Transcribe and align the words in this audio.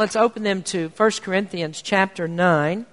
Let's 0.00 0.14
open 0.14 0.44
them 0.44 0.62
to 0.62 0.92
1 0.96 1.10
Corinthians 1.22 1.82
chapter 1.82 2.28
9, 2.28 2.86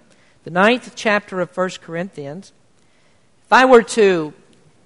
the 0.44 0.50
ninth 0.50 0.94
chapter 0.96 1.40
of 1.40 1.56
1 1.56 1.70
Corinthians. 1.84 2.52
If 3.46 3.54
I 3.54 3.66
were 3.66 3.84
to 3.84 4.34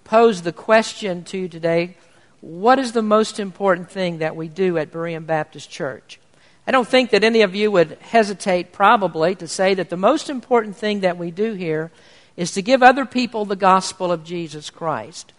pose 0.03 0.41
the 0.41 0.51
question 0.51 1.23
to 1.23 1.37
you 1.37 1.47
today, 1.47 1.95
what 2.41 2.77
is 2.77 2.91
the 2.91 3.01
most 3.01 3.39
important 3.39 3.89
thing 3.89 4.17
that 4.17 4.35
we 4.35 4.49
do 4.49 4.77
at 4.77 4.91
Berean 4.91 5.25
Baptist 5.25 5.69
Church? 5.69 6.19
I 6.67 6.71
don't 6.71 6.89
think 6.89 7.11
that 7.11 7.23
any 7.23 7.41
of 7.41 7.55
you 7.55 7.71
would 7.71 7.97
hesitate, 8.01 8.73
probably, 8.73 9.33
to 9.35 9.47
say 9.47 9.73
that 9.75 9.89
the 9.89 9.95
most 9.95 10.29
important 10.29 10.75
thing 10.75 10.99
that 10.99 11.17
we 11.17 11.31
do 11.31 11.53
here 11.53 11.89
is 12.35 12.51
to 12.51 12.61
give 12.61 12.83
other 12.83 13.05
people 13.05 13.45
the 13.45 13.55
gospel 13.55 14.11
of 14.11 14.25
Jesus 14.25 14.69
Christ. 14.69 15.31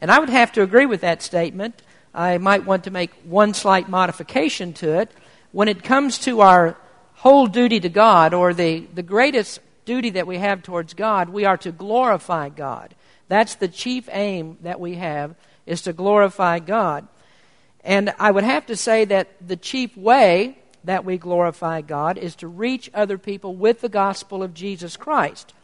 And 0.00 0.10
I 0.10 0.18
would 0.18 0.30
have 0.30 0.50
to 0.54 0.62
agree 0.62 0.86
with 0.86 1.02
that 1.02 1.22
statement. 1.22 1.80
I 2.12 2.38
might 2.38 2.66
want 2.66 2.82
to 2.84 2.90
make 2.90 3.12
one 3.22 3.54
slight 3.54 3.88
modification 3.88 4.72
to 4.72 4.98
it 4.98 5.12
when 5.54 5.68
it 5.68 5.84
comes 5.84 6.18
to 6.18 6.40
our 6.40 6.76
whole 7.12 7.46
duty 7.46 7.78
to 7.78 7.88
God, 7.88 8.34
or 8.34 8.52
the, 8.52 8.80
the 8.92 9.04
greatest 9.04 9.60
duty 9.84 10.10
that 10.10 10.26
we 10.26 10.38
have 10.38 10.64
towards 10.64 10.94
God, 10.94 11.28
we 11.28 11.44
are 11.44 11.56
to 11.58 11.70
glorify 11.70 12.48
God. 12.48 12.92
That's 13.28 13.54
the 13.54 13.68
chief 13.68 14.08
aim 14.10 14.58
that 14.62 14.80
we 14.80 14.96
have, 14.96 15.36
is 15.64 15.82
to 15.82 15.92
glorify 15.92 16.58
God. 16.58 17.06
And 17.84 18.12
I 18.18 18.32
would 18.32 18.42
have 18.42 18.66
to 18.66 18.74
say 18.74 19.04
that 19.04 19.28
the 19.46 19.54
chief 19.54 19.96
way 19.96 20.58
that 20.82 21.04
we 21.04 21.18
glorify 21.18 21.82
God 21.82 22.18
is 22.18 22.34
to 22.36 22.48
reach 22.48 22.90
other 22.92 23.16
people 23.16 23.54
with 23.54 23.80
the 23.80 23.88
gospel 23.88 24.42
of 24.42 24.54
Jesus 24.54 24.96
Christ. 24.96 25.54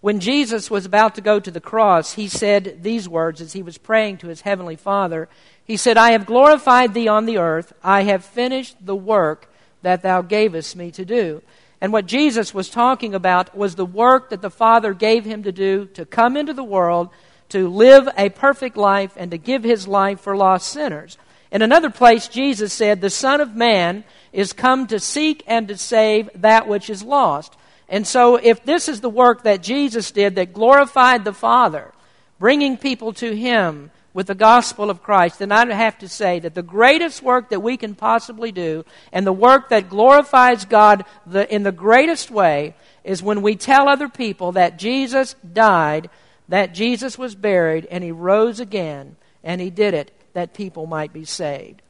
When 0.00 0.20
Jesus 0.20 0.70
was 0.70 0.86
about 0.86 1.16
to 1.16 1.20
go 1.20 1.40
to 1.40 1.50
the 1.50 1.60
cross, 1.60 2.14
he 2.14 2.28
said 2.28 2.84
these 2.84 3.08
words 3.08 3.40
as 3.40 3.52
he 3.52 3.62
was 3.62 3.78
praying 3.78 4.18
to 4.18 4.28
his 4.28 4.42
heavenly 4.42 4.76
Father. 4.76 5.28
He 5.64 5.76
said, 5.76 5.96
I 5.96 6.12
have 6.12 6.24
glorified 6.24 6.94
thee 6.94 7.08
on 7.08 7.26
the 7.26 7.38
earth. 7.38 7.72
I 7.82 8.02
have 8.02 8.24
finished 8.24 8.76
the 8.80 8.94
work 8.94 9.52
that 9.82 10.02
thou 10.02 10.22
gavest 10.22 10.76
me 10.76 10.92
to 10.92 11.04
do. 11.04 11.42
And 11.80 11.92
what 11.92 12.06
Jesus 12.06 12.54
was 12.54 12.70
talking 12.70 13.14
about 13.14 13.56
was 13.56 13.74
the 13.74 13.86
work 13.86 14.30
that 14.30 14.40
the 14.40 14.50
Father 14.50 14.94
gave 14.94 15.24
him 15.24 15.42
to 15.42 15.52
do 15.52 15.86
to 15.94 16.06
come 16.06 16.36
into 16.36 16.52
the 16.52 16.64
world, 16.64 17.08
to 17.50 17.68
live 17.68 18.08
a 18.16 18.28
perfect 18.28 18.76
life, 18.76 19.14
and 19.16 19.32
to 19.32 19.38
give 19.38 19.64
his 19.64 19.88
life 19.88 20.20
for 20.20 20.36
lost 20.36 20.68
sinners. 20.68 21.18
In 21.50 21.62
another 21.62 21.90
place, 21.90 22.28
Jesus 22.28 22.72
said, 22.72 23.00
The 23.00 23.10
Son 23.10 23.40
of 23.40 23.56
Man 23.56 24.04
is 24.32 24.52
come 24.52 24.86
to 24.88 25.00
seek 25.00 25.42
and 25.46 25.66
to 25.68 25.76
save 25.76 26.30
that 26.36 26.68
which 26.68 26.90
is 26.90 27.02
lost. 27.02 27.56
And 27.88 28.06
so, 28.06 28.36
if 28.36 28.64
this 28.64 28.88
is 28.88 29.00
the 29.00 29.08
work 29.08 29.44
that 29.44 29.62
Jesus 29.62 30.10
did 30.10 30.34
that 30.34 30.52
glorified 30.52 31.24
the 31.24 31.32
Father, 31.32 31.92
bringing 32.38 32.76
people 32.76 33.12
to 33.14 33.34
Him 33.34 33.90
with 34.12 34.26
the 34.26 34.34
gospel 34.34 34.90
of 34.90 35.02
Christ, 35.02 35.38
then 35.38 35.52
I 35.52 35.72
have 35.72 35.98
to 35.98 36.08
say 36.08 36.38
that 36.40 36.54
the 36.54 36.62
greatest 36.62 37.22
work 37.22 37.50
that 37.50 37.60
we 37.60 37.76
can 37.76 37.94
possibly 37.94 38.52
do, 38.52 38.84
and 39.12 39.26
the 39.26 39.32
work 39.32 39.70
that 39.70 39.88
glorifies 39.88 40.64
God 40.64 41.04
the, 41.26 41.52
in 41.52 41.62
the 41.62 41.72
greatest 41.72 42.30
way, 42.30 42.74
is 43.04 43.22
when 43.22 43.40
we 43.42 43.56
tell 43.56 43.88
other 43.88 44.08
people 44.08 44.52
that 44.52 44.78
Jesus 44.78 45.34
died, 45.34 46.10
that 46.48 46.74
Jesus 46.74 47.16
was 47.16 47.34
buried, 47.34 47.86
and 47.90 48.04
He 48.04 48.12
rose 48.12 48.60
again, 48.60 49.16
and 49.42 49.60
He 49.60 49.70
did 49.70 49.94
it 49.94 50.12
that 50.34 50.52
people 50.52 50.86
might 50.86 51.12
be 51.12 51.24
saved. 51.24 51.80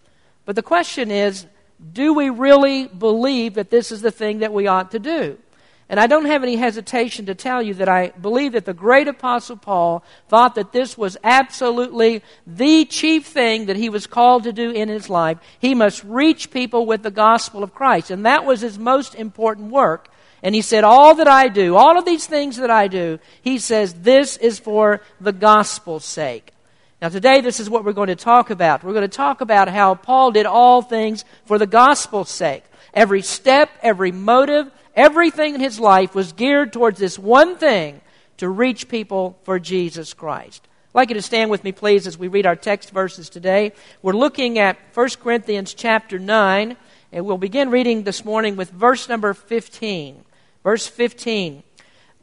But 0.45 0.55
the 0.55 0.63
question 0.63 1.11
is 1.11 1.47
do 1.93 2.15
we 2.15 2.31
really 2.31 2.87
believe 2.87 3.55
that 3.55 3.71
this 3.71 3.93
is 3.93 4.01
the 4.01 4.11
thing 4.11 4.41
that 4.41 4.53
we 4.53 4.67
ought 4.67 4.91
to 4.93 4.99
do? 4.99 5.39
And 5.91 5.99
I 5.99 6.07
don't 6.07 6.27
have 6.27 6.43
any 6.43 6.57
hesitation 6.57 7.27
to 7.27 7.35
tell 7.35 7.63
you 7.63 7.73
that 7.75 7.89
I 7.89 8.09
believe 8.09 8.53
that 8.53 8.67
the 8.67 8.75
great 8.75 9.09
apostle 9.09 9.57
Paul 9.57 10.05
thought 10.29 10.55
that 10.57 10.73
this 10.73 10.99
was 10.99 11.17
absolutely 11.25 12.23
the 12.47 12.85
chief 12.85 13.27
thing 13.27 13.67
that 13.67 13.77
he 13.77 13.89
was 13.89 14.07
called 14.07 14.45
to 14.45 14.53
do 14.53 14.71
in 14.71 14.91
his 14.91 15.09
life. 15.09 15.39
He 15.59 15.75
must 15.75 16.05
reach 16.05 16.51
people 16.51 16.85
with 16.85 17.03
the 17.03 17.11
gospel 17.11 17.63
of 17.63 17.75
Christ. 17.75 18.11
And 18.11 18.27
that 18.27 18.45
was 18.45 18.61
his 18.61 18.79
most 18.79 19.15
important 19.15 19.71
work. 19.71 20.11
And 20.43 20.55
he 20.55 20.61
said, 20.61 20.85
All 20.85 21.15
that 21.17 21.29
I 21.29 21.49
do, 21.49 21.77
all 21.77 21.99
of 21.99 22.05
these 22.05 22.27
things 22.27 22.57
that 22.59 22.71
I 22.71 22.89
do, 22.89 23.19
he 23.43 23.59
says, 23.59 23.95
this 23.95 24.37
is 24.37 24.59
for 24.59 25.01
the 25.21 25.33
gospel's 25.33 26.05
sake. 26.05 26.53
Now, 27.01 27.09
today, 27.09 27.41
this 27.41 27.61
is 27.61 27.71
what 27.71 27.85
we're 27.85 27.93
going 27.93 28.09
to 28.09 28.17
talk 28.17 28.51
about. 28.51 28.83
We're 28.83 28.93
going 28.93 29.09
to 29.09 29.17
talk 29.17 29.41
about 29.41 29.69
how 29.69 29.95
Paul 29.95 30.33
did 30.33 30.47
all 30.47 30.83
things 30.83 31.25
for 31.45 31.57
the 31.57 31.67
gospel's 31.67 32.29
sake. 32.29 32.65
Every 32.93 33.23
step, 33.23 33.71
every 33.83 34.11
motive, 34.11 34.71
Everything 34.99 35.55
in 35.55 35.61
his 35.61 35.79
life 35.79 36.13
was 36.13 36.33
geared 36.33 36.73
towards 36.73 36.99
this 36.99 37.21
one 37.21 37.57
thing 37.57 38.01
to 38.39 38.49
reach 38.49 38.89
people 38.89 39.39
for 39.45 39.61
Jesus 39.61 40.13
Christ. 40.13 40.67
I'd 40.89 40.95
like 40.99 41.11
you 41.11 41.15
to 41.15 41.23
stand 41.23 41.53
with 41.53 41.63
me, 41.63 41.71
please, 41.71 42.09
as 42.09 42.19
we 42.19 42.27
read 42.27 42.47
our 42.47 42.57
text 42.57 42.91
verses 42.91 43.29
today. 43.29 43.71
We're 44.03 44.13
looking 44.13 44.59
at 44.59 44.77
1 44.95 45.11
Corinthians 45.23 45.73
chapter 45.73 46.19
9, 46.19 46.77
and 47.13 47.25
we'll 47.25 47.39
begin 47.39 47.71
reading 47.71 48.03
this 48.03 48.25
morning 48.25 48.57
with 48.57 48.73
verse 48.73 49.09
number 49.09 49.35
15. 49.35 50.25
Verse 50.65 50.89
15. 50.89 51.63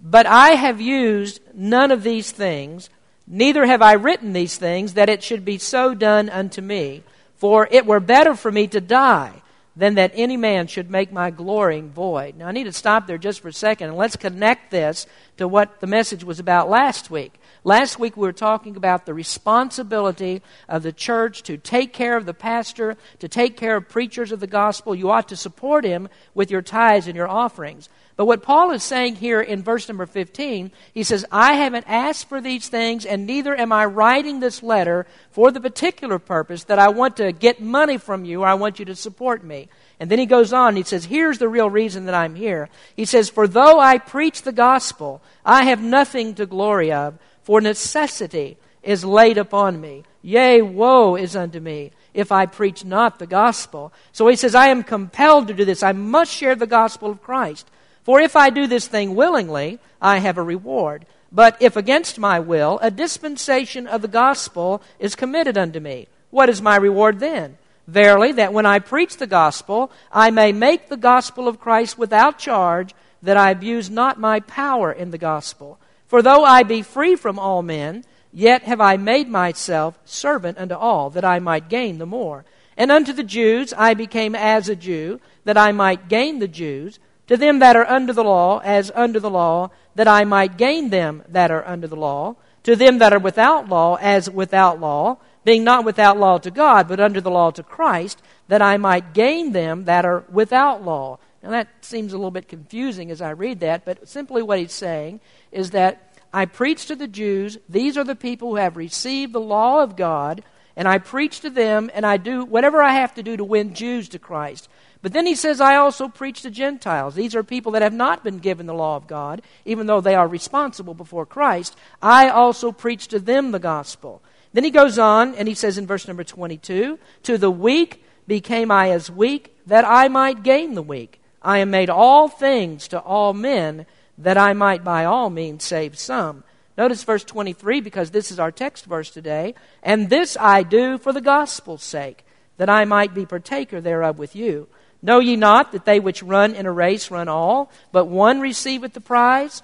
But 0.02 0.26
I 0.26 0.50
have 0.50 0.82
used 0.82 1.40
none 1.54 1.92
of 1.92 2.04
these 2.04 2.30
things, 2.30 2.90
neither 3.26 3.66
have 3.66 3.82
I 3.82 3.94
written 3.94 4.34
these 4.34 4.58
things, 4.58 4.96
that 4.96 5.08
it 5.08 5.24
should 5.24 5.46
be 5.46 5.60
so 5.60 5.94
done 5.94 6.30
unto 6.30 6.62
me. 6.62 7.04
For 7.38 7.70
it 7.72 7.86
were 7.86 8.02
better 8.02 8.36
for 8.36 8.52
me 8.52 8.68
to 8.68 8.82
die 8.82 9.42
than 9.76 9.96
that 9.96 10.12
any 10.16 10.38
man 10.38 10.68
should 10.68 10.90
make 10.90 11.12
my 11.12 11.30
glorying 11.30 11.90
void. 11.90 12.38
Now, 12.38 12.48
I 12.48 12.52
need 12.52 12.64
to 12.64 12.72
stop 12.74 13.08
there 13.08 13.18
just 13.18 13.42
for 13.42 13.50
a 13.50 13.54
second 13.54 13.90
and 13.90 13.98
let's 13.98 14.16
connect 14.16 14.72
this 14.72 15.06
to 15.38 15.48
what 15.48 15.82
the 15.82 15.88
message 15.88 16.24
was 16.24 16.40
about 16.40 16.70
last 16.70 17.12
week. 17.12 17.40
Last 17.66 18.00
week 18.00 18.16
we 18.16 18.28
were 18.28 18.32
talking 18.32 18.78
about 18.78 19.06
the 19.06 19.14
responsibility 19.14 20.42
of 20.70 20.84
the 20.84 20.94
church 20.94 21.44
to 21.44 21.58
take 21.58 21.94
care 21.94 22.16
of 22.16 22.26
the 22.26 22.34
pastor, 22.34 22.96
to 23.20 23.28
take 23.28 23.58
care 23.58 23.76
of 23.76 23.90
preachers 23.90 24.32
of 24.32 24.40
the 24.40 24.48
gospel. 24.48 24.96
You 24.96 25.12
ought 25.12 25.28
to 25.30 25.36
support 25.36 25.84
him 25.84 26.08
with 26.34 26.52
your 26.52 26.62
tithes 26.62 27.08
and 27.08 27.16
your 27.16 27.28
offerings. 27.28 27.90
But 28.18 28.26
what 28.28 28.44
Paul 28.44 28.72
is 28.72 28.82
saying 28.82 29.16
here 29.16 29.42
in 29.42 29.62
verse 29.62 29.90
number 29.90 30.06
15, 30.06 30.72
he 30.94 31.04
says, 31.04 31.26
I 31.32 31.54
haven't 31.54 31.86
asked 31.88 32.30
for 32.30 32.40
these 32.40 32.70
things, 32.70 33.06
and 33.06 33.26
neither 33.26 33.54
am 33.54 33.74
I 33.74 33.86
writing 33.86 34.40
this 34.40 34.64
letter 34.64 35.06
for 35.32 35.52
the 35.52 35.60
particular 35.60 36.18
purpose 36.18 36.64
that 36.66 36.80
I 36.80 36.90
want 36.90 37.18
to 37.18 37.34
get 37.34 37.62
money 37.62 37.98
from 37.98 38.24
you 38.24 38.44
or 38.44 38.48
I 38.48 38.54
want 38.54 38.80
you 38.80 38.86
to 38.86 38.96
support 38.96 39.44
me. 39.44 39.68
And 40.00 40.10
then 40.10 40.20
he 40.20 40.26
goes 40.26 40.54
on, 40.54 40.78
he 40.78 40.84
says, 40.84 41.06
Here's 41.06 41.40
the 41.40 41.50
real 41.50 41.70
reason 41.70 42.06
that 42.06 42.16
I'm 42.16 42.36
here. 42.36 42.70
He 42.96 43.06
says, 43.06 43.30
For 43.30 43.48
though 43.48 43.80
I 43.80 43.98
preach 43.98 44.44
the 44.44 44.54
gospel, 44.54 45.22
I 45.46 45.64
have 45.66 45.82
nothing 45.82 46.36
to 46.36 46.46
glory 46.46 46.94
of, 46.94 47.18
for 47.44 47.60
necessity 47.60 48.58
is 48.82 49.04
laid 49.04 49.38
upon 49.38 49.82
me. 49.82 50.04
Yea, 50.22 50.62
woe 50.62 51.16
is 51.16 51.36
unto 51.36 51.60
me 51.60 51.92
if 52.14 52.32
I 52.32 52.46
preach 52.46 52.86
not 52.86 53.20
the 53.20 53.28
gospel. 53.28 53.92
So 54.12 54.28
he 54.28 54.36
says, 54.36 54.56
I 54.56 54.68
am 54.68 54.84
compelled 54.84 55.48
to 55.48 55.54
do 55.54 55.66
this. 55.66 55.84
I 55.84 55.92
must 55.92 56.34
share 56.34 56.56
the 56.56 56.66
gospel 56.66 57.12
of 57.12 57.22
Christ. 57.22 57.70
For 58.06 58.22
if 58.22 58.36
I 58.36 58.52
do 58.52 58.68
this 58.68 58.88
thing 58.88 59.16
willingly, 59.16 59.80
I 60.00 60.20
have 60.20 60.38
a 60.38 60.44
reward. 60.44 61.08
But 61.32 61.58
if 61.60 61.76
against 61.76 62.20
my 62.20 62.40
will, 62.40 62.80
a 62.84 62.92
dispensation 62.92 63.88
of 63.88 64.04
the 64.04 64.08
gospel 64.08 64.82
is 65.00 65.16
committed 65.16 65.58
unto 65.58 65.80
me, 65.80 66.08
what 66.30 66.48
is 66.48 66.62
my 66.62 66.76
reward 66.76 67.20
then? 67.20 67.58
Verily, 67.88 68.32
that 68.34 68.54
when 68.54 68.66
I 68.66 68.80
preach 68.80 69.18
the 69.18 69.28
gospel, 69.28 69.92
I 70.12 70.30
may 70.30 70.52
make 70.52 70.88
the 70.88 70.98
gospel 70.98 71.48
of 71.48 71.60
Christ 71.60 71.98
without 71.98 72.38
charge, 72.38 72.94
that 73.24 73.38
I 73.38 73.50
abuse 73.50 73.90
not 73.90 74.20
my 74.20 74.40
power 74.40 74.92
in 74.92 75.10
the 75.10 75.18
gospel. 75.18 75.80
For 76.06 76.22
though 76.22 76.44
I 76.44 76.62
be 76.62 76.84
free 76.84 77.16
from 77.16 77.40
all 77.40 77.64
men, 77.64 78.06
yet 78.32 78.64
have 78.64 78.82
I 78.82 78.98
made 78.98 79.30
myself 79.30 79.98
servant 80.06 80.60
unto 80.60 80.76
all, 80.76 81.10
that 81.10 81.26
I 81.26 81.40
might 81.40 81.70
gain 81.70 81.98
the 81.98 82.06
more. 82.06 82.46
And 82.78 82.92
unto 82.92 83.14
the 83.14 83.24
Jews 83.24 83.74
I 83.76 83.96
became 83.96 84.36
as 84.36 84.70
a 84.70 84.76
Jew, 84.76 85.20
that 85.44 85.58
I 85.58 85.72
might 85.72 86.08
gain 86.08 86.38
the 86.38 86.48
Jews 86.48 87.00
to 87.28 87.38
them 87.38 87.60
that 87.60 87.76
are 87.76 87.88
under 87.88 88.14
the 88.14 88.24
law, 88.24 88.60
as 88.60 88.92
under 88.96 89.20
the 89.20 89.30
law, 89.30 89.72
that 89.96 90.08
I 90.08 90.24
might 90.26 90.58
gain 90.58 90.90
them 90.90 91.24
that 91.28 91.52
are 91.52 91.68
under 91.68 91.88
the 91.88 91.96
law, 91.96 92.36
to 92.64 92.76
them 92.76 92.98
that 93.00 93.14
are 93.14 93.20
without 93.20 93.70
law, 93.70 93.96
as 93.96 94.30
without 94.30 94.80
law, 94.80 95.18
being 95.44 95.64
not 95.64 95.86
without 95.86 96.18
law 96.18 96.38
to 96.40 96.52
God, 96.52 96.88
but 96.88 97.00
under 97.00 97.22
the 97.22 97.32
law 97.32 97.52
to 97.52 97.64
Christ, 97.64 98.22
that 98.48 98.62
I 98.62 98.78
might 98.78 99.14
gain 99.14 99.52
them 99.52 99.86
that 99.86 100.06
are 100.06 100.24
without 100.32 100.84
law. 100.84 101.20
Now 101.44 101.52
that 101.52 101.68
seems 101.82 102.14
a 102.14 102.18
little 102.18 102.32
bit 102.32 102.48
confusing 102.48 103.12
as 103.12 103.22
I 103.22 103.30
read 103.30 103.60
that, 103.60 103.86
but 103.86 104.08
simply 104.10 104.42
what 104.42 104.60
he's 104.60 104.74
saying 104.74 105.20
is 105.52 105.72
that 105.72 106.20
I 106.34 106.46
preach 106.46 106.88
to 106.88 106.96
the 106.96 107.08
Jews, 107.08 107.58
these 107.70 107.98
are 107.98 108.04
the 108.04 108.16
people 108.16 108.50
who 108.50 108.56
have 108.56 108.76
received 108.76 109.32
the 109.32 109.40
law 109.40 109.84
of 109.84 109.96
God, 109.96 110.44
and 110.76 110.88
I 110.88 110.98
preach 110.98 111.40
to 111.42 111.50
them, 111.50 111.90
and 111.94 112.06
I 112.06 112.18
do 112.18 112.44
whatever 112.44 112.82
I 112.84 112.94
have 112.94 113.14
to 113.14 113.24
do 113.24 113.38
to 113.38 113.44
win 113.44 113.74
Jews 113.74 114.10
to 114.10 114.20
Christ. 114.20 114.68
But 115.06 115.14
then 115.14 115.28
he 115.28 115.36
says, 115.36 115.62
I 115.62 115.76
also 115.76 116.08
preach 116.08 116.42
to 116.42 116.50
Gentiles. 116.50 117.14
These 117.14 117.36
are 117.36 117.44
people 117.44 117.74
that 117.74 117.84
have 117.84 117.94
not 117.94 118.24
been 118.24 118.40
given 118.40 118.66
the 118.66 118.74
law 118.74 118.96
of 118.96 119.06
God, 119.06 119.44
even 119.64 119.86
though 119.86 120.02
they 120.02 120.16
are 120.16 120.28
responsible 120.28 120.96
before 120.96 121.28
Christ. 121.28 121.78
I 122.02 122.30
also 122.30 122.72
preach 122.72 123.10
to 123.10 123.20
them 123.20 123.52
the 123.52 123.60
gospel. 123.60 124.24
Then 124.54 124.64
he 124.64 124.72
goes 124.72 124.98
on 124.98 125.36
and 125.36 125.48
he 125.48 125.54
says 125.54 125.78
in 125.78 125.86
verse 125.86 126.08
number 126.08 126.24
22 126.24 126.98
To 127.22 127.38
the 127.38 127.52
weak 127.52 128.04
became 128.26 128.72
I 128.72 128.90
as 128.90 129.12
weak, 129.12 129.56
that 129.68 129.86
I 129.86 130.08
might 130.08 130.42
gain 130.42 130.74
the 130.74 130.82
weak. 130.82 131.22
I 131.40 131.60
am 131.60 131.70
made 131.70 131.92
all 131.92 132.28
things 132.28 132.88
to 132.88 133.00
all 133.00 133.36
men, 133.36 133.86
that 134.18 134.40
I 134.40 134.54
might 134.54 134.84
by 134.84 135.06
all 135.06 135.30
means 135.30 135.64
save 135.64 136.00
some. 136.00 136.44
Notice 136.80 137.04
verse 137.04 137.24
23 137.24 137.80
because 137.80 138.10
this 138.10 138.32
is 138.32 138.40
our 138.40 138.52
text 138.52 138.86
verse 138.86 139.12
today. 139.12 139.54
And 139.84 140.10
this 140.10 140.36
I 140.40 140.64
do 140.64 140.98
for 140.98 141.14
the 141.14 141.22
gospel's 141.22 141.84
sake, 141.84 142.26
that 142.58 142.72
I 142.72 142.86
might 142.86 143.14
be 143.14 143.28
partaker 143.28 143.80
thereof 143.80 144.18
with 144.18 144.36
you. 144.36 144.68
Know 145.06 145.20
ye 145.20 145.36
not 145.36 145.72
that 145.72 145.86
they 145.86 146.00
which 146.00 146.24
run 146.24 146.56
in 146.56 146.66
a 146.66 146.72
race 146.72 147.12
run 147.12 147.28
all, 147.28 147.70
but 147.92 148.06
one 148.06 148.40
receiveth 148.40 148.94
the 148.94 149.00
prize? 149.00 149.62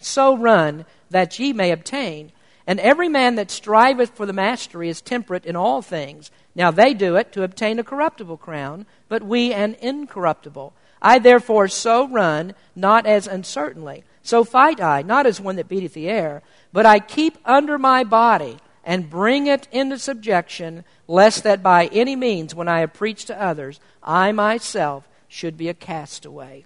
So 0.00 0.36
run 0.36 0.86
that 1.08 1.38
ye 1.38 1.52
may 1.52 1.70
obtain. 1.70 2.32
And 2.66 2.80
every 2.80 3.08
man 3.08 3.36
that 3.36 3.52
striveth 3.52 4.10
for 4.10 4.26
the 4.26 4.32
mastery 4.32 4.88
is 4.88 5.00
temperate 5.00 5.46
in 5.46 5.54
all 5.54 5.82
things. 5.82 6.32
Now 6.56 6.72
they 6.72 6.94
do 6.94 7.14
it 7.14 7.30
to 7.30 7.44
obtain 7.44 7.78
a 7.78 7.84
corruptible 7.84 8.38
crown, 8.38 8.86
but 9.08 9.22
we 9.22 9.52
an 9.52 9.76
incorruptible. 9.80 10.72
I 11.00 11.20
therefore 11.20 11.68
so 11.68 12.08
run, 12.08 12.54
not 12.74 13.06
as 13.06 13.28
uncertainly. 13.28 14.02
So 14.24 14.42
fight 14.42 14.80
I, 14.80 15.02
not 15.02 15.26
as 15.26 15.40
one 15.40 15.54
that 15.56 15.68
beateth 15.68 15.94
the 15.94 16.08
air, 16.08 16.42
but 16.72 16.84
I 16.84 16.98
keep 16.98 17.38
under 17.44 17.78
my 17.78 18.02
body 18.02 18.58
and 18.84 19.10
bring 19.10 19.46
it 19.46 19.68
into 19.70 19.98
subjection, 19.98 20.84
lest 21.06 21.44
that 21.44 21.62
by 21.62 21.86
any 21.86 22.16
means, 22.16 22.54
when 22.54 22.68
I 22.68 22.80
have 22.80 22.94
preached 22.94 23.26
to 23.26 23.40
others, 23.40 23.80
I 24.02 24.32
myself 24.32 25.08
should 25.28 25.56
be 25.56 25.68
a 25.68 25.74
castaway. 25.74 26.64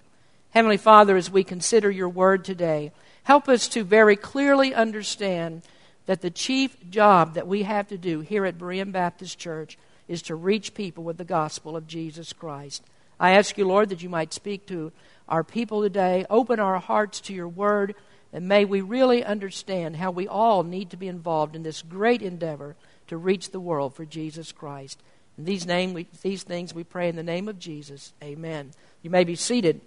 Heavenly 0.51 0.77
Father, 0.77 1.17
as 1.17 1.29
we 1.29 1.43
consider 1.43 1.91
your 1.91 2.09
word 2.09 2.45
today, 2.45 2.91
help 3.23 3.49
us 3.49 3.67
to 3.69 3.83
very 3.83 4.15
clearly 4.15 4.73
understand 4.73 5.63
that 6.05 6.21
the 6.21 6.29
chief 6.29 6.89
job 6.89 7.33
that 7.33 7.47
we 7.47 7.63
have 7.63 7.87
to 7.89 7.97
do 7.97 8.21
here 8.21 8.45
at 8.45 8.57
Berean 8.57 8.91
Baptist 8.91 9.37
Church 9.37 9.77
is 10.07 10.21
to 10.23 10.35
reach 10.35 10.73
people 10.73 11.03
with 11.03 11.17
the 11.17 11.23
gospel 11.23 11.75
of 11.75 11.87
Jesus 11.87 12.31
Christ. 12.31 12.83
I 13.19 13.31
ask 13.31 13.57
you, 13.57 13.65
Lord, 13.65 13.89
that 13.89 14.03
you 14.03 14.09
might 14.09 14.33
speak 14.33 14.65
to 14.67 14.91
our 15.27 15.43
people 15.43 15.81
today, 15.81 16.25
open 16.29 16.59
our 16.59 16.79
hearts 16.79 17.19
to 17.21 17.33
your 17.33 17.47
word, 17.47 17.95
and 18.35 18.49
may 18.49 18.65
we 18.65 18.81
really 18.81 19.23
understand 19.23 19.95
how 19.95 20.11
we 20.11 20.27
all 20.27 20.63
need 20.63 20.89
to 20.89 20.97
be 20.97 21.07
involved 21.07 21.55
in 21.55 21.63
this 21.63 21.81
great 21.81 22.21
endeavor 22.21 22.75
to 23.07 23.15
reach 23.15 23.51
the 23.51 23.61
world 23.61 23.95
for 23.95 24.03
Jesus 24.03 24.51
Christ. 24.51 25.01
In 25.37 25.45
these, 25.45 25.65
name, 25.65 25.93
we, 25.93 26.05
these 26.21 26.43
things 26.43 26.73
we 26.73 26.83
pray 26.83 27.07
in 27.07 27.15
the 27.15 27.23
name 27.23 27.47
of 27.47 27.57
Jesus. 27.59 28.11
Amen. 28.21 28.71
You 29.01 29.09
may 29.09 29.23
be 29.23 29.37
seated. 29.37 29.79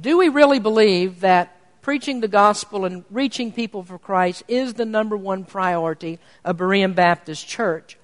Do 0.00 0.18
we 0.18 0.28
really 0.28 0.60
believe 0.60 1.18
that 1.18 1.52
preaching 1.82 2.20
the 2.20 2.28
gospel 2.28 2.84
and 2.84 3.04
reaching 3.10 3.50
people 3.50 3.82
for 3.82 3.98
Christ 3.98 4.44
is 4.46 4.74
the 4.74 4.84
number 4.84 5.16
one 5.16 5.44
priority 5.44 6.20
of 6.44 6.58
Berean 6.58 6.94
Baptist 6.94 7.48
Church. 7.48 7.98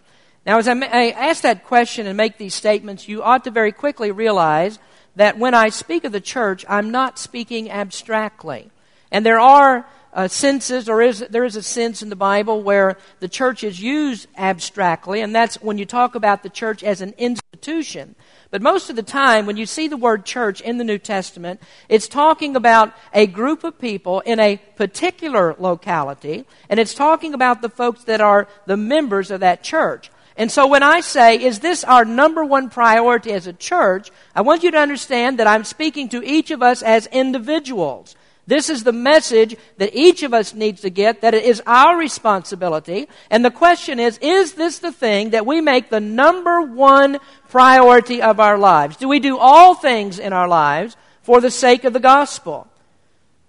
Now, 0.44 0.58
as 0.58 0.66
I, 0.66 0.72
I 0.72 1.10
ask 1.10 1.42
that 1.42 1.64
question 1.64 2.08
and 2.08 2.16
make 2.16 2.38
these 2.38 2.56
statements, 2.56 3.06
you 3.06 3.22
ought 3.22 3.44
to 3.44 3.52
very 3.52 3.70
quickly 3.70 4.10
realize 4.10 4.80
that 5.16 5.38
when 5.38 5.54
I 5.54 5.68
speak 5.68 6.04
of 6.04 6.12
the 6.12 6.20
church, 6.20 6.64
I'm 6.68 6.90
not 6.90 7.18
speaking 7.18 7.70
abstractly. 7.70 8.70
And 9.10 9.24
there 9.24 9.38
are 9.38 9.86
uh, 10.14 10.28
senses, 10.28 10.88
or 10.88 11.02
is, 11.02 11.20
there 11.30 11.44
is 11.44 11.56
a 11.56 11.62
sense 11.62 12.00
in 12.02 12.08
the 12.08 12.16
Bible 12.16 12.62
where 12.62 12.96
the 13.18 13.28
church 13.28 13.64
is 13.64 13.80
used 13.80 14.28
abstractly, 14.36 15.20
and 15.20 15.34
that's 15.34 15.60
when 15.60 15.76
you 15.76 15.84
talk 15.84 16.14
about 16.14 16.42
the 16.42 16.48
church 16.48 16.84
as 16.84 17.00
an 17.00 17.14
institution. 17.18 18.14
But 18.50 18.62
most 18.62 18.88
of 18.88 18.96
the 18.96 19.02
time, 19.02 19.46
when 19.46 19.56
you 19.56 19.66
see 19.66 19.88
the 19.88 19.96
word 19.96 20.24
church 20.24 20.60
in 20.60 20.78
the 20.78 20.84
New 20.84 20.98
Testament, 20.98 21.60
it's 21.88 22.06
talking 22.06 22.54
about 22.54 22.92
a 23.12 23.26
group 23.26 23.64
of 23.64 23.80
people 23.80 24.20
in 24.20 24.38
a 24.38 24.58
particular 24.76 25.56
locality, 25.58 26.44
and 26.68 26.78
it's 26.78 26.94
talking 26.94 27.34
about 27.34 27.60
the 27.60 27.68
folks 27.68 28.04
that 28.04 28.20
are 28.20 28.46
the 28.66 28.76
members 28.76 29.32
of 29.32 29.40
that 29.40 29.64
church. 29.64 30.12
And 30.36 30.50
so 30.50 30.66
when 30.66 30.82
I 30.82 31.00
say, 31.00 31.40
is 31.42 31.60
this 31.60 31.84
our 31.84 32.04
number 32.04 32.44
one 32.44 32.68
priority 32.68 33.32
as 33.32 33.46
a 33.46 33.52
church, 33.52 34.10
I 34.34 34.40
want 34.40 34.64
you 34.64 34.70
to 34.72 34.78
understand 34.78 35.38
that 35.38 35.46
I'm 35.46 35.64
speaking 35.64 36.08
to 36.10 36.24
each 36.24 36.50
of 36.50 36.62
us 36.62 36.82
as 36.82 37.06
individuals. 37.06 38.16
This 38.46 38.68
is 38.68 38.84
the 38.84 38.92
message 38.92 39.56
that 39.78 39.94
each 39.94 40.22
of 40.22 40.34
us 40.34 40.52
needs 40.52 40.82
to 40.82 40.90
get, 40.90 41.22
that 41.22 41.34
it 41.34 41.44
is 41.44 41.62
our 41.66 41.96
responsibility. 41.96 43.08
And 43.30 43.44
the 43.44 43.50
question 43.50 43.98
is, 43.98 44.18
is 44.18 44.54
this 44.54 44.80
the 44.80 44.92
thing 44.92 45.30
that 45.30 45.46
we 45.46 45.60
make 45.60 45.88
the 45.88 46.00
number 46.00 46.60
one 46.60 47.20
priority 47.48 48.20
of 48.20 48.40
our 48.40 48.58
lives? 48.58 48.96
Do 48.96 49.08
we 49.08 49.20
do 49.20 49.38
all 49.38 49.74
things 49.74 50.18
in 50.18 50.32
our 50.32 50.48
lives 50.48 50.96
for 51.22 51.40
the 51.40 51.50
sake 51.50 51.84
of 51.84 51.94
the 51.94 52.00
gospel? 52.00 52.66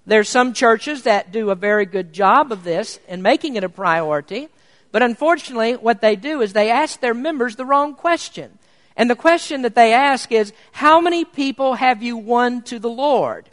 There's 0.05 0.29
some 0.29 0.53
churches 0.53 1.03
that 1.03 1.31
do 1.31 1.49
a 1.49 1.55
very 1.55 1.85
good 1.85 2.13
job 2.13 2.51
of 2.51 2.63
this 2.63 2.99
and 3.07 3.23
making 3.23 3.55
it 3.55 3.63
a 3.63 3.69
priority. 3.69 4.49
But 4.95 5.03
unfortunately, 5.03 5.73
what 5.73 5.99
they 5.99 6.15
do 6.15 6.39
is 6.39 6.53
they 6.53 6.71
ask 6.71 7.01
their 7.01 7.13
members 7.13 7.57
the 7.57 7.65
wrong 7.65 7.95
question. 7.95 8.59
And 8.95 9.09
the 9.09 9.15
question 9.17 9.63
that 9.63 9.75
they 9.75 9.91
ask 9.91 10.31
is, 10.31 10.53
how 10.71 11.01
many 11.01 11.25
people 11.25 11.73
have 11.73 12.01
you 12.01 12.15
won 12.15 12.61
to 12.61 12.79
the 12.79 12.89
Lord? 12.89 13.49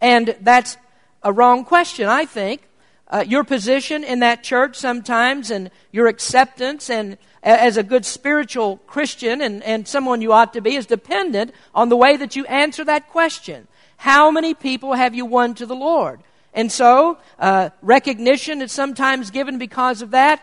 And 0.00 0.36
that's 0.42 0.76
a 1.24 1.32
wrong 1.32 1.64
question, 1.64 2.06
I 2.06 2.24
think. 2.24 2.68
Uh, 3.08 3.24
your 3.26 3.42
position 3.42 4.04
in 4.04 4.20
that 4.20 4.44
church 4.44 4.76
sometimes 4.76 5.50
and 5.50 5.72
your 5.90 6.06
acceptance 6.06 6.88
and 6.88 7.18
as 7.42 7.76
a 7.76 7.82
good 7.82 8.06
spiritual 8.06 8.76
Christian 8.86 9.40
and, 9.40 9.64
and 9.64 9.88
someone 9.88 10.22
you 10.22 10.32
ought 10.32 10.52
to 10.52 10.60
be 10.60 10.76
is 10.76 10.86
dependent 10.86 11.52
on 11.74 11.88
the 11.88 11.96
way 11.96 12.16
that 12.16 12.36
you 12.36 12.44
answer 12.46 12.84
that 12.84 13.08
question. 13.08 13.66
How 13.96 14.30
many 14.30 14.54
people 14.54 14.92
have 14.92 15.16
you 15.16 15.26
won 15.26 15.56
to 15.56 15.66
the 15.66 15.74
Lord? 15.74 16.20
And 16.56 16.72
so, 16.72 17.18
uh, 17.38 17.68
recognition 17.82 18.62
is 18.62 18.72
sometimes 18.72 19.30
given 19.30 19.58
because 19.58 20.00
of 20.00 20.12
that. 20.12 20.40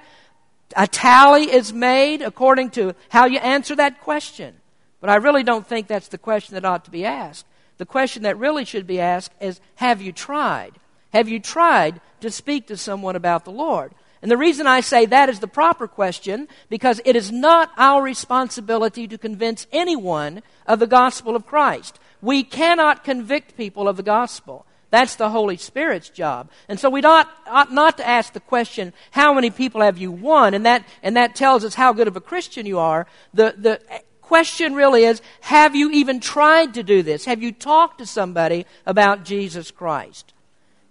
A 0.76 0.88
tally 0.88 1.52
is 1.52 1.74
made 1.74 2.22
according 2.22 2.72
to 2.72 2.96
how 3.10 3.26
you 3.26 3.40
answer 3.40 3.76
that 3.76 4.02
question. 4.02 4.56
But 5.02 5.10
I 5.10 5.16
really 5.16 5.44
don't 5.44 5.68
think 5.68 5.88
that's 5.88 6.08
the 6.08 6.18
question 6.18 6.56
that 6.56 6.66
ought 6.66 6.86
to 6.86 6.92
be 6.92 7.06
asked. 7.06 7.46
The 7.78 7.86
question 7.86 8.24
that 8.24 8.38
really 8.38 8.66
should 8.66 8.88
be 8.88 9.00
asked 9.00 9.34
is 9.42 9.60
Have 9.76 10.02
you 10.02 10.12
tried? 10.12 10.74
Have 11.12 11.28
you 11.30 11.40
tried 11.40 12.02
to 12.22 12.32
speak 12.32 12.68
to 12.68 12.78
someone 12.78 13.16
about 13.16 13.46
the 13.46 13.52
Lord? 13.52 13.94
And 14.22 14.32
the 14.32 14.38
reason 14.38 14.66
I 14.66 14.80
say 14.80 15.06
that 15.06 15.28
is 15.28 15.42
the 15.42 15.48
proper 15.48 15.86
question 15.86 16.48
because 16.70 17.02
it 17.04 17.18
is 17.18 17.30
not 17.30 17.72
our 17.78 18.02
responsibility 18.02 19.06
to 19.10 19.18
convince 19.18 19.68
anyone 19.74 20.42
of 20.66 20.80
the 20.80 20.88
gospel 20.88 21.36
of 21.36 21.46
Christ. 21.46 22.00
We 22.22 22.44
cannot 22.44 23.04
convict 23.04 23.58
people 23.58 23.90
of 23.90 23.98
the 23.98 24.04
gospel. 24.04 24.66
That's 24.94 25.16
the 25.16 25.32
Holy 25.32 25.58
Spirit's 25.58 26.10
job. 26.10 26.52
And 26.70 26.80
so 26.80 26.88
we 26.88 27.02
ought, 27.02 27.28
ought 27.48 27.74
not 27.74 27.98
to 27.98 28.08
ask 28.08 28.32
the 28.34 28.40
question, 28.40 28.94
how 29.10 29.34
many 29.34 29.50
people 29.50 29.82
have 29.82 29.98
you 29.98 30.12
won? 30.12 30.54
And 30.54 30.68
that, 30.68 30.86
and 31.02 31.18
that 31.18 31.34
tells 31.34 31.66
us 31.66 31.74
how 31.74 31.94
good 31.94 32.08
of 32.08 32.16
a 32.16 32.22
Christian 32.22 32.68
you 32.68 32.78
are. 32.78 33.08
The, 33.34 33.56
the 33.58 33.82
question 34.22 34.76
really 34.76 35.04
is 35.04 35.20
have 35.42 35.76
you 35.76 35.90
even 35.90 36.20
tried 36.20 36.76
to 36.76 36.84
do 36.84 37.02
this? 37.02 37.26
Have 37.26 37.42
you 37.42 37.52
talked 37.52 37.98
to 37.98 38.06
somebody 38.06 38.68
about 38.86 39.26
Jesus 39.26 39.72
Christ? 39.72 40.32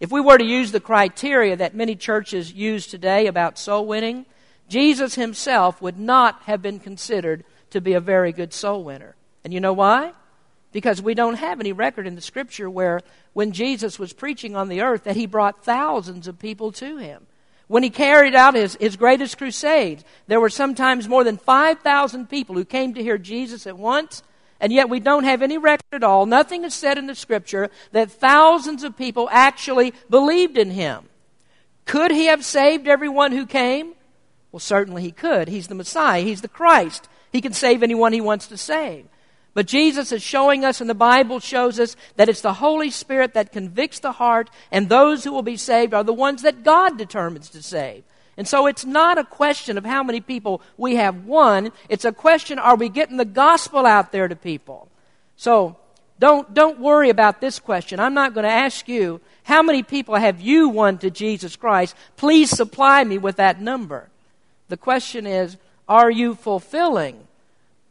If 0.01 0.11
we 0.11 0.21
were 0.21 0.37
to 0.37 0.45
use 0.45 0.73
the 0.73 0.81
criteria 0.81 1.55
that 1.55 1.77
many 1.77 1.95
churches 1.95 2.53
use 2.53 2.89
today 2.89 3.29
about 3.29 3.57
soul 3.57 3.87
winning, 3.87 4.27
Jesus 4.69 5.15
himself 5.15 5.81
would 5.81 6.01
not 6.01 6.43
have 6.47 6.61
been 6.61 6.81
considered 6.81 7.45
to 7.71 7.81
be 7.81 7.93
a 7.93 8.01
very 8.01 8.33
good 8.33 8.53
soul 8.53 8.83
winner. 8.83 9.15
And 9.45 9.55
you 9.55 9.61
know 9.61 9.73
why? 9.73 10.15
Because 10.73 11.03
we 11.03 11.15
don't 11.15 11.35
have 11.35 11.61
any 11.61 11.73
record 11.73 12.07
in 12.07 12.15
the 12.15 12.21
scripture 12.21 12.69
where 12.69 13.01
when 13.35 13.53
Jesus 13.53 13.99
was 13.99 14.13
preaching 14.13 14.57
on 14.57 14.69
the 14.69 14.81
earth 14.81 15.05
that 15.05 15.17
he 15.17 15.27
brought 15.27 15.65
thousands 15.65 16.27
of 16.27 16.39
people 16.39 16.73
to 16.73 16.97
him. 16.97 17.27
When 17.69 17.83
he 17.83 17.91
carried 17.91 18.35
out 18.35 18.55
his, 18.55 18.77
his 18.81 18.97
greatest 18.97 19.39
crusades, 19.39 20.05
there 20.27 20.41
were 20.41 20.51
sometimes 20.51 21.09
more 21.09 21.25
than 21.25 21.39
5,000 21.39 22.29
people 22.29 22.55
who 22.55 22.65
came 22.65 22.95
to 22.95 23.03
hear 23.03 23.17
Jesus 23.17 23.67
at 23.67 23.79
once, 23.79 24.23
and 24.61 24.73
yet 24.73 24.91
we 24.91 25.01
don't 25.01 25.25
have 25.25 25.43
any 25.43 25.59
record 25.59 25.85
at 25.93 26.05
all. 26.05 26.27
Nothing 26.27 26.65
is 26.65 26.75
said 26.75 26.99
in 26.99 27.07
the 27.07 27.15
scripture 27.15 27.71
that 27.93 28.11
thousands 28.11 28.85
of 28.85 28.97
people 28.97 29.29
actually 29.33 29.95
believed 30.11 30.59
in 30.59 30.71
him. 30.71 31.09
Could 31.85 32.11
he 32.11 32.27
have 32.27 32.45
saved 32.45 32.87
everyone 32.87 33.33
who 33.33 33.47
came? 33.47 33.95
Well, 34.53 34.61
certainly 34.61 35.03
he 35.03 35.11
could. 35.11 35.49
He's 35.49 35.69
the 35.69 35.75
Messiah, 35.75 36.23
he's 36.23 36.43
the 36.43 36.49
Christ. 36.49 37.09
He 37.33 37.41
can 37.41 37.55
save 37.55 37.83
anyone 37.83 38.13
he 38.13 38.21
wants 38.21 38.49
to 38.49 38.59
save. 38.59 39.07
But 39.55 39.67
Jesus 39.67 40.13
is 40.13 40.23
showing 40.23 40.65
us, 40.65 40.81
and 40.81 40.89
the 40.89 40.95
Bible 40.95 41.39
shows 41.39 41.79
us, 41.79 41.95
that 42.17 42.29
it's 42.29 42.41
the 42.41 42.55
Holy 42.55 42.91
Spirit 42.91 43.35
that 43.35 43.53
convicts 43.53 43.99
the 43.99 44.13
heart, 44.13 44.49
and 44.71 44.89
those 44.89 45.25
who 45.25 45.33
will 45.33 45.43
be 45.43 45.59
saved 45.59 45.93
are 45.93 46.05
the 46.05 46.13
ones 46.13 46.43
that 46.43 46.65
God 46.65 46.97
determines 46.97 47.51
to 47.51 47.63
save. 47.63 48.05
And 48.39 48.49
so 48.49 48.67
it's 48.67 48.87
not 48.87 49.19
a 49.19 49.25
question 49.25 49.77
of 49.77 49.85
how 49.85 50.03
many 50.03 50.21
people 50.21 50.63
we 50.79 50.97
have 50.97 51.27
won. 51.27 51.71
It's 51.91 52.07
a 52.07 52.13
question, 52.13 52.59
are 52.59 52.77
we 52.77 52.89
getting 52.89 53.19
the 53.19 53.27
gospel 53.27 53.85
out 53.85 54.11
there 54.11 54.27
to 54.27 54.37
people? 54.37 54.89
So 55.37 55.77
don't, 56.19 56.55
don't 56.55 56.81
worry 56.81 57.11
about 57.11 57.43
this 57.43 57.59
question. 57.59 58.01
I'm 58.01 58.15
not 58.15 58.33
going 58.33 58.45
to 58.45 58.51
ask 58.51 58.89
you, 58.89 59.21
how 59.43 59.63
many 59.63 59.83
people 59.83 60.15
have 60.15 60.41
you 60.41 60.71
won 60.71 60.97
to 60.99 61.11
Jesus 61.11 61.57
Christ? 61.57 61.95
Please 62.17 62.49
supply 62.49 63.05
me 63.05 63.19
with 63.19 63.37
that 63.37 63.61
number. 63.61 64.09
The 64.69 64.77
question 64.79 65.27
is, 65.27 65.59
are 65.89 66.11
you 66.11 66.35
fulfilling 66.35 67.27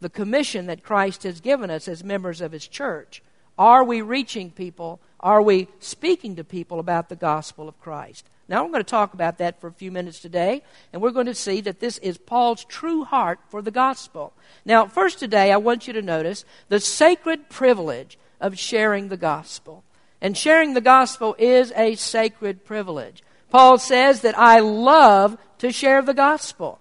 the 0.01 0.09
commission 0.09 0.65
that 0.65 0.83
Christ 0.83 1.23
has 1.23 1.39
given 1.39 1.69
us 1.69 1.87
as 1.87 2.03
members 2.03 2.41
of 2.41 2.51
His 2.51 2.67
church. 2.67 3.23
Are 3.57 3.83
we 3.83 4.01
reaching 4.01 4.51
people? 4.51 4.99
Are 5.19 5.41
we 5.41 5.67
speaking 5.79 6.35
to 6.35 6.43
people 6.43 6.79
about 6.79 7.09
the 7.09 7.15
gospel 7.15 7.69
of 7.69 7.79
Christ? 7.79 8.27
Now, 8.49 8.65
I'm 8.65 8.71
going 8.71 8.83
to 8.83 8.89
talk 8.89 9.13
about 9.13 9.37
that 9.37 9.61
for 9.61 9.67
a 9.67 9.71
few 9.71 9.91
minutes 9.91 10.19
today, 10.19 10.61
and 10.91 11.01
we're 11.01 11.11
going 11.11 11.27
to 11.27 11.33
see 11.33 11.61
that 11.61 11.79
this 11.79 11.99
is 11.99 12.17
Paul's 12.17 12.65
true 12.65 13.05
heart 13.05 13.39
for 13.47 13.61
the 13.61 13.71
gospel. 13.71 14.33
Now, 14.65 14.87
first 14.87 15.19
today, 15.19 15.53
I 15.53 15.57
want 15.57 15.87
you 15.87 15.93
to 15.93 16.01
notice 16.01 16.43
the 16.67 16.81
sacred 16.81 17.47
privilege 17.47 18.17
of 18.41 18.59
sharing 18.59 19.07
the 19.07 19.15
gospel. 19.15 19.85
And 20.19 20.37
sharing 20.37 20.73
the 20.73 20.81
gospel 20.81 21.33
is 21.39 21.71
a 21.77 21.95
sacred 21.95 22.65
privilege. 22.65 23.23
Paul 23.51 23.77
says 23.77 24.19
that 24.21 24.37
I 24.37 24.59
love 24.59 25.37
to 25.59 25.71
share 25.71 26.01
the 26.01 26.13
gospel. 26.13 26.80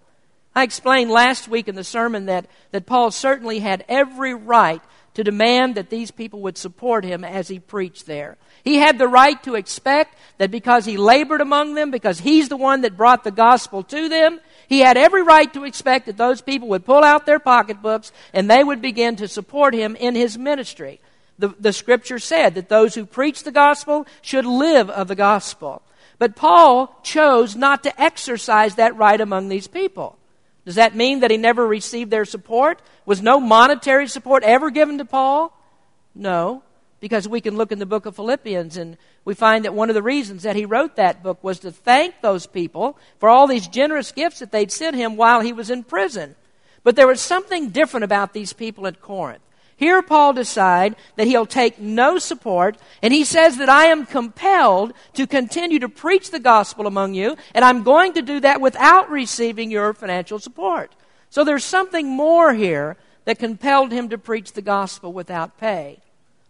I 0.60 0.64
explained 0.64 1.10
last 1.10 1.48
week 1.48 1.68
in 1.68 1.74
the 1.74 1.82
sermon 1.82 2.26
that, 2.26 2.44
that 2.70 2.84
Paul 2.84 3.10
certainly 3.12 3.60
had 3.60 3.82
every 3.88 4.34
right 4.34 4.82
to 5.14 5.24
demand 5.24 5.76
that 5.76 5.88
these 5.88 6.10
people 6.10 6.42
would 6.42 6.58
support 6.58 7.02
him 7.02 7.24
as 7.24 7.48
he 7.48 7.58
preached 7.58 8.04
there. 8.04 8.36
He 8.62 8.76
had 8.76 8.98
the 8.98 9.08
right 9.08 9.42
to 9.44 9.54
expect 9.54 10.18
that 10.36 10.50
because 10.50 10.84
he 10.84 10.98
labored 10.98 11.40
among 11.40 11.72
them, 11.72 11.90
because 11.90 12.20
he's 12.20 12.50
the 12.50 12.58
one 12.58 12.82
that 12.82 12.98
brought 12.98 13.24
the 13.24 13.30
gospel 13.30 13.82
to 13.84 14.10
them, 14.10 14.38
he 14.68 14.80
had 14.80 14.98
every 14.98 15.22
right 15.22 15.50
to 15.54 15.64
expect 15.64 16.04
that 16.04 16.18
those 16.18 16.42
people 16.42 16.68
would 16.68 16.84
pull 16.84 17.04
out 17.04 17.24
their 17.24 17.38
pocketbooks 17.38 18.12
and 18.34 18.50
they 18.50 18.62
would 18.62 18.82
begin 18.82 19.16
to 19.16 19.28
support 19.28 19.72
him 19.72 19.96
in 19.96 20.14
his 20.14 20.36
ministry. 20.36 21.00
The, 21.38 21.54
the 21.58 21.72
scripture 21.72 22.18
said 22.18 22.54
that 22.56 22.68
those 22.68 22.94
who 22.94 23.06
preach 23.06 23.44
the 23.44 23.50
gospel 23.50 24.06
should 24.20 24.44
live 24.44 24.90
of 24.90 25.08
the 25.08 25.14
gospel. 25.14 25.80
But 26.18 26.36
Paul 26.36 26.94
chose 27.02 27.56
not 27.56 27.82
to 27.84 27.98
exercise 27.98 28.74
that 28.74 28.94
right 28.98 29.22
among 29.22 29.48
these 29.48 29.66
people. 29.66 30.18
Does 30.70 30.76
that 30.76 30.94
mean 30.94 31.18
that 31.18 31.32
he 31.32 31.36
never 31.36 31.66
received 31.66 32.12
their 32.12 32.24
support? 32.24 32.80
Was 33.04 33.20
no 33.20 33.40
monetary 33.40 34.06
support 34.06 34.44
ever 34.44 34.70
given 34.70 34.98
to 34.98 35.04
Paul? 35.04 35.52
No, 36.14 36.62
because 37.00 37.26
we 37.26 37.40
can 37.40 37.56
look 37.56 37.72
in 37.72 37.80
the 37.80 37.86
book 37.86 38.06
of 38.06 38.14
Philippians 38.14 38.76
and 38.76 38.96
we 39.24 39.34
find 39.34 39.64
that 39.64 39.74
one 39.74 39.90
of 39.90 39.94
the 39.94 40.02
reasons 40.02 40.44
that 40.44 40.54
he 40.54 40.64
wrote 40.64 40.94
that 40.94 41.24
book 41.24 41.42
was 41.42 41.58
to 41.58 41.72
thank 41.72 42.20
those 42.20 42.46
people 42.46 42.96
for 43.18 43.28
all 43.28 43.48
these 43.48 43.66
generous 43.66 44.12
gifts 44.12 44.38
that 44.38 44.52
they'd 44.52 44.70
sent 44.70 44.94
him 44.94 45.16
while 45.16 45.40
he 45.40 45.52
was 45.52 45.70
in 45.70 45.82
prison. 45.82 46.36
But 46.84 46.94
there 46.94 47.08
was 47.08 47.20
something 47.20 47.70
different 47.70 48.04
about 48.04 48.32
these 48.32 48.52
people 48.52 48.86
at 48.86 49.00
Corinth. 49.00 49.42
Here, 49.80 50.02
Paul 50.02 50.34
decides 50.34 50.94
that 51.16 51.26
he'll 51.26 51.46
take 51.46 51.78
no 51.78 52.18
support, 52.18 52.76
and 53.00 53.14
he 53.14 53.24
says 53.24 53.56
that 53.56 53.70
I 53.70 53.86
am 53.86 54.04
compelled 54.04 54.92
to 55.14 55.26
continue 55.26 55.78
to 55.78 55.88
preach 55.88 56.30
the 56.30 56.38
gospel 56.38 56.86
among 56.86 57.14
you, 57.14 57.34
and 57.54 57.64
I'm 57.64 57.82
going 57.82 58.12
to 58.12 58.20
do 58.20 58.40
that 58.40 58.60
without 58.60 59.08
receiving 59.08 59.70
your 59.70 59.94
financial 59.94 60.38
support. 60.38 60.94
So 61.30 61.44
there's 61.44 61.64
something 61.64 62.06
more 62.06 62.52
here 62.52 62.98
that 63.24 63.38
compelled 63.38 63.90
him 63.90 64.10
to 64.10 64.18
preach 64.18 64.52
the 64.52 64.60
gospel 64.60 65.14
without 65.14 65.56
pay. 65.56 66.00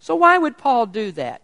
So 0.01 0.17
why 0.17 0.37
would 0.37 0.59
Paul 0.59 0.87
do 0.87 1.13
that? 1.13 1.41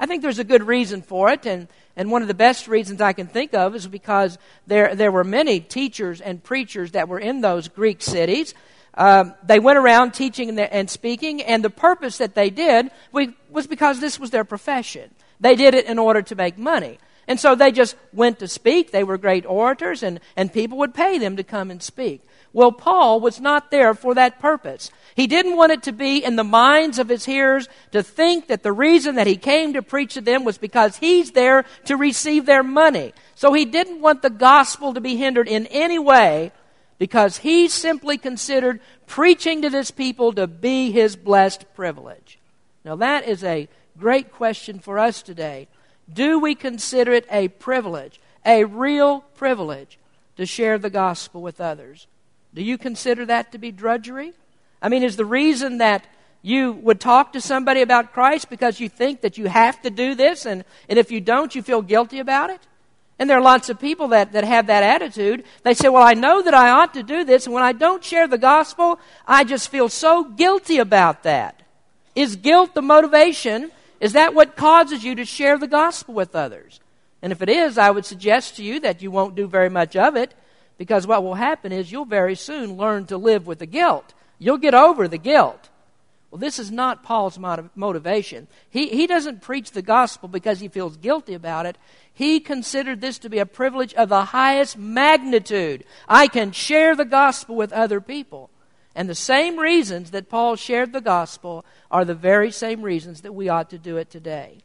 I 0.00 0.06
think 0.06 0.22
there's 0.22 0.38
a 0.38 0.44
good 0.44 0.62
reason 0.62 1.02
for 1.02 1.28
it, 1.28 1.44
and, 1.44 1.68
and 1.96 2.10
one 2.10 2.22
of 2.22 2.28
the 2.28 2.34
best 2.34 2.66
reasons 2.66 3.02
I 3.02 3.12
can 3.12 3.26
think 3.26 3.52
of 3.52 3.74
is 3.74 3.86
because 3.86 4.38
there, 4.66 4.94
there 4.94 5.12
were 5.12 5.22
many 5.22 5.60
teachers 5.60 6.22
and 6.22 6.42
preachers 6.42 6.92
that 6.92 7.10
were 7.10 7.20
in 7.20 7.42
those 7.42 7.68
Greek 7.68 8.00
cities 8.00 8.54
um, 8.96 9.34
they 9.42 9.58
went 9.58 9.78
around 9.78 10.12
teaching 10.12 10.58
and 10.58 10.88
speaking, 10.88 11.42
and 11.42 11.62
the 11.62 11.70
purpose 11.70 12.18
that 12.18 12.34
they 12.34 12.50
did 12.50 12.90
was 13.12 13.66
because 13.66 14.00
this 14.00 14.18
was 14.18 14.30
their 14.30 14.44
profession. 14.44 15.10
They 15.38 15.54
did 15.54 15.74
it 15.74 15.86
in 15.86 15.98
order 15.98 16.22
to 16.22 16.34
make 16.34 16.56
money. 16.56 16.98
And 17.28 17.40
so 17.40 17.54
they 17.54 17.72
just 17.72 17.96
went 18.12 18.38
to 18.38 18.48
speak. 18.48 18.92
They 18.92 19.04
were 19.04 19.18
great 19.18 19.44
orators, 19.44 20.02
and, 20.02 20.20
and 20.36 20.52
people 20.52 20.78
would 20.78 20.94
pay 20.94 21.18
them 21.18 21.36
to 21.36 21.42
come 21.42 21.70
and 21.70 21.82
speak. 21.82 22.22
Well, 22.52 22.72
Paul 22.72 23.20
was 23.20 23.38
not 23.38 23.70
there 23.70 23.92
for 23.92 24.14
that 24.14 24.38
purpose. 24.38 24.90
He 25.14 25.26
didn't 25.26 25.56
want 25.56 25.72
it 25.72 25.82
to 25.82 25.92
be 25.92 26.24
in 26.24 26.36
the 26.36 26.44
minds 26.44 26.98
of 26.98 27.08
his 27.08 27.26
hearers 27.26 27.68
to 27.92 28.02
think 28.02 28.46
that 28.46 28.62
the 28.62 28.72
reason 28.72 29.16
that 29.16 29.26
he 29.26 29.36
came 29.36 29.74
to 29.74 29.82
preach 29.82 30.14
to 30.14 30.22
them 30.22 30.44
was 30.44 30.56
because 30.56 30.96
he's 30.96 31.32
there 31.32 31.64
to 31.84 31.96
receive 31.96 32.46
their 32.46 32.62
money. 32.62 33.12
So 33.34 33.52
he 33.52 33.66
didn't 33.66 34.00
want 34.00 34.22
the 34.22 34.30
gospel 34.30 34.94
to 34.94 35.00
be 35.02 35.16
hindered 35.16 35.48
in 35.48 35.66
any 35.66 35.98
way 35.98 36.52
because 36.98 37.38
he 37.38 37.68
simply 37.68 38.18
considered 38.18 38.80
preaching 39.06 39.62
to 39.62 39.70
this 39.70 39.90
people 39.90 40.32
to 40.32 40.46
be 40.46 40.90
his 40.90 41.16
blessed 41.16 41.64
privilege. 41.74 42.38
Now, 42.84 42.96
that 42.96 43.26
is 43.26 43.44
a 43.44 43.68
great 43.98 44.32
question 44.32 44.78
for 44.78 44.98
us 44.98 45.22
today. 45.22 45.68
Do 46.12 46.38
we 46.38 46.54
consider 46.54 47.12
it 47.12 47.26
a 47.30 47.48
privilege, 47.48 48.20
a 48.44 48.64
real 48.64 49.20
privilege, 49.34 49.98
to 50.36 50.46
share 50.46 50.78
the 50.78 50.90
gospel 50.90 51.42
with 51.42 51.60
others? 51.60 52.06
Do 52.54 52.62
you 52.62 52.78
consider 52.78 53.26
that 53.26 53.52
to 53.52 53.58
be 53.58 53.72
drudgery? 53.72 54.32
I 54.80 54.88
mean, 54.88 55.02
is 55.02 55.16
the 55.16 55.24
reason 55.24 55.78
that 55.78 56.06
you 56.42 56.72
would 56.72 57.00
talk 57.00 57.32
to 57.32 57.40
somebody 57.40 57.82
about 57.82 58.12
Christ 58.12 58.48
because 58.48 58.78
you 58.78 58.88
think 58.88 59.22
that 59.22 59.36
you 59.36 59.46
have 59.46 59.82
to 59.82 59.90
do 59.90 60.14
this, 60.14 60.46
and, 60.46 60.64
and 60.88 60.98
if 60.98 61.10
you 61.10 61.20
don't, 61.20 61.54
you 61.54 61.62
feel 61.62 61.82
guilty 61.82 62.20
about 62.20 62.50
it? 62.50 62.60
And 63.18 63.30
there 63.30 63.38
are 63.38 63.42
lots 63.42 63.70
of 63.70 63.80
people 63.80 64.08
that, 64.08 64.32
that 64.32 64.44
have 64.44 64.66
that 64.66 64.82
attitude. 64.82 65.44
They 65.62 65.74
say, 65.74 65.88
Well, 65.88 66.02
I 66.02 66.14
know 66.14 66.42
that 66.42 66.54
I 66.54 66.70
ought 66.70 66.94
to 66.94 67.02
do 67.02 67.24
this, 67.24 67.46
and 67.46 67.54
when 67.54 67.62
I 67.62 67.72
don't 67.72 68.04
share 68.04 68.28
the 68.28 68.38
gospel, 68.38 69.00
I 69.26 69.44
just 69.44 69.70
feel 69.70 69.88
so 69.88 70.24
guilty 70.24 70.78
about 70.78 71.22
that. 71.22 71.62
Is 72.14 72.36
guilt 72.36 72.74
the 72.74 72.82
motivation? 72.82 73.70
Is 74.00 74.12
that 74.12 74.34
what 74.34 74.56
causes 74.56 75.02
you 75.02 75.14
to 75.14 75.24
share 75.24 75.56
the 75.58 75.66
gospel 75.66 76.14
with 76.14 76.36
others? 76.36 76.80
And 77.22 77.32
if 77.32 77.40
it 77.40 77.48
is, 77.48 77.78
I 77.78 77.90
would 77.90 78.04
suggest 78.04 78.56
to 78.56 78.62
you 78.62 78.80
that 78.80 79.00
you 79.00 79.10
won't 79.10 79.34
do 79.34 79.46
very 79.46 79.70
much 79.70 79.96
of 79.96 80.16
it, 80.16 80.34
because 80.76 81.06
what 81.06 81.22
will 81.22 81.34
happen 81.34 81.72
is 81.72 81.90
you'll 81.90 82.04
very 82.04 82.34
soon 82.34 82.76
learn 82.76 83.06
to 83.06 83.16
live 83.16 83.46
with 83.46 83.60
the 83.60 83.66
guilt. 83.66 84.12
You'll 84.38 84.58
get 84.58 84.74
over 84.74 85.08
the 85.08 85.18
guilt. 85.18 85.70
Well, 86.36 86.40
this 86.42 86.58
is 86.58 86.70
not 86.70 87.02
Paul's 87.02 87.38
motivation. 87.38 88.46
He, 88.68 88.88
he 88.88 89.06
doesn't 89.06 89.40
preach 89.40 89.70
the 89.70 89.80
gospel 89.80 90.28
because 90.28 90.60
he 90.60 90.68
feels 90.68 90.98
guilty 90.98 91.32
about 91.32 91.64
it. 91.64 91.78
He 92.12 92.40
considered 92.40 93.00
this 93.00 93.18
to 93.20 93.30
be 93.30 93.38
a 93.38 93.46
privilege 93.46 93.94
of 93.94 94.10
the 94.10 94.26
highest 94.26 94.76
magnitude. 94.76 95.84
I 96.06 96.26
can 96.26 96.52
share 96.52 96.94
the 96.94 97.06
gospel 97.06 97.56
with 97.56 97.72
other 97.72 98.02
people. 98.02 98.50
And 98.94 99.08
the 99.08 99.14
same 99.14 99.58
reasons 99.58 100.10
that 100.10 100.28
Paul 100.28 100.56
shared 100.56 100.92
the 100.92 101.00
gospel 101.00 101.64
are 101.90 102.04
the 102.04 102.14
very 102.14 102.50
same 102.50 102.82
reasons 102.82 103.22
that 103.22 103.32
we 103.32 103.48
ought 103.48 103.70
to 103.70 103.78
do 103.78 103.96
it 103.96 104.10
today. 104.10 104.58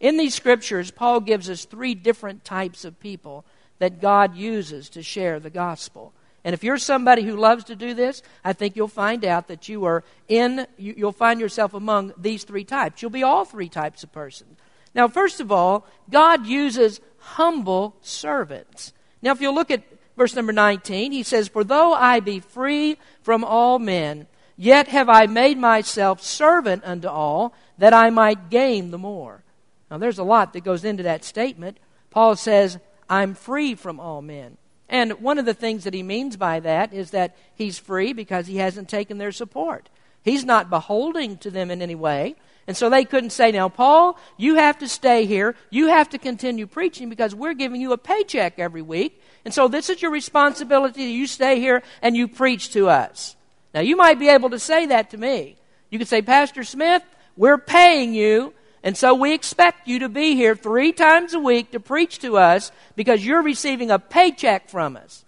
In 0.00 0.16
these 0.16 0.34
scriptures, 0.34 0.90
Paul 0.90 1.20
gives 1.20 1.50
us 1.50 1.66
three 1.66 1.94
different 1.94 2.46
types 2.46 2.86
of 2.86 2.98
people 2.98 3.44
that 3.78 4.00
God 4.00 4.36
uses 4.36 4.88
to 4.88 5.02
share 5.02 5.38
the 5.38 5.50
gospel. 5.50 6.14
And 6.44 6.54
if 6.54 6.64
you're 6.64 6.78
somebody 6.78 7.22
who 7.22 7.36
loves 7.36 7.64
to 7.64 7.76
do 7.76 7.92
this, 7.92 8.22
I 8.44 8.52
think 8.52 8.74
you'll 8.74 8.88
find 8.88 9.24
out 9.24 9.48
that 9.48 9.68
you 9.68 9.84
are 9.84 10.02
in, 10.26 10.66
you'll 10.78 11.12
find 11.12 11.38
yourself 11.40 11.74
among 11.74 12.14
these 12.16 12.44
three 12.44 12.64
types. 12.64 13.02
You'll 13.02 13.10
be 13.10 13.22
all 13.22 13.44
three 13.44 13.68
types 13.68 14.02
of 14.02 14.12
persons. 14.12 14.58
Now, 14.94 15.06
first 15.06 15.40
of 15.40 15.52
all, 15.52 15.86
God 16.08 16.46
uses 16.46 17.00
humble 17.18 17.96
servants. 18.00 18.92
Now, 19.22 19.32
if 19.32 19.40
you 19.40 19.52
look 19.52 19.70
at 19.70 19.82
verse 20.16 20.34
number 20.34 20.52
19, 20.52 21.12
he 21.12 21.22
says, 21.22 21.48
For 21.48 21.62
though 21.62 21.92
I 21.92 22.20
be 22.20 22.40
free 22.40 22.96
from 23.22 23.44
all 23.44 23.78
men, 23.78 24.26
yet 24.56 24.88
have 24.88 25.08
I 25.08 25.26
made 25.26 25.58
myself 25.58 26.22
servant 26.22 26.82
unto 26.84 27.08
all, 27.08 27.54
that 27.78 27.92
I 27.92 28.10
might 28.10 28.50
gain 28.50 28.90
the 28.90 28.98
more. 28.98 29.44
Now, 29.90 29.98
there's 29.98 30.18
a 30.18 30.24
lot 30.24 30.52
that 30.54 30.64
goes 30.64 30.84
into 30.84 31.02
that 31.02 31.24
statement. 31.24 31.78
Paul 32.10 32.36
says, 32.36 32.78
I'm 33.08 33.34
free 33.34 33.74
from 33.74 34.00
all 34.00 34.22
men. 34.22 34.56
And 34.90 35.12
one 35.22 35.38
of 35.38 35.46
the 35.46 35.54
things 35.54 35.84
that 35.84 35.94
he 35.94 36.02
means 36.02 36.36
by 36.36 36.60
that 36.60 36.92
is 36.92 37.12
that 37.12 37.36
he's 37.54 37.78
free 37.78 38.12
because 38.12 38.48
he 38.48 38.56
hasn't 38.56 38.88
taken 38.88 39.18
their 39.18 39.30
support. 39.30 39.88
He's 40.22 40.44
not 40.44 40.68
beholding 40.68 41.38
to 41.38 41.50
them 41.50 41.70
in 41.70 41.80
any 41.80 41.94
way. 41.94 42.34
And 42.66 42.76
so 42.76 42.90
they 42.90 43.04
couldn't 43.04 43.30
say, 43.30 43.52
Now, 43.52 43.68
Paul, 43.68 44.18
you 44.36 44.56
have 44.56 44.78
to 44.80 44.88
stay 44.88 45.26
here. 45.26 45.54
You 45.70 45.86
have 45.86 46.10
to 46.10 46.18
continue 46.18 46.66
preaching 46.66 47.08
because 47.08 47.34
we're 47.34 47.54
giving 47.54 47.80
you 47.80 47.92
a 47.92 47.98
paycheck 47.98 48.58
every 48.58 48.82
week. 48.82 49.22
And 49.44 49.54
so 49.54 49.68
this 49.68 49.88
is 49.88 50.02
your 50.02 50.10
responsibility. 50.10 51.04
You 51.04 51.26
stay 51.26 51.60
here 51.60 51.82
and 52.02 52.16
you 52.16 52.28
preach 52.28 52.72
to 52.72 52.88
us. 52.88 53.36
Now, 53.72 53.80
you 53.80 53.96
might 53.96 54.18
be 54.18 54.28
able 54.28 54.50
to 54.50 54.58
say 54.58 54.86
that 54.86 55.10
to 55.10 55.16
me. 55.16 55.56
You 55.88 55.98
could 55.98 56.08
say, 56.08 56.20
Pastor 56.20 56.64
Smith, 56.64 57.02
we're 57.36 57.58
paying 57.58 58.12
you. 58.12 58.52
And 58.82 58.96
so 58.96 59.14
we 59.14 59.34
expect 59.34 59.86
you 59.86 59.98
to 60.00 60.08
be 60.08 60.36
here 60.36 60.56
three 60.56 60.92
times 60.92 61.34
a 61.34 61.38
week 61.38 61.72
to 61.72 61.80
preach 61.80 62.18
to 62.20 62.38
us 62.38 62.72
because 62.96 63.24
you're 63.24 63.42
receiving 63.42 63.90
a 63.90 63.98
paycheck 63.98 64.70
from 64.70 64.96
us. 64.96 65.24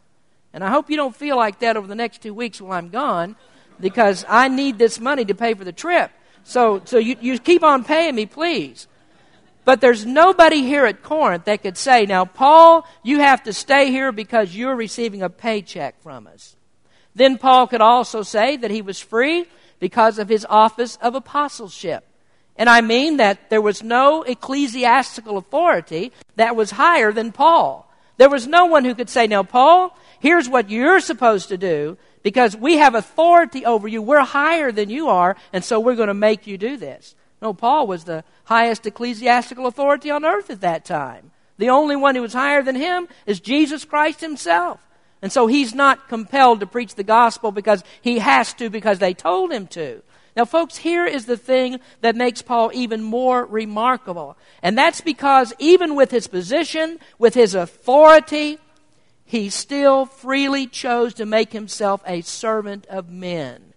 And 0.54 0.64
I 0.64 0.70
hope 0.70 0.88
you 0.90 0.96
don't 0.96 1.14
feel 1.14 1.36
like 1.36 1.58
that 1.60 1.76
over 1.76 1.86
the 1.86 1.94
next 1.94 2.22
two 2.22 2.34
weeks 2.34 2.60
while 2.60 2.72
I'm 2.72 2.88
gone 2.88 3.36
because 3.78 4.24
I 4.28 4.48
need 4.48 4.78
this 4.78 5.00
money 5.00 5.24
to 5.26 5.34
pay 5.34 5.54
for 5.54 5.64
the 5.64 5.72
trip. 5.72 6.10
So, 6.44 6.82
so 6.84 6.98
you, 6.98 7.16
you 7.20 7.38
keep 7.38 7.62
on 7.62 7.84
paying 7.84 8.14
me, 8.14 8.26
please. 8.26 8.86
But 9.64 9.80
there's 9.80 10.04
nobody 10.04 10.62
here 10.62 10.86
at 10.86 11.02
Corinth 11.02 11.44
that 11.44 11.62
could 11.62 11.76
say, 11.76 12.04
now, 12.04 12.24
Paul, 12.24 12.86
you 13.02 13.20
have 13.20 13.44
to 13.44 13.52
stay 13.52 13.90
here 13.90 14.10
because 14.12 14.56
you're 14.56 14.74
receiving 14.74 15.22
a 15.22 15.30
paycheck 15.30 16.02
from 16.02 16.26
us. 16.26 16.56
Then 17.14 17.38
Paul 17.38 17.66
could 17.66 17.80
also 17.80 18.22
say 18.22 18.56
that 18.56 18.70
he 18.70 18.82
was 18.82 18.98
free 18.98 19.46
because 19.78 20.18
of 20.18 20.28
his 20.28 20.46
office 20.48 20.96
of 21.00 21.14
apostleship. 21.14 22.04
And 22.56 22.68
I 22.68 22.80
mean 22.80 23.16
that 23.16 23.50
there 23.50 23.60
was 23.60 23.82
no 23.82 24.22
ecclesiastical 24.22 25.38
authority 25.38 26.12
that 26.36 26.54
was 26.54 26.72
higher 26.72 27.12
than 27.12 27.32
Paul. 27.32 27.90
There 28.18 28.30
was 28.30 28.46
no 28.46 28.66
one 28.66 28.84
who 28.84 28.94
could 28.94 29.08
say, 29.08 29.26
now, 29.26 29.42
Paul, 29.42 29.96
here's 30.20 30.48
what 30.48 30.70
you're 30.70 31.00
supposed 31.00 31.48
to 31.48 31.56
do 31.56 31.96
because 32.22 32.56
we 32.56 32.76
have 32.76 32.94
authority 32.94 33.64
over 33.64 33.88
you. 33.88 34.02
We're 34.02 34.20
higher 34.20 34.70
than 34.70 34.90
you 34.90 35.08
are, 35.08 35.36
and 35.52 35.64
so 35.64 35.80
we're 35.80 35.96
going 35.96 36.08
to 36.08 36.14
make 36.14 36.46
you 36.46 36.58
do 36.58 36.76
this. 36.76 37.14
No, 37.40 37.52
Paul 37.52 37.86
was 37.86 38.04
the 38.04 38.22
highest 38.44 38.86
ecclesiastical 38.86 39.66
authority 39.66 40.10
on 40.10 40.24
earth 40.24 40.50
at 40.50 40.60
that 40.60 40.84
time. 40.84 41.32
The 41.58 41.70
only 41.70 41.96
one 41.96 42.14
who 42.14 42.22
was 42.22 42.32
higher 42.32 42.62
than 42.62 42.76
him 42.76 43.08
is 43.26 43.40
Jesus 43.40 43.84
Christ 43.84 44.20
himself. 44.20 44.80
And 45.20 45.32
so 45.32 45.46
he's 45.46 45.74
not 45.74 46.08
compelled 46.08 46.60
to 46.60 46.66
preach 46.66 46.94
the 46.94 47.04
gospel 47.04 47.52
because 47.52 47.84
he 48.00 48.18
has 48.18 48.52
to 48.54 48.70
because 48.70 48.98
they 48.98 49.14
told 49.14 49.52
him 49.52 49.66
to. 49.68 50.02
Now, 50.34 50.44
folks, 50.46 50.78
here 50.78 51.04
is 51.04 51.26
the 51.26 51.36
thing 51.36 51.78
that 52.00 52.16
makes 52.16 52.40
Paul 52.40 52.70
even 52.72 53.02
more 53.02 53.44
remarkable. 53.44 54.36
And 54.62 54.78
that's 54.78 55.00
because 55.00 55.52
even 55.58 55.94
with 55.94 56.10
his 56.10 56.26
position, 56.26 56.98
with 57.18 57.34
his 57.34 57.54
authority, 57.54 58.58
he 59.24 59.50
still 59.50 60.06
freely 60.06 60.66
chose 60.66 61.14
to 61.14 61.26
make 61.26 61.52
himself 61.52 62.02
a 62.06 62.22
servant 62.22 62.86
of 62.86 63.10
men. 63.10 63.72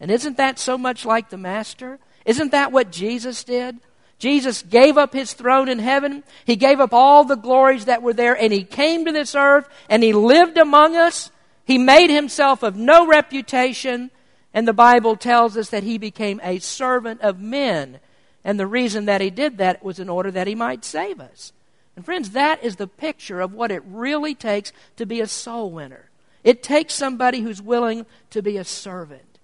And 0.00 0.10
isn't 0.10 0.38
that 0.38 0.58
so 0.58 0.78
much 0.78 1.04
like 1.04 1.28
the 1.28 1.36
Master? 1.36 1.98
Isn't 2.24 2.52
that 2.52 2.72
what 2.72 2.90
Jesus 2.90 3.44
did? 3.44 3.78
Jesus 4.18 4.62
gave 4.62 4.98
up 4.98 5.14
his 5.14 5.32
throne 5.32 5.68
in 5.68 5.78
heaven. 5.78 6.22
He 6.44 6.56
gave 6.56 6.80
up 6.80 6.92
all 6.92 7.24
the 7.24 7.36
glories 7.36 7.86
that 7.86 8.02
were 8.02 8.12
there, 8.12 8.34
and 8.34 8.52
he 8.52 8.64
came 8.64 9.06
to 9.06 9.12
this 9.12 9.34
earth 9.34 9.68
and 9.88 10.02
he 10.02 10.12
lived 10.12 10.58
among 10.58 10.96
us. 10.96 11.30
He 11.64 11.78
made 11.78 12.10
himself 12.10 12.62
of 12.62 12.76
no 12.76 13.06
reputation, 13.06 14.10
and 14.52 14.66
the 14.66 14.72
Bible 14.72 15.16
tells 15.16 15.56
us 15.56 15.70
that 15.70 15.84
he 15.84 15.98
became 15.98 16.40
a 16.42 16.58
servant 16.58 17.20
of 17.20 17.40
men. 17.40 18.00
And 18.44 18.58
the 18.58 18.66
reason 18.66 19.04
that 19.04 19.20
he 19.20 19.30
did 19.30 19.58
that 19.58 19.84
was 19.84 20.00
in 20.00 20.08
order 20.08 20.30
that 20.30 20.46
he 20.46 20.54
might 20.54 20.84
save 20.84 21.20
us. 21.20 21.52
And 21.94 22.04
friends, 22.04 22.30
that 22.30 22.62
is 22.64 22.76
the 22.76 22.86
picture 22.86 23.40
of 23.40 23.52
what 23.52 23.70
it 23.70 23.82
really 23.86 24.34
takes 24.34 24.72
to 24.96 25.06
be 25.06 25.20
a 25.20 25.26
soul 25.26 25.70
winner. 25.70 26.10
It 26.42 26.62
takes 26.62 26.94
somebody 26.94 27.40
who's 27.40 27.60
willing 27.60 28.06
to 28.30 28.42
be 28.42 28.56
a 28.56 28.64
servant. 28.64 29.38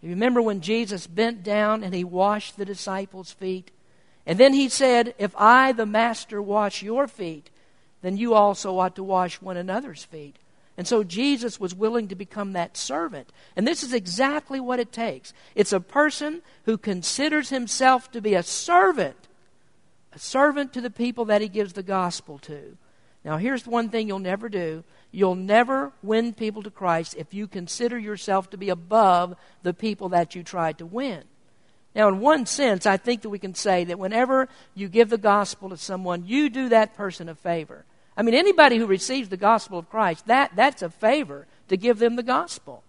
You 0.00 0.10
remember 0.10 0.40
when 0.40 0.60
Jesus 0.60 1.06
bent 1.06 1.42
down 1.42 1.82
and 1.82 1.92
he 1.92 2.04
washed 2.04 2.56
the 2.56 2.64
disciples' 2.64 3.32
feet? 3.32 3.72
And 4.24 4.38
then 4.38 4.52
he 4.52 4.68
said, 4.68 5.14
If 5.18 5.34
I, 5.36 5.72
the 5.72 5.86
Master, 5.86 6.40
wash 6.40 6.82
your 6.82 7.08
feet, 7.08 7.50
then 8.02 8.16
you 8.16 8.34
also 8.34 8.78
ought 8.78 8.94
to 8.96 9.02
wash 9.02 9.42
one 9.42 9.56
another's 9.56 10.04
feet. 10.04 10.36
And 10.78 10.86
so 10.86 11.02
Jesus 11.02 11.58
was 11.58 11.74
willing 11.74 12.06
to 12.06 12.14
become 12.14 12.52
that 12.52 12.76
servant. 12.76 13.32
And 13.56 13.66
this 13.66 13.82
is 13.82 13.92
exactly 13.92 14.60
what 14.60 14.78
it 14.78 14.92
takes 14.92 15.34
it's 15.56 15.72
a 15.72 15.80
person 15.80 16.40
who 16.64 16.78
considers 16.78 17.50
himself 17.50 18.10
to 18.12 18.22
be 18.22 18.34
a 18.34 18.44
servant, 18.44 19.26
a 20.12 20.20
servant 20.20 20.72
to 20.72 20.80
the 20.80 20.88
people 20.88 21.24
that 21.26 21.42
he 21.42 21.48
gives 21.48 21.72
the 21.72 21.82
gospel 21.82 22.38
to. 22.38 22.76
Now, 23.24 23.38
here's 23.38 23.66
one 23.66 23.88
thing 23.88 24.06
you'll 24.06 24.20
never 24.20 24.48
do 24.48 24.84
you'll 25.10 25.34
never 25.34 25.92
win 26.02 26.32
people 26.32 26.62
to 26.62 26.70
Christ 26.70 27.16
if 27.18 27.34
you 27.34 27.48
consider 27.48 27.98
yourself 27.98 28.48
to 28.50 28.56
be 28.56 28.68
above 28.68 29.34
the 29.64 29.74
people 29.74 30.10
that 30.10 30.36
you 30.36 30.44
tried 30.44 30.78
to 30.78 30.86
win. 30.86 31.24
Now, 31.92 32.06
in 32.06 32.20
one 32.20 32.46
sense, 32.46 32.86
I 32.86 32.98
think 32.98 33.22
that 33.22 33.30
we 33.30 33.40
can 33.40 33.54
say 33.54 33.82
that 33.84 33.98
whenever 33.98 34.48
you 34.76 34.88
give 34.88 35.08
the 35.08 35.18
gospel 35.18 35.70
to 35.70 35.76
someone, 35.76 36.24
you 36.26 36.48
do 36.50 36.68
that 36.68 36.94
person 36.94 37.28
a 37.28 37.34
favor. 37.34 37.84
I 38.18 38.22
mean, 38.22 38.34
anybody 38.34 38.78
who 38.78 38.86
receives 38.86 39.28
the 39.28 39.36
gospel 39.36 39.78
of 39.78 39.88
Christ, 39.88 40.26
that, 40.26 40.50
that's 40.56 40.82
a 40.82 40.90
favor 40.90 41.46
to 41.68 41.76
give 41.76 42.00
them 42.00 42.16
the 42.16 42.24
gospel. 42.24 42.82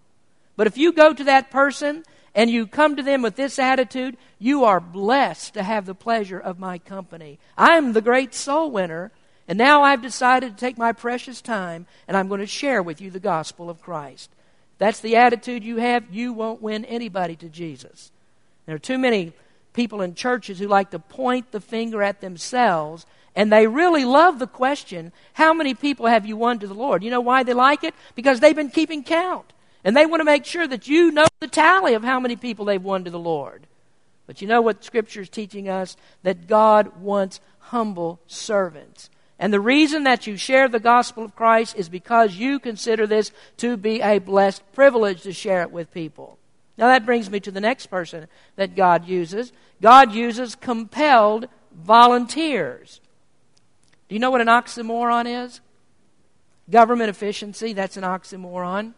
But 0.57 0.65
if 0.65 0.75
you 0.75 0.91
go 0.91 1.13
to 1.13 1.24
that 1.25 1.51
person 1.51 2.03
and 2.33 2.50
you 2.50 2.65
come 2.65 2.95
to 2.95 3.03
them 3.03 3.21
with 3.21 3.36
this 3.36 3.59
attitude, 3.59 4.17
you 4.39 4.63
are 4.63 4.79
blessed 4.79 5.53
to 5.53 5.62
have 5.62 5.86
the 5.86 5.93
pleasure 5.93 6.39
of 6.39 6.57
my 6.57 6.79
company. 6.79 7.38
I'm 7.55 7.93
the 7.93 8.01
great 8.01 8.33
soul 8.33 8.71
winner, 8.71 9.12
and 9.48 9.55
now 9.55 9.83
I've 9.83 10.01
decided 10.01 10.57
to 10.57 10.59
take 10.59 10.79
my 10.79 10.93
precious 10.93 11.41
time 11.41 11.86
and 12.07 12.17
I'm 12.17 12.27
going 12.27 12.41
to 12.41 12.48
share 12.48 12.81
with 12.81 13.00
you 13.00 13.12
the 13.12 13.19
gospel 13.19 13.69
of 13.69 13.83
Christ. 13.83 14.31
That's 14.79 15.00
the 15.00 15.15
attitude 15.15 15.63
you 15.63 15.77
have, 15.77 16.12
you 16.12 16.33
won't 16.33 16.62
win 16.62 16.86
anybody 16.86 17.36
to 17.36 17.50
Jesus. 17.50 18.12
There 18.65 18.75
are 18.75 18.79
too 18.79 18.98
many 18.98 19.33
people 19.74 20.01
in 20.01 20.15
churches 20.15 20.57
who 20.57 20.67
like 20.67 20.89
to 20.89 21.00
point 21.00 21.51
the 21.51 21.62
finger 21.62 22.01
at 22.01 22.19
themselves 22.19 23.05
and 23.39 23.53
they 23.53 23.67
really 23.67 24.03
love 24.03 24.38
the 24.38 24.48
question, 24.48 25.13
how 25.31 25.53
many 25.53 25.74
people 25.74 26.08
have 26.08 26.25
you 26.25 26.36
won 26.36 26.60
to 26.60 26.67
the 26.67 26.74
Lord? 26.74 27.05
You 27.05 27.10
know 27.10 27.22
why 27.22 27.43
they 27.43 27.53
like 27.53 27.86
it? 27.86 27.96
Because 28.13 28.41
they've 28.41 28.53
been 28.53 28.69
keeping 28.69 29.01
count. 29.01 29.53
And 29.81 29.96
they 29.96 30.05
want 30.05 30.19
to 30.19 30.25
make 30.25 30.43
sure 30.43 30.67
that 30.67 30.89
you 30.89 31.10
know 31.10 31.25
the 31.39 31.48
tally 31.48 31.93
of 31.93 32.03
how 32.03 32.19
many 32.19 32.36
people 32.36 32.65
they've 32.65 32.84
won 32.84 33.05
to 33.05 33.10
the 33.10 33.17
Lord. 33.17 33.65
But 34.27 34.41
you 34.41 34.48
know 34.50 34.60
what 34.60 34.84
Scripture 34.84 35.22
is 35.22 35.29
teaching 35.29 35.69
us? 35.69 35.96
That 36.24 36.48
God 36.48 37.00
wants 37.00 37.39
humble 37.60 38.19
servants. 38.27 39.10
And 39.39 39.53
the 39.53 39.62
reason 39.62 40.03
that 40.03 40.27
you 40.27 40.36
share 40.36 40.67
the 40.67 40.81
gospel 40.81 41.24
of 41.24 41.34
Christ 41.34 41.77
is 41.77 41.88
because 41.88 42.36
you 42.36 42.60
consider 42.60 43.08
this 43.08 43.31
to 43.60 43.77
be 43.77 44.01
a 44.01 44.19
blessed 44.19 44.69
privilege 44.74 45.22
to 45.22 45.31
share 45.31 45.62
it 45.62 45.72
with 45.72 45.93
people. 45.93 46.38
Now 46.77 46.88
that 46.88 47.05
brings 47.05 47.29
me 47.29 47.39
to 47.39 47.51
the 47.51 47.62
next 47.62 47.86
person 47.86 48.27
that 48.58 48.75
God 48.75 49.08
uses. 49.08 49.53
God 49.81 50.12
uses 50.12 50.55
compelled 50.55 51.48
volunteers. 51.74 53.00
Do 54.09 54.15
you 54.15 54.19
know 54.19 54.31
what 54.31 54.41
an 54.41 54.48
oxymoron 54.48 55.45
is? 55.45 55.61
Government 56.69 57.09
efficiency, 57.09 57.74
that's 57.74 57.95
an 57.95 58.03
oxymoron. 58.03 58.93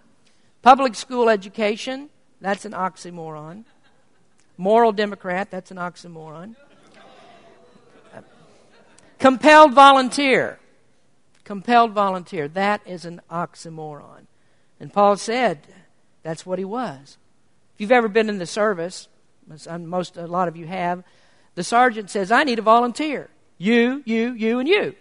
Public 0.62 0.96
school 0.96 1.30
education, 1.30 2.10
that's 2.40 2.66
an 2.66 2.72
oxymoron. 2.72 3.66
Moral 4.58 4.94
Democrat, 4.94 5.52
that's 5.52 5.70
an 5.70 5.78
oxymoron. 5.78 6.56
Compelled 9.20 9.74
volunteer. 9.74 10.60
Compelled 11.44 11.92
volunteer, 11.92 12.48
that 12.48 12.82
is 12.86 13.04
an 13.06 13.22
oxymoron. 13.30 14.26
And 14.80 14.94
Paul 14.94 15.18
said 15.18 15.60
that's 16.24 16.46
what 16.46 16.58
he 16.58 16.66
was. 16.66 17.18
If 17.76 17.82
you've 17.82 17.92
ever 17.92 18.08
been 18.08 18.30
in 18.30 18.38
the 18.38 18.46
service, 18.46 19.10
uh, 19.68 19.78
most 19.78 20.16
a 20.16 20.28
lot 20.28 20.48
of 20.48 20.56
you 20.56 20.68
have, 20.68 21.04
the 21.56 21.64
sergeant 21.64 22.10
says, 22.10 22.32
I 22.32 22.44
need 22.44 22.60
a 22.60 22.64
volunteer. 22.64 23.30
You, 23.62 24.02
you, 24.06 24.34
you, 24.34 24.58
and 24.58 24.68
you. 24.68 24.96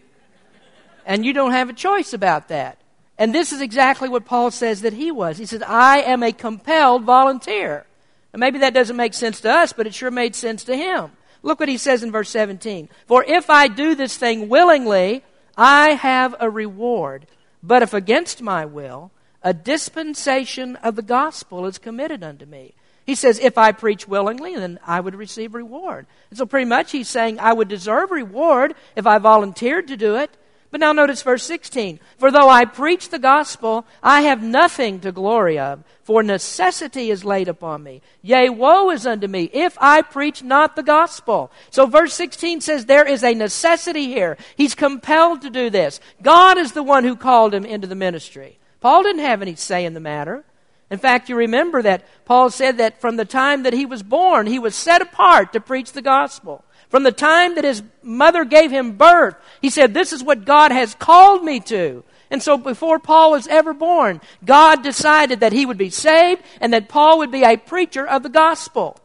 And 1.07 1.25
you 1.25 1.33
don't 1.33 1.53
have 1.53 1.71
a 1.71 1.73
choice 1.73 2.13
about 2.13 2.49
that. 2.49 2.77
And 3.17 3.35
this 3.35 3.55
is 3.55 3.63
exactly 3.63 4.07
what 4.11 4.27
Paul 4.27 4.51
says 4.51 4.83
that 4.83 4.93
he 4.93 5.11
was. 5.11 5.39
He 5.39 5.47
says, 5.47 5.63
I 5.67 6.03
am 6.03 6.23
a 6.23 6.31
compelled 6.31 7.05
volunteer. 7.05 7.87
And 8.35 8.41
maybe 8.41 8.59
that 8.59 8.75
doesn't 8.75 8.99
make 8.99 9.15
sense 9.15 9.41
to 9.41 9.51
us, 9.51 9.73
but 9.73 9.87
it 9.87 9.95
sure 9.95 10.11
made 10.11 10.37
sense 10.37 10.63
to 10.65 10.77
him. 10.77 11.13
Look 11.43 11.59
what 11.59 11.71
he 11.71 11.79
says 11.79 12.03
in 12.03 12.13
verse 12.13 12.29
17. 12.29 12.91
For 13.07 13.25
if 13.25 13.49
I 13.49 13.67
do 13.67 13.95
this 13.95 14.19
thing 14.19 14.51
willingly, 14.51 15.25
I 15.57 15.93
have 15.93 16.35
a 16.39 16.51
reward. 16.51 17.27
But 17.63 17.83
if 17.83 17.95
against 17.95 18.43
my 18.43 18.67
will, 18.67 19.11
a 19.43 19.55
dispensation 19.55 20.77
of 20.77 20.97
the 20.97 21.03
gospel 21.03 21.65
is 21.65 21.79
committed 21.79 22.23
unto 22.23 22.45
me. 22.45 22.75
He 23.07 23.15
says, 23.15 23.39
if 23.39 23.59
I 23.59 23.73
preach 23.73 24.07
willingly, 24.07 24.55
then 24.55 24.79
I 24.87 25.01
would 25.01 25.15
receive 25.15 25.55
reward. 25.55 26.07
And 26.31 26.39
so 26.39 26.47
pretty 26.47 26.67
much 26.67 26.93
he's 26.93 27.09
saying, 27.09 27.41
I 27.41 27.53
would 27.53 27.69
deserve 27.69 28.11
reward 28.11 28.75
if 28.95 29.07
I 29.07 29.19
volunteered 29.19 29.89
to 29.89 29.97
do 29.97 30.17
it. 30.17 30.31
But 30.71 30.81
now 30.81 30.93
notice 30.93 31.23
verse 31.23 31.43
16. 31.45 31.99
For 32.19 32.31
though 32.31 32.49
I 32.49 32.65
preach 32.65 33.09
the 33.09 33.19
gospel, 33.19 33.85
I 34.03 34.23
have 34.23 34.43
nothing 34.43 35.01
to 35.01 35.11
glory 35.11 35.59
of, 35.59 35.83
for 36.05 36.23
necessity 36.23 37.11
is 37.11 37.25
laid 37.25 37.49
upon 37.49 37.83
me. 37.83 38.03
Yea, 38.23 38.51
woe 38.51 38.91
is 38.91 39.07
unto 39.07 39.27
me 39.27 39.51
if 39.53 39.77
I 39.81 40.03
preach 40.03 40.45
not 40.45 40.77
the 40.77 40.85
gospel. 40.85 41.51
So 41.71 41.87
verse 41.87 42.15
16 42.15 42.61
says 42.61 42.87
there 42.87 43.07
is 43.07 43.25
a 43.25 43.35
necessity 43.35 44.07
here. 44.07 44.37
He's 44.57 44.77
compelled 44.77 45.43
to 45.43 45.51
do 45.51 45.71
this. 45.71 45.99
God 46.23 46.57
is 46.57 46.73
the 46.73 46.85
one 46.85 47.03
who 47.03 47.17
called 47.17 47.53
him 47.53 47.65
into 47.65 47.89
the 47.89 47.97
ministry. 47.97 48.59
Paul 48.81 49.03
didn't 49.03 49.25
have 49.25 49.43
any 49.43 49.57
say 49.57 49.85
in 49.85 49.95
the 49.95 50.01
matter. 50.01 50.45
In 50.91 50.99
fact, 50.99 51.29
you 51.29 51.37
remember 51.37 51.83
that 51.83 52.05
Paul 52.25 52.51
said 52.51 52.79
that 52.79 53.01
from 53.01 53.17
the 53.17 53.25
time 53.25 53.63
that 53.63 53.73
he 53.73 53.87
was 53.87 54.03
born, 54.03 54.47
he 54.47 54.59
was 54.59 54.75
set 54.75 55.01
apart 55.01 55.53
to 55.53 55.61
preach 55.61 55.93
the 55.93 56.03
gospel. 56.03 56.65
From 56.89 57.05
the 57.05 57.13
time 57.13 57.55
that 57.55 57.65
his 57.65 57.85
mother 58.03 58.45
gave 58.45 58.73
him 58.73 58.97
birth, 58.97 59.37
he 59.63 59.71
said, 59.71 59.95
This 59.95 60.13
is 60.13 60.25
what 60.25 60.45
God 60.45 60.73
has 60.73 60.97
called 60.97 61.45
me 61.45 61.61
to. 61.61 62.03
And 62.33 62.43
so 62.43 62.59
before 62.59 62.99
Paul 62.99 63.33
was 63.33 63.47
ever 63.47 63.73
born, 63.73 64.21
God 64.45 64.83
decided 64.83 65.41
that 65.41 65.53
he 65.53 65.65
would 65.65 65.79
be 65.79 65.91
saved 65.91 66.43
and 66.61 66.73
that 66.73 66.89
Paul 66.89 67.19
would 67.19 67.31
be 67.31 67.45
a 67.45 67.57
preacher 67.57 68.07
of 68.07 68.25
the 68.25 68.29
gospel. 68.29 68.99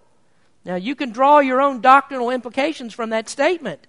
Now, 0.64 0.76
you 0.76 0.96
can 0.96 1.12
draw 1.12 1.40
your 1.40 1.62
own 1.62 1.82
doctrinal 1.82 2.32
implications 2.32 2.94
from 2.94 3.12
that 3.12 3.30
statement. 3.30 3.86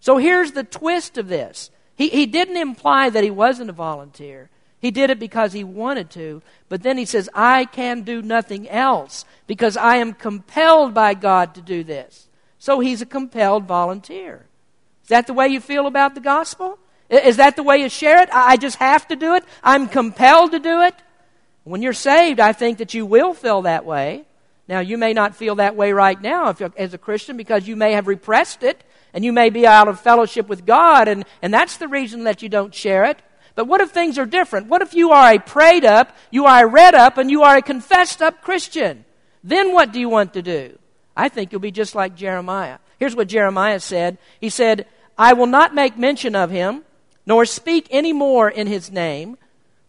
So 0.00 0.18
here's 0.18 0.52
the 0.52 0.64
twist 0.64 1.16
of 1.16 1.28
this. 1.28 1.70
He, 1.96 2.10
he 2.10 2.26
didn't 2.26 2.58
imply 2.58 3.08
that 3.08 3.24
he 3.24 3.30
wasn't 3.30 3.70
a 3.70 3.74
volunteer. 3.74 4.50
He 4.80 4.90
did 4.90 5.10
it 5.10 5.18
because 5.18 5.52
he 5.52 5.64
wanted 5.64 6.10
to. 6.10 6.42
But 6.68 6.82
then 6.82 6.98
he 6.98 7.04
says, 7.04 7.28
I 7.34 7.64
can 7.64 8.02
do 8.02 8.22
nothing 8.22 8.68
else 8.68 9.24
because 9.46 9.76
I 9.76 9.96
am 9.96 10.12
compelled 10.12 10.94
by 10.94 11.14
God 11.14 11.54
to 11.56 11.60
do 11.60 11.82
this. 11.82 12.28
So 12.58 12.80
he's 12.80 13.02
a 13.02 13.06
compelled 13.06 13.64
volunteer. 13.64 14.46
Is 15.02 15.08
that 15.08 15.26
the 15.26 15.34
way 15.34 15.48
you 15.48 15.60
feel 15.60 15.86
about 15.86 16.14
the 16.14 16.20
gospel? 16.20 16.78
Is 17.08 17.36
that 17.38 17.56
the 17.56 17.62
way 17.62 17.78
you 17.78 17.88
share 17.88 18.22
it? 18.22 18.28
I 18.32 18.56
just 18.56 18.76
have 18.76 19.08
to 19.08 19.16
do 19.16 19.34
it? 19.34 19.44
I'm 19.64 19.88
compelled 19.88 20.52
to 20.52 20.58
do 20.58 20.82
it? 20.82 20.94
When 21.64 21.82
you're 21.82 21.92
saved, 21.92 22.40
I 22.40 22.52
think 22.52 22.78
that 22.78 22.94
you 22.94 23.04
will 23.06 23.34
feel 23.34 23.62
that 23.62 23.84
way. 23.84 24.24
Now, 24.68 24.80
you 24.80 24.98
may 24.98 25.14
not 25.14 25.34
feel 25.34 25.56
that 25.56 25.76
way 25.76 25.92
right 25.92 26.20
now 26.20 26.50
if 26.50 26.60
as 26.76 26.92
a 26.92 26.98
Christian 26.98 27.36
because 27.36 27.66
you 27.66 27.74
may 27.74 27.92
have 27.92 28.06
repressed 28.06 28.62
it 28.62 28.84
and 29.14 29.24
you 29.24 29.32
may 29.32 29.48
be 29.48 29.66
out 29.66 29.88
of 29.88 29.98
fellowship 29.98 30.48
with 30.48 30.66
God, 30.66 31.08
and, 31.08 31.24
and 31.40 31.52
that's 31.52 31.78
the 31.78 31.88
reason 31.88 32.24
that 32.24 32.42
you 32.42 32.50
don't 32.50 32.74
share 32.74 33.04
it. 33.04 33.18
But 33.58 33.66
what 33.66 33.80
if 33.80 33.90
things 33.90 34.18
are 34.18 34.24
different? 34.24 34.68
What 34.68 34.82
if 34.82 34.94
you 34.94 35.10
are 35.10 35.32
a 35.32 35.40
prayed 35.40 35.84
up, 35.84 36.16
you 36.30 36.46
are 36.46 36.64
a 36.64 36.68
read 36.68 36.94
up, 36.94 37.18
and 37.18 37.28
you 37.28 37.42
are 37.42 37.56
a 37.56 37.60
confessed 37.60 38.22
up 38.22 38.40
Christian? 38.40 39.04
Then 39.42 39.72
what 39.72 39.90
do 39.90 39.98
you 39.98 40.08
want 40.08 40.34
to 40.34 40.42
do? 40.42 40.78
I 41.16 41.28
think 41.28 41.50
you'll 41.50 41.60
be 41.60 41.72
just 41.72 41.96
like 41.96 42.14
Jeremiah. 42.14 42.78
Here's 43.00 43.16
what 43.16 43.26
Jeremiah 43.26 43.80
said 43.80 44.18
He 44.40 44.48
said, 44.48 44.86
I 45.18 45.32
will 45.32 45.48
not 45.48 45.74
make 45.74 45.98
mention 45.98 46.36
of 46.36 46.52
him, 46.52 46.84
nor 47.26 47.44
speak 47.44 47.88
any 47.90 48.12
more 48.12 48.48
in 48.48 48.68
his 48.68 48.92
name, 48.92 49.36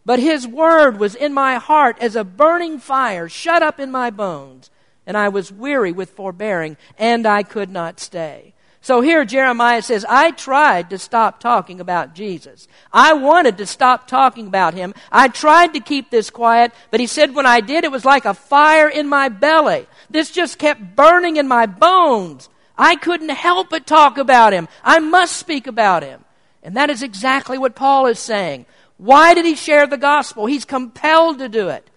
but 0.04 0.18
his 0.18 0.48
word 0.48 0.98
was 0.98 1.14
in 1.14 1.32
my 1.32 1.54
heart 1.54 1.96
as 2.00 2.16
a 2.16 2.24
burning 2.24 2.80
fire 2.80 3.28
shut 3.28 3.62
up 3.62 3.78
in 3.78 3.92
my 3.92 4.10
bones, 4.10 4.68
and 5.06 5.16
I 5.16 5.28
was 5.28 5.52
weary 5.52 5.92
with 5.92 6.10
forbearing, 6.10 6.76
and 6.98 7.24
I 7.24 7.44
could 7.44 7.70
not 7.70 8.00
stay. 8.00 8.52
So 8.82 9.02
here 9.02 9.24
Jeremiah 9.26 9.82
says, 9.82 10.06
I 10.08 10.30
tried 10.30 10.90
to 10.90 10.98
stop 10.98 11.38
talking 11.38 11.80
about 11.80 12.14
Jesus. 12.14 12.66
I 12.92 13.12
wanted 13.12 13.58
to 13.58 13.66
stop 13.66 14.08
talking 14.08 14.46
about 14.46 14.72
him. 14.72 14.94
I 15.12 15.28
tried 15.28 15.74
to 15.74 15.80
keep 15.80 16.10
this 16.10 16.30
quiet, 16.30 16.72
but 16.90 17.00
he 17.00 17.06
said 17.06 17.34
when 17.34 17.44
I 17.44 17.60
did, 17.60 17.84
it 17.84 17.92
was 17.92 18.06
like 18.06 18.24
a 18.24 18.32
fire 18.32 18.88
in 18.88 19.06
my 19.06 19.28
belly. 19.28 19.86
This 20.08 20.30
just 20.30 20.58
kept 20.58 20.96
burning 20.96 21.36
in 21.36 21.46
my 21.46 21.66
bones. 21.66 22.48
I 22.76 22.96
couldn't 22.96 23.28
help 23.28 23.68
but 23.68 23.86
talk 23.86 24.16
about 24.16 24.54
him. 24.54 24.66
I 24.82 24.98
must 24.98 25.36
speak 25.36 25.66
about 25.66 26.02
him. 26.02 26.24
And 26.62 26.76
that 26.76 26.88
is 26.88 27.02
exactly 27.02 27.58
what 27.58 27.74
Paul 27.74 28.06
is 28.06 28.18
saying. 28.18 28.64
Why 28.96 29.34
did 29.34 29.44
he 29.44 29.56
share 29.56 29.86
the 29.86 29.98
gospel? 29.98 30.46
He's 30.46 30.64
compelled 30.64 31.38
to 31.38 31.48
do 31.50 31.68
it. 31.68 31.88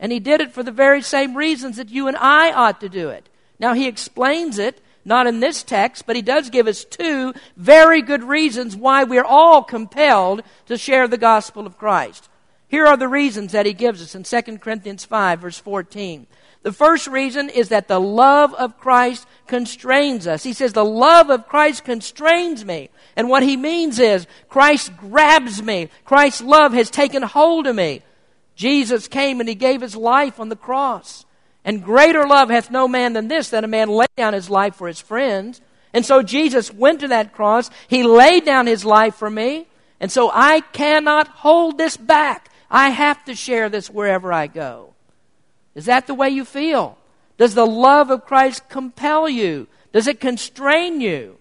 And 0.00 0.10
he 0.10 0.20
did 0.20 0.40
it 0.40 0.52
for 0.52 0.62
the 0.62 0.72
very 0.72 1.02
same 1.02 1.36
reasons 1.36 1.76
that 1.76 1.90
you 1.90 2.08
and 2.08 2.16
I 2.16 2.52
ought 2.52 2.80
to 2.80 2.88
do 2.88 3.10
it. 3.10 3.28
Now, 3.58 3.74
he 3.74 3.86
explains 3.86 4.58
it 4.58 4.80
not 5.04 5.26
in 5.26 5.40
this 5.40 5.62
text, 5.62 6.06
but 6.06 6.16
he 6.16 6.22
does 6.22 6.50
give 6.50 6.66
us 6.66 6.84
two 6.84 7.34
very 7.56 8.02
good 8.02 8.22
reasons 8.22 8.76
why 8.76 9.04
we're 9.04 9.24
all 9.24 9.62
compelled 9.62 10.42
to 10.66 10.78
share 10.78 11.08
the 11.08 11.18
gospel 11.18 11.66
of 11.66 11.78
Christ. 11.78 12.28
Here 12.68 12.86
are 12.86 12.96
the 12.96 13.08
reasons 13.08 13.52
that 13.52 13.66
he 13.66 13.72
gives 13.72 14.00
us 14.00 14.14
in 14.14 14.22
2 14.22 14.58
Corinthians 14.58 15.04
5, 15.04 15.40
verse 15.40 15.58
14. 15.58 16.26
The 16.62 16.72
first 16.72 17.08
reason 17.08 17.50
is 17.50 17.70
that 17.70 17.88
the 17.88 18.00
love 18.00 18.54
of 18.54 18.78
Christ 18.78 19.26
constrains 19.46 20.26
us. 20.26 20.44
He 20.44 20.52
says, 20.52 20.72
The 20.72 20.84
love 20.84 21.28
of 21.28 21.48
Christ 21.48 21.84
constrains 21.84 22.64
me. 22.64 22.88
And 23.16 23.28
what 23.28 23.42
he 23.42 23.56
means 23.56 23.98
is, 23.98 24.26
Christ 24.48 24.96
grabs 24.96 25.60
me. 25.60 25.88
Christ's 26.04 26.42
love 26.42 26.72
has 26.72 26.88
taken 26.88 27.22
hold 27.22 27.66
of 27.66 27.74
me. 27.74 28.02
Jesus 28.54 29.08
came 29.08 29.40
and 29.40 29.48
he 29.48 29.56
gave 29.56 29.80
his 29.80 29.96
life 29.96 30.38
on 30.38 30.48
the 30.48 30.56
cross. 30.56 31.26
And 31.64 31.84
greater 31.84 32.26
love 32.26 32.50
hath 32.50 32.70
no 32.70 32.88
man 32.88 33.12
than 33.12 33.28
this, 33.28 33.50
that 33.50 33.64
a 33.64 33.68
man 33.68 33.88
lay 33.88 34.06
down 34.16 34.34
his 34.34 34.50
life 34.50 34.74
for 34.74 34.88
his 34.88 35.00
friends. 35.00 35.60
And 35.92 36.04
so 36.04 36.22
Jesus 36.22 36.72
went 36.72 37.00
to 37.00 37.08
that 37.08 37.32
cross. 37.32 37.70
He 37.88 38.02
laid 38.02 38.44
down 38.44 38.66
his 38.66 38.84
life 38.84 39.14
for 39.14 39.30
me. 39.30 39.66
And 40.00 40.10
so 40.10 40.30
I 40.32 40.60
cannot 40.60 41.28
hold 41.28 41.78
this 41.78 41.96
back. 41.96 42.50
I 42.70 42.90
have 42.90 43.24
to 43.26 43.34
share 43.34 43.68
this 43.68 43.88
wherever 43.88 44.32
I 44.32 44.48
go. 44.48 44.94
Is 45.74 45.84
that 45.86 46.06
the 46.06 46.14
way 46.14 46.30
you 46.30 46.44
feel? 46.44 46.98
Does 47.38 47.54
the 47.54 47.66
love 47.66 48.10
of 48.10 48.24
Christ 48.24 48.68
compel 48.68 49.28
you? 49.28 49.68
Does 49.92 50.06
it 50.06 50.20
constrain 50.20 51.00
you? 51.00 51.38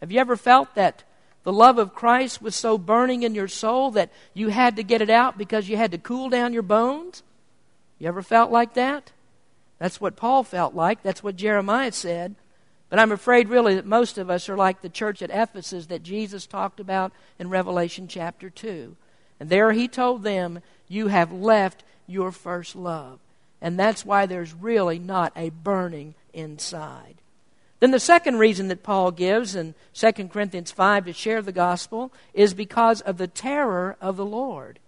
Have 0.00 0.12
you 0.12 0.18
ever 0.18 0.36
felt 0.36 0.74
that 0.74 1.04
the 1.42 1.52
love 1.52 1.78
of 1.78 1.94
Christ 1.94 2.42
was 2.42 2.54
so 2.54 2.76
burning 2.76 3.22
in 3.22 3.34
your 3.34 3.48
soul 3.48 3.92
that 3.92 4.10
you 4.34 4.48
had 4.48 4.76
to 4.76 4.82
get 4.82 5.00
it 5.02 5.10
out 5.10 5.38
because 5.38 5.68
you 5.68 5.76
had 5.76 5.92
to 5.92 5.98
cool 5.98 6.28
down 6.28 6.52
your 6.52 6.62
bones? 6.62 7.22
You 7.98 8.08
ever 8.08 8.22
felt 8.22 8.50
like 8.50 8.74
that? 8.74 9.12
That's 9.80 10.00
what 10.00 10.14
Paul 10.14 10.44
felt 10.44 10.74
like. 10.74 11.02
That's 11.02 11.24
what 11.24 11.34
Jeremiah 11.34 11.90
said. 11.90 12.36
But 12.90 12.98
I'm 12.98 13.12
afraid, 13.12 13.48
really, 13.48 13.74
that 13.76 13.86
most 13.86 14.18
of 14.18 14.28
us 14.30 14.48
are 14.48 14.56
like 14.56 14.82
the 14.82 14.88
church 14.88 15.22
at 15.22 15.30
Ephesus 15.30 15.86
that 15.86 16.02
Jesus 16.02 16.46
talked 16.46 16.78
about 16.78 17.12
in 17.38 17.48
Revelation 17.48 18.06
chapter 18.06 18.50
2. 18.50 18.94
And 19.40 19.48
there 19.48 19.72
he 19.72 19.88
told 19.88 20.22
them, 20.22 20.60
You 20.86 21.08
have 21.08 21.32
left 21.32 21.82
your 22.06 22.30
first 22.30 22.76
love. 22.76 23.20
And 23.62 23.78
that's 23.78 24.04
why 24.04 24.26
there's 24.26 24.52
really 24.52 24.98
not 24.98 25.32
a 25.34 25.48
burning 25.50 26.14
inside. 26.34 27.16
Then 27.78 27.90
the 27.90 28.00
second 28.00 28.38
reason 28.38 28.68
that 28.68 28.82
Paul 28.82 29.10
gives 29.10 29.54
in 29.54 29.74
2 29.94 30.12
Corinthians 30.28 30.70
5 30.70 31.06
to 31.06 31.12
share 31.14 31.40
the 31.40 31.52
gospel 31.52 32.12
is 32.34 32.52
because 32.52 33.00
of 33.00 33.16
the 33.16 33.28
terror 33.28 33.96
of 34.00 34.18
the 34.18 34.26
Lord. 34.26 34.78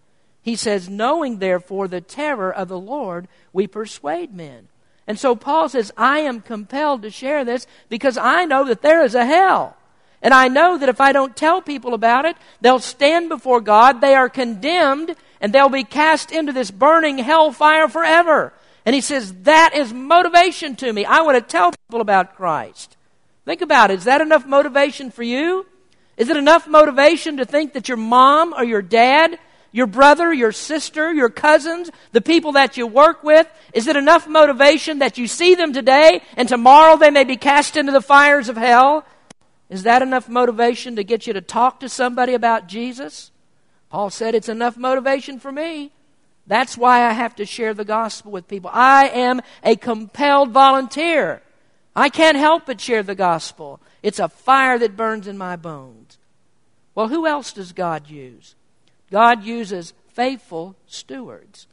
He 0.43 0.57
says, 0.57 0.91
Knowing 0.91 1.39
therefore 1.39 1.89
the 1.89 2.03
terror 2.03 2.53
of 2.53 2.69
the 2.69 2.79
Lord, 2.79 3.29
we 3.55 3.67
persuade 3.67 4.35
men. 4.35 4.69
And 5.07 5.19
so 5.19 5.35
Paul 5.35 5.69
says, 5.69 5.93
I 5.97 6.21
am 6.21 6.41
compelled 6.41 7.03
to 7.03 7.11
share 7.11 7.45
this 7.45 7.67
because 7.89 8.17
I 8.17 8.45
know 8.45 8.65
that 8.67 8.83
there 8.83 9.05
is 9.05 9.15
a 9.15 9.27
hell. 9.27 9.77
And 10.23 10.33
I 10.33 10.47
know 10.47 10.79
that 10.79 10.89
if 10.89 11.01
I 11.01 11.11
don't 11.13 11.37
tell 11.37 11.61
people 11.61 11.95
about 11.95 12.25
it, 12.25 12.37
they'll 12.61 12.79
stand 12.79 13.29
before 13.29 13.61
God, 13.61 14.01
they 14.01 14.15
are 14.15 14.29
condemned, 14.29 15.17
and 15.41 15.53
they'll 15.53 15.69
be 15.69 15.83
cast 15.83 16.31
into 16.31 16.53
this 16.53 16.71
burning 16.71 17.19
hell 17.19 17.51
fire 17.51 17.89
forever. 17.89 18.53
And 18.87 18.95
he 18.95 19.01
says, 19.01 19.33
That 19.43 19.75
is 19.75 19.93
motivation 19.93 20.77
to 20.77 20.93
me. 20.93 21.05
I 21.05 21.23
want 21.23 21.37
to 21.37 21.43
tell 21.43 21.73
people 21.73 22.01
about 22.01 22.37
Christ. 22.37 22.97
Think 23.45 23.61
about 23.61 23.91
it. 23.91 23.99
Is 23.99 24.05
that 24.05 24.21
enough 24.21 24.47
motivation 24.47 25.11
for 25.11 25.25
you? 25.25 25.67
Is 26.17 26.29
it 26.29 26.37
enough 26.37 26.69
motivation 26.69 27.39
to 27.39 27.45
think 27.45 27.73
that 27.73 27.89
your 27.89 27.97
mom 27.97 28.55
or 28.55 28.63
your 28.63 28.83
dad 28.83 29.39
your 29.73 29.87
brother, 29.87 30.33
your 30.33 30.53
sister, 30.53 31.13
your 31.13 31.31
cousins, 31.31 31.91
the 32.13 32.21
people 32.21 32.53
that 32.53 32.77
you 32.77 32.87
work 32.87 33.25
with? 33.25 33.49
Is 33.73 33.87
it 33.87 33.97
enough 33.97 34.29
motivation 34.29 35.01
that 35.01 35.19
you 35.19 35.27
see 35.27 35.55
them 35.55 35.73
today 35.73 36.23
and 36.37 36.49
tomorrow 36.49 36.97
they 36.97 37.11
may 37.11 37.25
be 37.25 37.37
cast 37.37 37.77
into 37.77 37.93
the 37.93 38.03
fires 38.03 38.49
of 38.49 38.57
hell? 38.57 39.05
Is 39.71 39.85
that 39.85 40.03
enough 40.03 40.29
motivation 40.29 40.97
to 40.97 41.05
get 41.05 41.27
you 41.27 41.33
to 41.33 41.41
talk 41.41 41.81
to 41.81 41.89
somebody 41.89 42.35
about 42.35 42.69
Jesus? 42.69 43.31
Paul 43.89 44.11
said 44.11 44.35
it's 44.35 44.51
enough 44.51 44.77
motivation 44.77 45.41
for 45.41 45.51
me. 45.51 45.93
That's 46.47 46.77
why 46.77 47.07
I 47.07 47.13
have 47.13 47.37
to 47.37 47.47
share 47.47 47.73
the 47.73 47.85
gospel 47.85 48.33
with 48.33 48.49
people. 48.49 48.71
I 48.73 49.09
am 49.09 49.41
a 49.63 49.77
compelled 49.77 50.51
volunteer. 50.51 51.41
I 51.95 52.09
can't 52.09 52.37
help 52.37 52.67
but 52.67 52.81
share 52.81 53.03
the 53.03 53.15
gospel. 53.15 53.81
It's 54.03 54.19
a 54.19 54.29
fire 54.29 54.79
that 54.79 54.97
burns 54.97 55.27
in 55.27 55.39
my 55.39 55.57
bones. 55.57 56.19
Well, 56.95 57.09
who 57.09 57.27
else 57.27 57.53
does 57.53 57.73
God 57.73 58.11
use? 58.11 58.55
God 59.13 59.45
uses 59.45 59.93
faithful 60.09 60.75
stewards. 60.87 61.67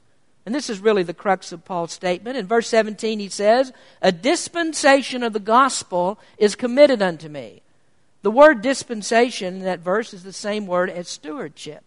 And 0.45 0.53
this 0.53 0.69
is 0.69 0.81
really 0.81 1.03
the 1.03 1.13
crux 1.13 1.51
of 1.53 1.63
Paul's 1.63 1.93
statement. 1.93 2.35
In 2.37 2.45
verse 2.45 2.67
17, 2.67 3.19
he 3.19 3.29
says, 3.29 3.71
A 4.01 4.11
dispensation 4.11 5.23
of 5.23 5.31
the 5.31 5.39
gospel 5.39 6.19
is 6.37 6.55
committed 6.55 7.01
unto 7.01 7.29
me. 7.29 7.61
The 8.23 8.31
word 8.31 8.61
dispensation 8.61 9.55
in 9.55 9.63
that 9.63 9.79
verse 9.79 10.13
is 10.13 10.23
the 10.23 10.33
same 10.33 10.67
word 10.67 10.89
as 10.89 11.07
stewardship. 11.07 11.83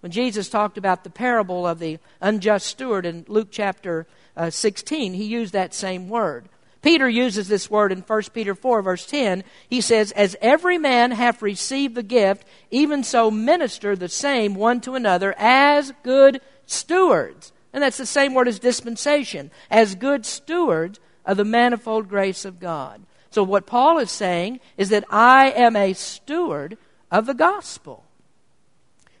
When 0.00 0.10
Jesus 0.10 0.48
talked 0.48 0.78
about 0.78 1.04
the 1.04 1.10
parable 1.10 1.66
of 1.66 1.80
the 1.80 1.98
unjust 2.22 2.66
steward 2.66 3.04
in 3.04 3.26
Luke 3.28 3.48
chapter 3.50 4.06
uh, 4.36 4.48
16, 4.48 5.12
he 5.12 5.24
used 5.24 5.52
that 5.52 5.74
same 5.74 6.08
word. 6.08 6.48
Peter 6.80 7.08
uses 7.08 7.48
this 7.48 7.70
word 7.70 7.90
in 7.90 8.00
1 8.00 8.22
Peter 8.32 8.54
4, 8.54 8.82
verse 8.82 9.04
10. 9.06 9.42
He 9.68 9.80
says, 9.80 10.12
As 10.12 10.36
every 10.40 10.78
man 10.78 11.10
hath 11.10 11.42
received 11.42 11.94
the 11.94 12.02
gift, 12.02 12.46
even 12.70 13.02
so 13.02 13.30
minister 13.30 13.96
the 13.96 14.08
same 14.08 14.54
one 14.54 14.80
to 14.82 14.94
another 14.94 15.34
as 15.38 15.92
good 16.02 16.40
stewards. 16.66 17.52
And 17.72 17.82
that's 17.82 17.98
the 17.98 18.06
same 18.06 18.32
word 18.32 18.48
as 18.48 18.58
dispensation, 18.58 19.50
as 19.70 19.96
good 19.96 20.24
stewards 20.24 21.00
of 21.26 21.36
the 21.36 21.44
manifold 21.44 22.08
grace 22.08 22.44
of 22.44 22.60
God. 22.60 23.02
So 23.30 23.42
what 23.42 23.66
Paul 23.66 23.98
is 23.98 24.10
saying 24.10 24.60
is 24.76 24.88
that 24.88 25.04
I 25.10 25.50
am 25.50 25.76
a 25.76 25.92
steward 25.92 26.78
of 27.10 27.26
the 27.26 27.34
gospel. 27.34 28.04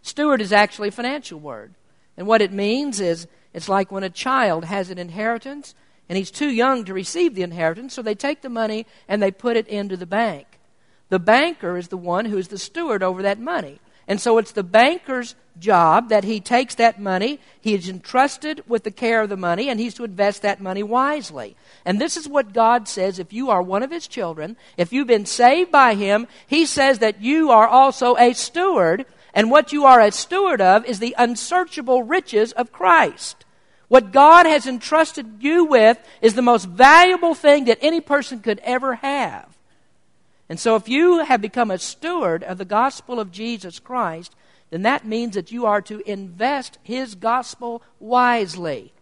Steward 0.00 0.40
is 0.40 0.52
actually 0.52 0.88
a 0.88 0.92
financial 0.92 1.38
word. 1.38 1.74
And 2.16 2.26
what 2.26 2.40
it 2.40 2.52
means 2.52 3.00
is 3.00 3.26
it's 3.52 3.68
like 3.68 3.92
when 3.92 4.04
a 4.04 4.10
child 4.10 4.64
has 4.64 4.90
an 4.90 4.98
inheritance 4.98 5.74
and 6.08 6.16
he's 6.16 6.30
too 6.30 6.50
young 6.50 6.84
to 6.84 6.94
receive 6.94 7.34
the 7.34 7.42
inheritance, 7.42 7.94
so 7.94 8.02
they 8.02 8.14
take 8.14 8.42
the 8.42 8.48
money 8.48 8.86
and 9.08 9.22
they 9.22 9.30
put 9.30 9.56
it 9.56 9.68
into 9.68 9.96
the 9.96 10.06
bank. 10.06 10.46
The 11.10 11.18
banker 11.18 11.76
is 11.76 11.88
the 11.88 11.96
one 11.96 12.26
who 12.26 12.38
is 12.38 12.48
the 12.48 12.58
steward 12.58 13.02
over 13.02 13.22
that 13.22 13.38
money. 13.38 13.80
And 14.06 14.20
so 14.20 14.38
it's 14.38 14.52
the 14.52 14.62
banker's 14.62 15.34
job 15.58 16.08
that 16.08 16.24
he 16.24 16.40
takes 16.40 16.74
that 16.76 17.00
money, 17.00 17.40
he 17.60 17.74
is 17.74 17.88
entrusted 17.88 18.62
with 18.66 18.84
the 18.84 18.90
care 18.90 19.22
of 19.22 19.28
the 19.28 19.36
money, 19.36 19.68
and 19.68 19.78
he's 19.78 19.94
to 19.94 20.04
invest 20.04 20.42
that 20.42 20.62
money 20.62 20.82
wisely. 20.82 21.56
And 21.84 22.00
this 22.00 22.16
is 22.16 22.28
what 22.28 22.54
God 22.54 22.88
says 22.88 23.18
if 23.18 23.32
you 23.32 23.50
are 23.50 23.62
one 23.62 23.82
of 23.82 23.90
his 23.90 24.06
children, 24.06 24.56
if 24.76 24.92
you've 24.92 25.08
been 25.08 25.26
saved 25.26 25.70
by 25.70 25.94
him, 25.94 26.26
he 26.46 26.64
says 26.64 27.00
that 27.00 27.20
you 27.20 27.50
are 27.50 27.68
also 27.68 28.16
a 28.16 28.32
steward, 28.32 29.04
and 29.34 29.50
what 29.50 29.72
you 29.72 29.84
are 29.84 30.00
a 30.00 30.10
steward 30.10 30.60
of 30.60 30.86
is 30.86 31.00
the 31.00 31.14
unsearchable 31.18 32.02
riches 32.02 32.52
of 32.52 32.72
Christ. 32.72 33.44
What 33.88 34.12
God 34.12 34.46
has 34.46 34.66
entrusted 34.66 35.26
you 35.40 35.64
with 35.64 35.98
is 36.20 36.34
the 36.34 36.42
most 36.42 36.66
valuable 36.66 37.34
thing 37.34 37.64
that 37.64 37.78
any 37.80 38.00
person 38.00 38.40
could 38.40 38.60
ever 38.60 38.96
have. 38.96 39.56
And 40.48 40.60
so, 40.60 40.76
if 40.76 40.88
you 40.88 41.24
have 41.24 41.40
become 41.40 41.70
a 41.70 41.78
steward 41.78 42.42
of 42.42 42.58
the 42.58 42.64
gospel 42.64 43.18
of 43.18 43.32
Jesus 43.32 43.78
Christ, 43.78 44.34
then 44.70 44.82
that 44.82 45.06
means 45.06 45.34
that 45.34 45.52
you 45.52 45.66
are 45.66 45.82
to 45.82 46.00
invest 46.10 46.78
His 46.82 47.14
gospel 47.14 47.82
wisely. 47.98 48.92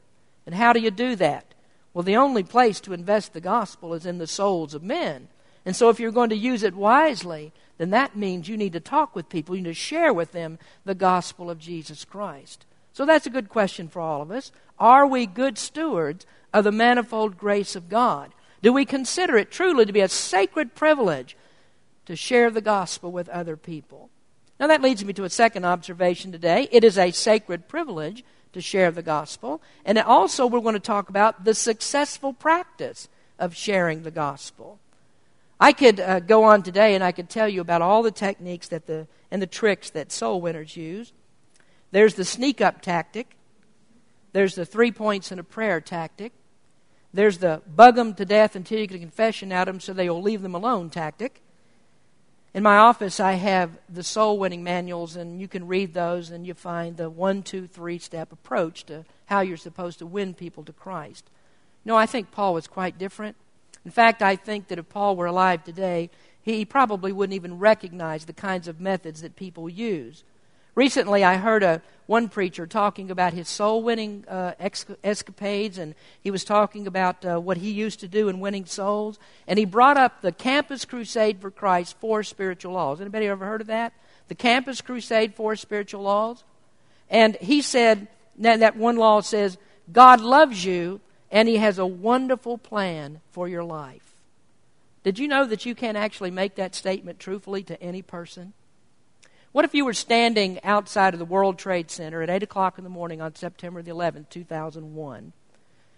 And 0.44 0.54
how 0.54 0.72
do 0.72 0.80
you 0.80 0.90
do 0.90 1.16
that? 1.16 1.54
Well, 1.92 2.02
the 2.02 2.16
only 2.16 2.42
place 2.42 2.80
to 2.80 2.92
invest 2.92 3.32
the 3.32 3.40
gospel 3.40 3.94
is 3.94 4.06
in 4.06 4.18
the 4.18 4.26
souls 4.26 4.74
of 4.74 4.82
men. 4.82 5.28
And 5.64 5.74
so, 5.74 5.88
if 5.88 5.98
you're 5.98 6.12
going 6.12 6.30
to 6.30 6.36
use 6.36 6.62
it 6.62 6.74
wisely, 6.74 7.52
then 7.78 7.90
that 7.90 8.16
means 8.16 8.48
you 8.48 8.56
need 8.56 8.72
to 8.72 8.80
talk 8.80 9.14
with 9.14 9.28
people, 9.28 9.56
you 9.56 9.62
need 9.62 9.70
to 9.70 9.74
share 9.74 10.12
with 10.12 10.32
them 10.32 10.58
the 10.84 10.94
gospel 10.94 11.50
of 11.50 11.58
Jesus 11.58 12.04
Christ. 12.04 12.64
So 12.96 13.04
that's 13.04 13.26
a 13.26 13.30
good 13.30 13.50
question 13.50 13.88
for 13.88 14.00
all 14.00 14.22
of 14.22 14.30
us. 14.30 14.50
Are 14.78 15.06
we 15.06 15.26
good 15.26 15.58
stewards 15.58 16.26
of 16.52 16.64
the 16.64 16.72
manifold 16.72 17.38
grace 17.38 17.76
of 17.76 17.88
God? 17.88 18.32
Do 18.62 18.72
we 18.72 18.84
consider 18.84 19.36
it 19.36 19.50
truly 19.50 19.84
to 19.86 19.92
be 19.92 20.00
a 20.00 20.08
sacred 20.08 20.74
privilege 20.74 21.36
to 22.06 22.16
share 22.16 22.50
the 22.50 22.60
gospel 22.60 23.12
with 23.12 23.28
other 23.28 23.56
people? 23.56 24.10
Now, 24.58 24.66
that 24.68 24.82
leads 24.82 25.04
me 25.04 25.12
to 25.14 25.24
a 25.24 25.30
second 25.30 25.64
observation 25.64 26.32
today. 26.32 26.68
It 26.72 26.82
is 26.82 26.96
a 26.96 27.10
sacred 27.10 27.68
privilege 27.68 28.24
to 28.52 28.60
share 28.62 28.90
the 28.90 29.02
gospel. 29.02 29.60
And 29.84 29.98
also, 29.98 30.46
we're 30.46 30.60
going 30.60 30.74
to 30.74 30.80
talk 30.80 31.10
about 31.10 31.44
the 31.44 31.54
successful 31.54 32.32
practice 32.32 33.08
of 33.38 33.54
sharing 33.54 34.02
the 34.02 34.10
gospel. 34.10 34.78
I 35.60 35.72
could 35.72 36.00
uh, 36.00 36.20
go 36.20 36.44
on 36.44 36.62
today 36.62 36.94
and 36.94 37.04
I 37.04 37.12
could 37.12 37.28
tell 37.28 37.48
you 37.48 37.60
about 37.60 37.82
all 37.82 38.02
the 38.02 38.10
techniques 38.10 38.68
that 38.68 38.86
the, 38.86 39.06
and 39.30 39.40
the 39.40 39.46
tricks 39.46 39.90
that 39.90 40.12
soul 40.12 40.40
winners 40.40 40.76
use. 40.76 41.12
There's 41.92 42.14
the 42.14 42.24
sneak 42.24 42.60
up 42.60 42.82
tactic, 42.82 43.36
there's 44.36 44.54
the 44.54 44.66
three 44.66 44.92
points 44.92 45.32
in 45.32 45.38
a 45.38 45.42
prayer 45.42 45.80
tactic, 45.80 46.30
there's 47.14 47.38
the 47.38 47.62
bug 47.74 47.96
them 47.96 48.12
to 48.12 48.26
death 48.26 48.54
until 48.54 48.78
you 48.78 48.86
get 48.86 48.96
a 48.96 48.98
confession 48.98 49.50
out 49.50 49.66
of 49.66 49.72
them 49.72 49.80
so 49.80 49.94
they'll 49.94 50.20
leave 50.20 50.42
them 50.42 50.54
alone 50.54 50.90
tactic. 50.90 51.40
In 52.52 52.62
my 52.62 52.76
office, 52.76 53.18
I 53.18 53.32
have 53.32 53.70
the 53.88 54.02
soul 54.02 54.38
winning 54.38 54.62
manuals, 54.62 55.16
and 55.16 55.40
you 55.40 55.48
can 55.48 55.66
read 55.66 55.94
those 55.94 56.30
and 56.30 56.46
you 56.46 56.52
find 56.52 56.98
the 56.98 57.08
one, 57.08 57.42
two, 57.42 57.66
three 57.66 57.98
step 57.98 58.30
approach 58.30 58.84
to 58.84 59.06
how 59.24 59.40
you're 59.40 59.56
supposed 59.56 60.00
to 60.00 60.06
win 60.06 60.34
people 60.34 60.64
to 60.64 60.72
Christ. 60.74 61.30
No, 61.86 61.96
I 61.96 62.04
think 62.04 62.30
Paul 62.30 62.52
was 62.52 62.66
quite 62.66 62.98
different. 62.98 63.36
In 63.86 63.90
fact, 63.90 64.20
I 64.20 64.36
think 64.36 64.68
that 64.68 64.78
if 64.78 64.90
Paul 64.90 65.16
were 65.16 65.24
alive 65.24 65.64
today, 65.64 66.10
he 66.42 66.66
probably 66.66 67.10
wouldn't 67.10 67.34
even 67.34 67.58
recognize 67.58 68.26
the 68.26 68.34
kinds 68.34 68.68
of 68.68 68.80
methods 68.82 69.22
that 69.22 69.34
people 69.34 69.66
use. 69.70 70.24
Recently, 70.76 71.24
I 71.24 71.38
heard 71.38 71.64
a, 71.64 71.82
one 72.06 72.28
preacher 72.28 72.66
talking 72.66 73.10
about 73.10 73.32
his 73.32 73.48
soul 73.48 73.82
winning 73.82 74.24
uh, 74.28 74.52
escapades, 75.02 75.78
and 75.78 75.96
he 76.20 76.30
was 76.30 76.44
talking 76.44 76.86
about 76.86 77.24
uh, 77.24 77.40
what 77.40 77.56
he 77.56 77.72
used 77.72 77.98
to 78.00 78.08
do 78.08 78.28
in 78.28 78.38
winning 78.38 78.66
souls. 78.66 79.18
And 79.48 79.58
he 79.58 79.64
brought 79.64 79.96
up 79.96 80.20
the 80.20 80.30
Campus 80.30 80.84
Crusade 80.84 81.40
for 81.40 81.50
Christ, 81.50 81.96
Four 81.98 82.22
Spiritual 82.22 82.74
Laws. 82.74 83.00
Anybody 83.00 83.26
ever 83.26 83.44
heard 83.44 83.62
of 83.62 83.66
that? 83.66 83.92
The 84.28 84.36
Campus 84.36 84.80
Crusade, 84.80 85.34
Four 85.34 85.56
Spiritual 85.56 86.02
Laws? 86.02 86.44
And 87.10 87.36
he 87.40 87.62
said, 87.62 88.06
that 88.38 88.76
one 88.76 88.96
law 88.96 89.20
says, 89.20 89.58
God 89.90 90.20
loves 90.20 90.64
you 90.64 91.00
and 91.30 91.48
He 91.48 91.56
has 91.56 91.78
a 91.78 91.86
wonderful 91.86 92.58
plan 92.58 93.20
for 93.30 93.48
your 93.48 93.64
life. 93.64 94.14
Did 95.02 95.18
you 95.18 95.28
know 95.28 95.46
that 95.46 95.64
you 95.64 95.74
can't 95.74 95.96
actually 95.96 96.30
make 96.30 96.56
that 96.56 96.74
statement 96.74 97.18
truthfully 97.18 97.62
to 97.64 97.80
any 97.80 98.02
person? 98.02 98.52
What 99.52 99.64
if 99.64 99.74
you 99.74 99.84
were 99.84 99.94
standing 99.94 100.62
outside 100.62 101.14
of 101.14 101.18
the 101.18 101.24
World 101.24 101.58
Trade 101.58 101.90
Center 101.90 102.22
at 102.22 102.30
8 102.30 102.42
o'clock 102.42 102.78
in 102.78 102.84
the 102.84 102.90
morning 102.90 103.20
on 103.20 103.34
September 103.34 103.82
the 103.82 103.92
11th, 103.92 104.28
2001? 104.28 105.32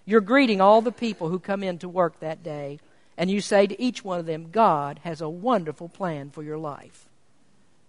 You're 0.05 0.21
greeting 0.21 0.61
all 0.61 0.81
the 0.81 0.93
people 0.93 1.29
who 1.29 1.39
come 1.39 1.63
in 1.63 1.79
to 1.79 1.89
work 1.89 2.21
that 2.21 2.43
day, 2.43 2.79
and 3.17 3.31
you 3.31 3.41
say 3.41 3.67
to 3.67 3.81
each 3.81 4.05
one 4.05 4.21
of 4.21 4.27
them, 4.27 4.51
God 4.51 5.01
has 5.03 5.21
a 5.21 5.29
wonderful 5.29 5.89
plan 5.89 6.31
for 6.31 6.43
your 6.43 6.59
life. 6.59 7.07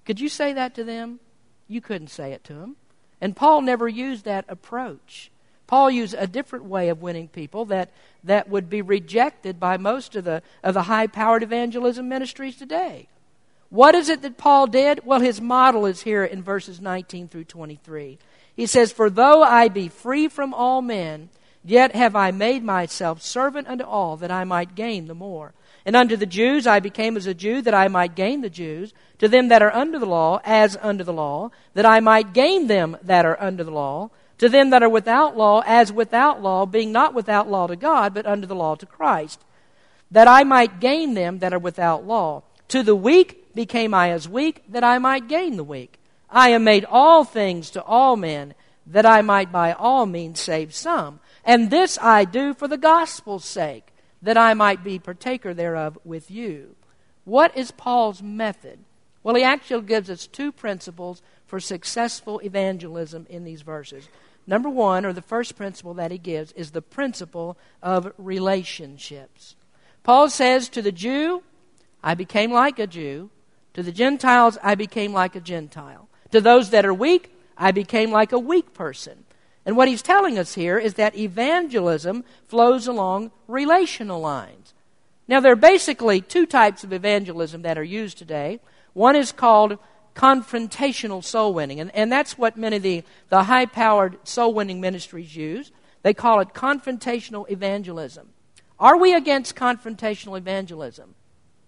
Could 0.06 0.20
you 0.20 0.28
say 0.28 0.54
that 0.54 0.74
to 0.76 0.84
them? 0.84 1.20
You 1.68 1.82
couldn't 1.82 2.10
say 2.10 2.34
it 2.34 2.44
to 2.46 2.54
them. 2.54 2.76
And 3.22 3.36
Paul 3.36 3.62
never 3.62 3.88
used 3.88 4.26
that 4.26 4.46
approach. 4.48 5.30
Paul 5.68 5.92
used 5.92 6.16
a 6.18 6.26
different 6.26 6.66
way 6.66 6.90
of 6.90 7.04
winning 7.04 7.28
people 7.28 7.66
that, 7.66 7.92
that 8.24 8.50
would 8.50 8.72
be 8.72 8.82
rejected 8.82 9.60
by 9.60 9.78
most 9.78 10.16
of 10.16 10.24
the, 10.24 10.42
of 10.64 10.74
the 10.74 10.84
high 10.84 11.06
powered 11.06 11.44
evangelism 11.44 12.10
ministries 12.10 12.56
today. 12.56 13.08
What 13.70 13.96
is 13.96 14.10
it 14.10 14.22
that 14.24 14.38
Paul 14.38 14.68
did? 14.68 15.06
Well, 15.06 15.20
his 15.20 15.40
model 15.40 15.86
is 15.86 16.02
here 16.02 16.24
in 16.24 16.42
verses 16.42 16.82
19 16.82 17.28
through 17.28 17.46
23. 17.46 18.18
He 18.56 18.66
says, 18.66 18.92
For 18.92 19.10
though 19.10 19.44
I 19.44 19.68
be 19.68 19.88
free 19.88 20.28
from 20.28 20.54
all 20.54 20.82
men, 20.82 21.30
yet 21.64 21.96
have 21.96 22.16
I 22.16 22.32
made 22.32 22.64
myself 22.64 23.22
servant 23.22 23.68
unto 23.68 23.84
all, 23.84 24.18
that 24.18 24.32
I 24.32 24.44
might 24.44 24.76
gain 24.76 25.08
the 25.08 25.14
more. 25.14 25.54
And 25.86 25.96
unto 25.96 26.16
the 26.16 26.26
Jews 26.26 26.66
I 26.66 26.80
became 26.80 27.16
as 27.16 27.28
a 27.28 27.34
Jew, 27.34 27.62
that 27.62 27.74
I 27.74 27.88
might 27.88 28.16
gain 28.16 28.42
the 28.42 28.50
Jews. 28.50 28.94
To 29.20 29.28
them 29.28 29.50
that 29.50 29.62
are 29.62 29.74
under 29.74 30.00
the 30.00 30.06
law, 30.06 30.42
as 30.44 30.78
under 30.82 31.04
the 31.04 31.14
law, 31.14 31.52
that 31.74 31.86
I 31.86 32.00
might 32.00 32.34
gain 32.34 32.68
them 32.68 32.98
that 33.04 33.26
are 33.26 33.40
under 33.42 33.64
the 33.64 33.72
law 33.72 34.10
to 34.40 34.50
them 34.50 34.70
that 34.72 34.82
are 34.82 34.90
without 34.90 35.38
law 35.38 35.62
as 35.66 35.92
without 35.92 36.42
law, 36.42 36.66
being 36.66 36.92
not 36.92 37.14
without 37.14 37.50
law 37.50 37.68
to 37.68 37.76
God, 37.76 38.14
but 38.14 38.26
under 38.26 38.48
the 38.48 38.56
law 38.56 38.74
to 38.76 38.86
Christ, 38.86 39.44
that 40.10 40.28
I 40.28 40.44
might 40.44 40.80
gain 40.80 41.14
them 41.14 41.40
that 41.40 41.54
are 41.54 41.60
without 41.60 42.08
law. 42.08 42.44
To 42.70 42.82
the 42.82 42.96
weak 42.96 43.39
became 43.54 43.94
I 43.94 44.12
as 44.12 44.28
weak, 44.28 44.64
that 44.70 44.84
I 44.84 44.98
might 44.98 45.28
gain 45.28 45.58
the 45.58 45.64
weak. 45.64 46.00
I 46.30 46.50
am 46.50 46.64
made 46.64 46.86
all 46.86 47.24
things 47.24 47.70
to 47.72 47.84
all 47.84 48.16
men, 48.16 48.54
that 48.86 49.06
I 49.06 49.22
might 49.22 49.52
by 49.52 49.74
all 49.74 50.06
means 50.06 50.40
save 50.40 50.74
some. 50.74 51.20
And 51.44 51.70
this 51.70 51.98
I 52.02 52.26
do 52.26 52.54
for 52.54 52.68
the 52.68 52.78
gospel's 52.78 53.46
sake, 53.46 53.94
that 54.22 54.38
I 54.38 54.54
might 54.54 54.84
be 54.84 55.00
partaker 55.00 55.54
thereof 55.54 55.98
with 56.04 56.30
you. 56.30 56.76
What 57.26 57.56
is 57.58 57.72
Paul's 57.72 58.22
method? 58.22 58.80
Well, 59.24 59.36
he 59.36 59.44
actually 59.44 59.86
gives 59.86 60.10
us 60.10 60.28
two 60.28 60.52
principles 60.52 61.22
for 61.46 61.60
successful 61.60 62.40
evangelism 62.40 63.28
in 63.30 63.44
these 63.44 63.62
verses. 63.62 64.08
Number 64.48 64.70
one, 64.70 65.06
or 65.06 65.14
the 65.14 65.22
first 65.22 65.56
principle 65.56 65.94
that 65.96 66.12
he 66.12 66.18
gives, 66.18 66.52
is 66.54 66.72
the 66.72 66.82
principle 66.82 67.58
of 67.84 68.14
relationships. 68.18 69.56
Paul 70.04 70.30
says 70.30 70.70
to 70.70 70.82
the 70.82 70.92
Jew, 70.92 71.44
I 72.04 72.16
became 72.16 72.52
like 72.52 72.80
a 72.80 72.88
Jew. 72.88 73.30
To 73.74 73.84
the 73.84 73.92
Gentiles, 73.92 74.58
I 74.64 74.76
became 74.76 75.14
like 75.14 75.36
a 75.36 75.40
Gentile. 75.40 76.08
To 76.32 76.42
those 76.42 76.70
that 76.72 76.86
are 76.86 76.94
weak, 76.94 77.32
I 77.58 77.72
became 77.72 78.12
like 78.12 78.32
a 78.32 78.40
weak 78.40 78.74
person. 78.74 79.26
And 79.66 79.78
what 79.78 79.88
he's 79.88 80.02
telling 80.02 80.40
us 80.40 80.56
here 80.56 80.78
is 80.78 80.96
that 80.96 81.18
evangelism 81.18 82.24
flows 82.48 82.88
along 82.88 83.32
relational 83.48 84.20
lines. 84.20 84.74
Now, 85.28 85.40
there 85.40 85.52
are 85.52 85.58
basically 85.58 86.22
two 86.22 86.46
types 86.46 86.84
of 86.84 86.92
evangelism 86.92 87.62
that 87.62 87.78
are 87.78 87.84
used 87.84 88.18
today. 88.18 88.60
One 88.94 89.16
is 89.16 89.32
called 89.32 89.78
confrontational 90.16 91.24
soul 91.24 91.54
winning. 91.54 91.80
And, 91.80 91.94
and 91.96 92.12
that's 92.12 92.38
what 92.38 92.58
many 92.58 92.78
of 92.78 92.84
the, 92.84 93.04
the 93.30 93.44
high 93.44 93.68
powered 93.68 94.18
soul 94.28 94.54
winning 94.54 94.82
ministries 94.82 95.36
use. 95.36 95.72
They 96.02 96.14
call 96.14 96.40
it 96.40 96.54
confrontational 96.54 97.50
evangelism. 97.50 98.30
Are 98.80 98.98
we 98.98 99.14
against 99.14 99.56
confrontational 99.56 100.38
evangelism? 100.38 101.16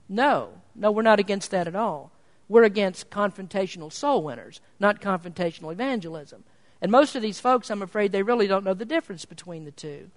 No. 0.09 0.60
No, 0.81 0.91
we're 0.91 1.03
not 1.03 1.19
against 1.19 1.51
that 1.51 1.67
at 1.67 1.75
all. 1.75 2.11
We're 2.49 2.63
against 2.63 3.11
confrontational 3.11 3.93
soul 3.93 4.23
winners, 4.23 4.59
not 4.79 4.99
confrontational 4.99 5.71
evangelism. 5.71 6.43
And 6.81 6.91
most 6.91 7.15
of 7.15 7.21
these 7.21 7.39
folks, 7.39 7.69
I'm 7.69 7.83
afraid, 7.83 8.11
they 8.11 8.23
really 8.23 8.47
don't 8.47 8.65
know 8.65 8.73
the 8.73 8.83
difference 8.83 9.23
between 9.23 9.63
the 9.63 9.71
two. 9.71 10.09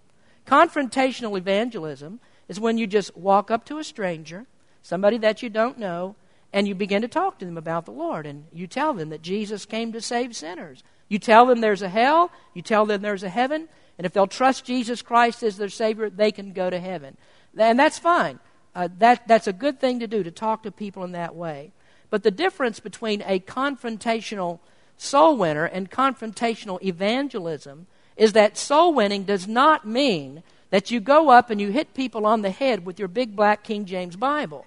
Confrontational 0.47 1.37
evangelism 1.37 2.19
is 2.49 2.59
when 2.59 2.79
you 2.79 2.87
just 2.87 3.15
walk 3.15 3.51
up 3.51 3.67
to 3.67 3.77
a 3.79 3.85
stranger, 3.85 4.47
somebody 4.81 5.19
that 5.19 5.43
you 5.43 5.51
don't 5.51 5.79
know, 5.79 6.17
and 6.51 6.67
you 6.67 6.75
begin 6.75 7.03
to 7.03 7.09
talk 7.09 7.39
to 7.39 7.45
them 7.45 7.59
about 7.59 7.85
the 7.85 7.93
Lord. 7.93 8.25
And 8.25 8.47
you 8.51 8.67
tell 8.67 8.95
them 8.95 9.11
that 9.11 9.21
Jesus 9.21 9.67
came 9.67 9.93
to 9.93 10.01
save 10.01 10.35
sinners. 10.35 10.83
You 11.09 11.19
tell 11.19 11.45
them 11.45 11.61
there's 11.61 11.83
a 11.83 11.91
hell, 11.91 12.31
you 12.55 12.63
tell 12.63 12.87
them 12.87 13.03
there's 13.03 13.23
a 13.23 13.29
heaven, 13.29 13.69
and 13.99 14.07
if 14.07 14.15
they'll 14.15 14.27
trust 14.27 14.65
Jesus 14.65 15.03
Christ 15.03 15.43
as 15.43 15.59
their 15.59 15.69
Savior, 15.69 16.09
they 16.09 16.33
can 16.33 16.55
go 16.55 16.71
to 16.71 16.81
heaven. 16.81 17.19
And 17.57 17.79
that's 17.79 17.99
fine. 17.99 18.41
Uh, 18.75 18.89
that, 18.99 19.27
that's 19.29 19.47
a 19.47 19.53
good 19.53 19.81
thing 19.81 20.01
to 20.01 20.07
do, 20.07 20.23
to 20.23 20.31
talk 20.31 20.63
to 20.65 20.71
people 20.71 21.05
in 21.05 21.13
that 21.13 21.35
way. 21.35 21.73
But 22.11 22.23
the 22.23 22.31
difference 22.31 22.81
between 22.81 23.23
a 23.23 23.41
confrontational 23.41 24.59
soul 24.97 25.37
winner 25.37 25.65
and 25.65 25.91
confrontational 25.91 26.83
evangelism 26.83 27.87
is 28.17 28.33
that 28.33 28.57
soul 28.57 28.95
winning 28.95 29.25
does 29.25 29.47
not 29.49 29.87
mean 29.87 30.43
that 30.71 30.91
you 30.91 31.01
go 31.01 31.31
up 31.31 31.51
and 31.51 31.61
you 31.61 31.71
hit 31.71 31.95
people 31.95 32.27
on 32.27 32.43
the 32.43 32.51
head 32.51 32.85
with 32.85 32.99
your 32.99 33.09
big 33.09 33.37
black 33.37 33.63
King 33.63 33.85
James 33.85 34.17
Bible. 34.17 34.67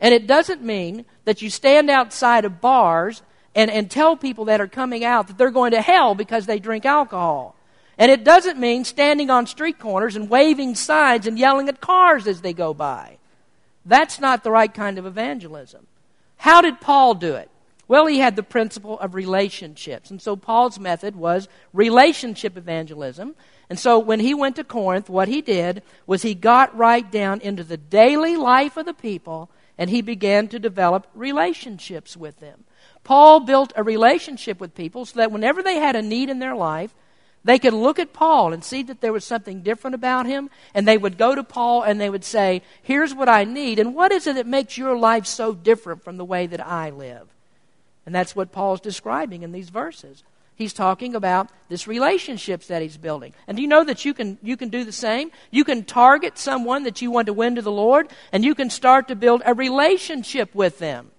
And 0.00 0.12
it 0.12 0.26
doesn't 0.26 0.62
mean 0.62 1.04
that 1.24 1.42
you 1.42 1.50
stand 1.50 1.90
outside 1.90 2.44
of 2.44 2.60
bars 2.60 3.22
and, 3.54 3.70
and 3.70 3.90
tell 3.90 4.16
people 4.16 4.46
that 4.46 4.60
are 4.60 4.68
coming 4.68 5.04
out 5.04 5.28
that 5.28 5.38
they're 5.38 5.50
going 5.50 5.70
to 5.70 5.80
hell 5.80 6.14
because 6.14 6.46
they 6.46 6.58
drink 6.58 6.84
alcohol. 6.84 7.56
And 7.98 8.10
it 8.10 8.24
doesn't 8.24 8.58
mean 8.58 8.84
standing 8.84 9.30
on 9.30 9.46
street 9.46 9.78
corners 9.78 10.16
and 10.16 10.28
waving 10.28 10.74
signs 10.74 11.26
and 11.26 11.38
yelling 11.38 11.68
at 11.68 11.80
cars 11.80 12.26
as 12.26 12.42
they 12.42 12.52
go 12.52 12.74
by. 12.74 13.16
That's 13.86 14.20
not 14.20 14.42
the 14.42 14.50
right 14.50 14.72
kind 14.72 14.98
of 14.98 15.06
evangelism. 15.06 15.86
How 16.36 16.60
did 16.60 16.80
Paul 16.80 17.14
do 17.14 17.36
it? 17.36 17.48
Well, 17.88 18.06
he 18.06 18.18
had 18.18 18.34
the 18.34 18.42
principle 18.42 18.98
of 18.98 19.14
relationships. 19.14 20.10
And 20.10 20.20
so 20.20 20.34
Paul's 20.34 20.78
method 20.78 21.14
was 21.14 21.48
relationship 21.72 22.56
evangelism. 22.56 23.36
And 23.70 23.78
so 23.78 23.98
when 23.98 24.18
he 24.18 24.34
went 24.34 24.56
to 24.56 24.64
Corinth, 24.64 25.08
what 25.08 25.28
he 25.28 25.40
did 25.40 25.82
was 26.04 26.22
he 26.22 26.34
got 26.34 26.76
right 26.76 27.08
down 27.10 27.40
into 27.40 27.62
the 27.62 27.76
daily 27.76 28.36
life 28.36 28.76
of 28.76 28.86
the 28.86 28.94
people 28.94 29.50
and 29.78 29.88
he 29.88 30.00
began 30.00 30.48
to 30.48 30.58
develop 30.58 31.06
relationships 31.14 32.16
with 32.16 32.40
them. 32.40 32.64
Paul 33.04 33.40
built 33.40 33.72
a 33.76 33.84
relationship 33.84 34.58
with 34.58 34.74
people 34.74 35.04
so 35.04 35.20
that 35.20 35.30
whenever 35.30 35.62
they 35.62 35.76
had 35.76 35.94
a 35.94 36.02
need 36.02 36.28
in 36.28 36.40
their 36.40 36.56
life, 36.56 36.92
they 37.46 37.60
could 37.60 37.74
look 37.74 38.00
at 38.00 38.12
Paul 38.12 38.52
and 38.52 38.64
see 38.64 38.82
that 38.82 39.00
there 39.00 39.12
was 39.12 39.24
something 39.24 39.62
different 39.62 39.94
about 39.94 40.26
him, 40.26 40.50
and 40.74 40.86
they 40.86 40.98
would 40.98 41.16
go 41.16 41.36
to 41.36 41.44
Paul 41.44 41.82
and 41.84 42.00
they 42.00 42.10
would 42.10 42.24
say, 42.24 42.60
Here's 42.82 43.14
what 43.14 43.28
I 43.28 43.44
need, 43.44 43.78
and 43.78 43.94
what 43.94 44.10
is 44.10 44.26
it 44.26 44.34
that 44.34 44.48
makes 44.48 44.76
your 44.76 44.98
life 44.98 45.26
so 45.26 45.54
different 45.54 46.02
from 46.02 46.16
the 46.16 46.24
way 46.24 46.48
that 46.48 46.66
I 46.66 46.90
live? 46.90 47.28
And 48.04 48.12
that's 48.12 48.34
what 48.34 48.50
Paul's 48.50 48.80
describing 48.80 49.44
in 49.44 49.52
these 49.52 49.68
verses. 49.68 50.24
He's 50.56 50.72
talking 50.72 51.14
about 51.14 51.48
this 51.68 51.86
relationships 51.86 52.66
that 52.66 52.82
he's 52.82 52.96
building. 52.96 53.32
And 53.46 53.56
do 53.56 53.62
you 53.62 53.68
know 53.68 53.84
that 53.84 54.04
you 54.04 54.12
can, 54.12 54.38
you 54.42 54.56
can 54.56 54.68
do 54.68 54.82
the 54.82 54.90
same? 54.90 55.30
You 55.52 55.62
can 55.62 55.84
target 55.84 56.38
someone 56.38 56.82
that 56.82 57.00
you 57.00 57.12
want 57.12 57.26
to 57.26 57.32
win 57.32 57.54
to 57.54 57.62
the 57.62 57.70
Lord, 57.70 58.08
and 58.32 58.44
you 58.44 58.56
can 58.56 58.70
start 58.70 59.06
to 59.06 59.14
build 59.14 59.42
a 59.46 59.54
relationship 59.54 60.52
with 60.52 60.80
them. 60.80 61.12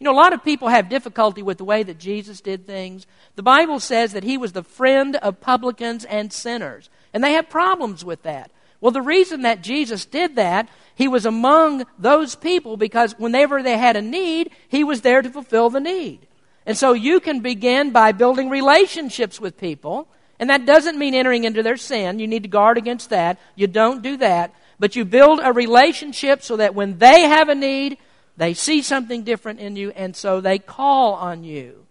You 0.00 0.06
know, 0.06 0.12
a 0.12 0.16
lot 0.16 0.32
of 0.32 0.42
people 0.42 0.68
have 0.68 0.88
difficulty 0.88 1.42
with 1.42 1.58
the 1.58 1.64
way 1.64 1.82
that 1.82 1.98
Jesus 1.98 2.40
did 2.40 2.66
things. 2.66 3.06
The 3.36 3.42
Bible 3.42 3.78
says 3.78 4.14
that 4.14 4.24
he 4.24 4.38
was 4.38 4.52
the 4.52 4.62
friend 4.62 5.16
of 5.16 5.42
publicans 5.42 6.06
and 6.06 6.32
sinners, 6.32 6.88
and 7.12 7.22
they 7.22 7.34
have 7.34 7.50
problems 7.50 8.02
with 8.02 8.22
that. 8.22 8.50
Well, 8.80 8.92
the 8.92 9.02
reason 9.02 9.42
that 9.42 9.60
Jesus 9.60 10.06
did 10.06 10.36
that, 10.36 10.70
he 10.94 11.06
was 11.06 11.26
among 11.26 11.84
those 11.98 12.34
people 12.34 12.78
because 12.78 13.18
whenever 13.18 13.62
they 13.62 13.76
had 13.76 13.94
a 13.94 14.00
need, 14.00 14.52
he 14.68 14.84
was 14.84 15.02
there 15.02 15.20
to 15.20 15.28
fulfill 15.28 15.68
the 15.68 15.80
need. 15.80 16.26
And 16.64 16.78
so 16.78 16.94
you 16.94 17.20
can 17.20 17.40
begin 17.40 17.90
by 17.90 18.12
building 18.12 18.48
relationships 18.48 19.38
with 19.38 19.58
people. 19.58 20.08
And 20.38 20.48
that 20.48 20.64
doesn't 20.64 20.98
mean 20.98 21.14
entering 21.14 21.44
into 21.44 21.62
their 21.62 21.76
sin. 21.76 22.18
You 22.18 22.26
need 22.26 22.44
to 22.44 22.48
guard 22.48 22.78
against 22.78 23.10
that. 23.10 23.38
You 23.54 23.66
don't 23.66 24.00
do 24.00 24.16
that. 24.16 24.54
But 24.78 24.96
you 24.96 25.04
build 25.04 25.40
a 25.42 25.52
relationship 25.52 26.42
so 26.42 26.56
that 26.56 26.74
when 26.74 26.98
they 26.98 27.22
have 27.22 27.50
a 27.50 27.54
need, 27.54 27.98
they 28.40 28.54
see 28.54 28.80
something 28.80 29.22
different 29.22 29.60
in 29.60 29.76
you, 29.76 29.90
and 29.90 30.16
so 30.16 30.40
they 30.40 30.58
call 30.58 31.12
on 31.12 31.44
you. 31.44 31.84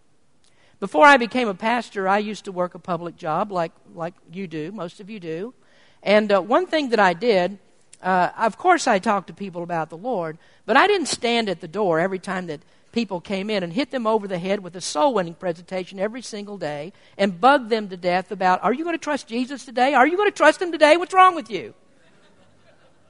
Before 0.80 1.06
I 1.06 1.18
became 1.18 1.48
a 1.48 1.54
pastor, 1.54 2.08
I 2.08 2.18
used 2.18 2.46
to 2.46 2.52
work 2.52 2.74
a 2.74 2.80
public 2.80 3.16
job 3.18 3.52
like, 3.52 3.72
like 3.94 4.16
you 4.34 4.48
do, 4.48 4.72
most 4.72 5.00
of 5.00 5.12
you 5.12 5.20
do. 5.20 5.54
And 6.02 6.32
uh, 6.32 6.42
one 6.42 6.66
thing 6.66 6.90
that 6.90 7.00
I 7.00 7.14
did, 7.14 7.60
uh, 8.02 8.30
of 8.36 8.58
course, 8.58 8.88
I 8.88 8.98
talked 8.98 9.28
to 9.28 9.34
people 9.34 9.62
about 9.62 9.92
the 9.92 9.98
Lord, 9.98 10.40
but 10.66 10.76
I 10.76 10.88
didn't 10.88 11.06
stand 11.06 11.50
at 11.50 11.62
the 11.62 11.68
door 11.68 12.00
every 12.00 12.18
time 12.18 12.48
that 12.48 12.62
people 12.94 13.22
came 13.22 13.52
in 13.52 13.62
and 13.62 13.72
hit 13.72 13.92
them 13.92 14.08
over 14.08 14.28
the 14.28 14.40
head 14.40 14.64
with 14.64 14.76
a 14.76 14.82
soul 14.82 15.14
winning 15.14 15.36
presentation 15.36 16.00
every 16.00 16.24
single 16.24 16.58
day 16.58 16.94
and 17.16 17.40
bug 17.40 17.70
them 17.70 17.90
to 17.90 17.96
death 17.96 18.32
about, 18.32 18.64
Are 18.64 18.74
you 18.74 18.84
going 18.84 18.96
to 18.96 19.04
trust 19.04 19.28
Jesus 19.28 19.66
today? 19.66 19.94
Are 19.94 20.08
you 20.08 20.18
going 20.18 20.32
to 20.32 20.36
trust 20.36 20.60
him 20.60 20.72
today? 20.72 20.98
What's 20.98 21.14
wrong 21.14 21.36
with 21.36 21.52
you? 21.52 21.76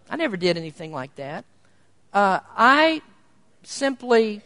I 0.10 0.18
never 0.18 0.36
did 0.36 0.58
anything 0.58 0.92
like 0.92 1.16
that. 1.16 1.46
Uh, 2.12 2.42
I 2.58 3.02
simply 3.64 4.42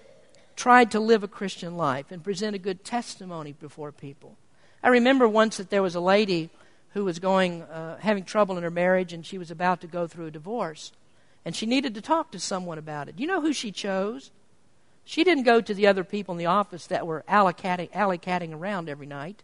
tried 0.56 0.92
to 0.92 1.00
live 1.00 1.24
a 1.24 1.28
Christian 1.28 1.78
life 1.78 2.12
and 2.12 2.24
present 2.24 2.56
a 2.56 2.60
good 2.60 2.84
testimony 2.84 3.54
before 3.54 3.92
people. 3.92 4.38
I 4.84 4.90
remember 4.90 5.28
once 5.28 5.58
that 5.58 5.70
there 5.70 5.82
was 5.82 5.96
a 5.96 6.00
lady 6.00 6.50
who 6.94 7.06
was 7.06 7.20
going, 7.20 7.64
uh, 7.64 7.98
having 7.98 8.24
trouble 8.24 8.58
in 8.58 8.64
her 8.64 8.70
marriage, 8.70 9.14
and 9.14 9.26
she 9.26 9.38
was 9.38 9.50
about 9.50 9.82
to 9.82 9.88
go 9.88 10.06
through 10.06 10.28
a 10.28 10.32
divorce. 10.32 10.92
And 11.44 11.56
she 11.56 11.66
needed 11.66 11.96
to 11.96 12.02
talk 12.02 12.32
to 12.32 12.40
someone 12.40 12.78
about 12.78 13.10
it. 13.10 13.20
You 13.20 13.28
know 13.28 13.42
who 13.42 13.52
she 13.52 13.72
chose? 13.72 14.32
She 15.04 15.24
didn't 15.24 15.44
go 15.44 15.60
to 15.60 15.74
the 15.74 15.88
other 15.88 16.04
people 16.04 16.34
in 16.34 16.38
the 16.38 16.46
office 16.46 16.88
that 16.88 17.08
were 17.08 17.26
alley-catting 17.28 18.54
around 18.54 18.90
every 18.90 19.08
night. 19.08 19.44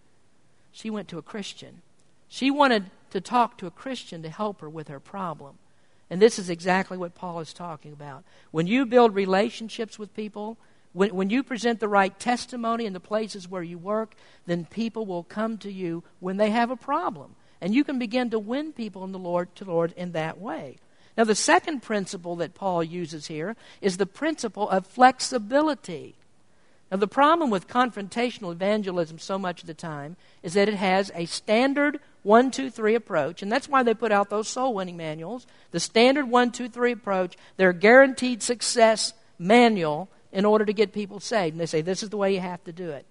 She 0.71 0.89
went 0.89 1.07
to 1.09 1.17
a 1.17 1.23
Christian. 1.23 1.81
She 2.27 2.51
wanted 2.51 2.91
to 3.09 3.19
talk 3.19 3.57
to 3.57 3.67
a 3.67 3.71
Christian 3.71 4.21
to 4.21 4.29
help 4.29 4.61
her 4.61 4.69
with 4.69 4.87
her 4.87 4.99
problem. 4.99 5.57
And 6.09 6.21
this 6.21 6.39
is 6.39 6.49
exactly 6.49 6.97
what 6.97 7.15
Paul 7.15 7.39
is 7.39 7.53
talking 7.53 7.93
about. 7.93 8.23
When 8.51 8.67
you 8.67 8.85
build 8.85 9.13
relationships 9.13 9.99
with 9.99 10.15
people, 10.15 10.57
when, 10.93 11.13
when 11.15 11.29
you 11.29 11.43
present 11.43 11.79
the 11.79 11.87
right 11.87 12.17
testimony 12.19 12.85
in 12.85 12.93
the 12.93 12.99
places 12.99 13.47
where 13.47 13.61
you 13.61 13.77
work, 13.77 14.15
then 14.45 14.65
people 14.65 15.05
will 15.05 15.23
come 15.23 15.57
to 15.59 15.71
you 15.71 16.03
when 16.19 16.37
they 16.37 16.49
have 16.49 16.71
a 16.71 16.75
problem. 16.75 17.35
And 17.61 17.75
you 17.75 17.83
can 17.83 17.99
begin 17.99 18.29
to 18.31 18.39
win 18.39 18.73
people 18.73 19.03
in 19.03 19.11
the 19.11 19.19
Lord 19.19 19.53
to 19.55 19.65
Lord 19.65 19.93
in 19.95 20.13
that 20.13 20.39
way. 20.39 20.77
Now, 21.17 21.25
the 21.25 21.35
second 21.35 21.81
principle 21.81 22.37
that 22.37 22.55
Paul 22.55 22.83
uses 22.83 23.27
here 23.27 23.55
is 23.81 23.97
the 23.97 24.05
principle 24.05 24.69
of 24.69 24.87
flexibility. 24.87 26.15
Now, 26.91 26.97
the 26.97 27.07
problem 27.07 27.51
with 27.51 27.67
confrontational 27.67 28.51
evangelism 28.51 29.19
so 29.19 29.37
much 29.37 29.61
of 29.61 29.67
the 29.67 29.75
time 29.75 30.17
is 30.41 30.53
that 30.53 30.67
it 30.67 30.75
has 30.75 31.11
a 31.13 31.25
standard 31.25 31.99
one, 32.23 32.49
two, 32.51 32.69
three 32.69 32.95
approach, 32.95 33.41
and 33.41 33.51
that's 33.51 33.69
why 33.69 33.83
they 33.83 33.93
put 33.93 34.11
out 34.11 34.29
those 34.29 34.47
soul 34.47 34.73
winning 34.73 34.97
manuals. 34.97 35.45
The 35.71 35.79
standard 35.79 36.29
one, 36.29 36.51
two, 36.51 36.67
three 36.67 36.91
approach, 36.91 37.37
their 37.57 37.73
guaranteed 37.73 38.41
success 38.41 39.13
manual 39.37 40.09
in 40.31 40.45
order 40.45 40.65
to 40.65 40.73
get 40.73 40.93
people 40.93 41.19
saved. 41.19 41.53
And 41.53 41.61
they 41.61 41.65
say, 41.65 41.81
this 41.81 42.03
is 42.03 42.09
the 42.09 42.17
way 42.17 42.33
you 42.33 42.39
have 42.39 42.63
to 42.65 42.73
do 42.73 42.89
it. 42.89 43.05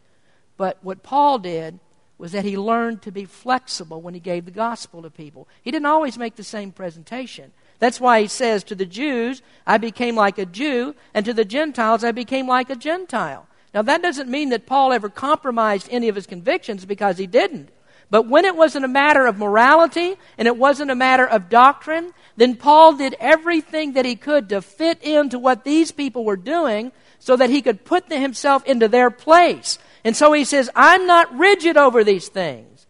But 0.57 0.79
what 0.83 1.03
Paul 1.03 1.39
did 1.39 1.79
was 2.19 2.33
that 2.33 2.45
he 2.45 2.59
learned 2.59 3.03
to 3.03 3.13
be 3.13 3.25
flexible 3.25 4.03
when 4.03 4.13
he 4.13 4.21
gave 4.21 4.45
the 4.45 4.51
gospel 4.51 5.03
to 5.03 5.11
people. 5.11 5.49
He 5.63 5.71
didn't 5.71 5.87
always 5.87 6.19
make 6.19 6.35
the 6.35 6.43
same 6.43 6.73
presentation. 6.73 7.53
That's 7.79 8.01
why 8.01 8.21
he 8.21 8.27
says, 8.27 8.65
To 8.65 8.75
the 8.75 8.87
Jews, 8.87 9.41
I 9.67 9.79
became 9.79 10.17
like 10.17 10.37
a 10.37 10.45
Jew, 10.45 10.97
and 11.15 11.25
to 11.25 11.33
the 11.33 11.45
Gentiles, 11.45 12.03
I 12.03 12.11
became 12.11 12.49
like 12.49 12.71
a 12.71 12.77
Gentile. 12.77 13.48
Now, 13.75 13.83
that 13.83 14.03
doesn't 14.03 14.31
mean 14.31 14.49
that 14.51 14.67
Paul 14.67 14.93
ever 14.93 15.09
compromised 15.09 15.89
any 15.91 16.09
of 16.09 16.15
his 16.15 16.27
convictions 16.27 16.87
because 16.87 17.19
he 17.19 17.27
didn't. 17.27 17.71
But 18.11 18.27
when 18.27 18.47
it 18.47 18.57
wasn't 18.57 18.87
a 18.87 18.89
matter 18.89 19.27
of 19.27 19.37
morality 19.37 20.17
and 20.39 20.49
it 20.49 20.57
wasn't 20.57 20.91
a 20.91 20.95
matter 20.95 21.27
of 21.27 21.51
doctrine, 21.51 22.13
then 22.37 22.57
Paul 22.57 22.95
did 22.95 23.15
everything 23.21 23.93
that 23.93 24.07
he 24.07 24.17
could 24.17 24.49
to 24.49 24.63
fit 24.63 25.03
into 25.03 25.39
what 25.39 25.65
these 25.65 25.93
people 25.93 26.25
were 26.25 26.37
doing 26.37 26.93
so 27.19 27.37
that 27.37 27.51
he 27.51 27.61
could 27.61 27.85
put 27.85 28.11
himself 28.11 28.65
into 28.65 28.89
their 28.89 29.11
place. 29.11 29.79
And 30.05 30.17
so 30.17 30.33
he 30.33 30.45
says, 30.45 30.71
I'm 30.75 31.07
not 31.07 31.37
rigid 31.37 31.77
over 31.77 32.03
these 32.03 32.29
things. 32.29 32.87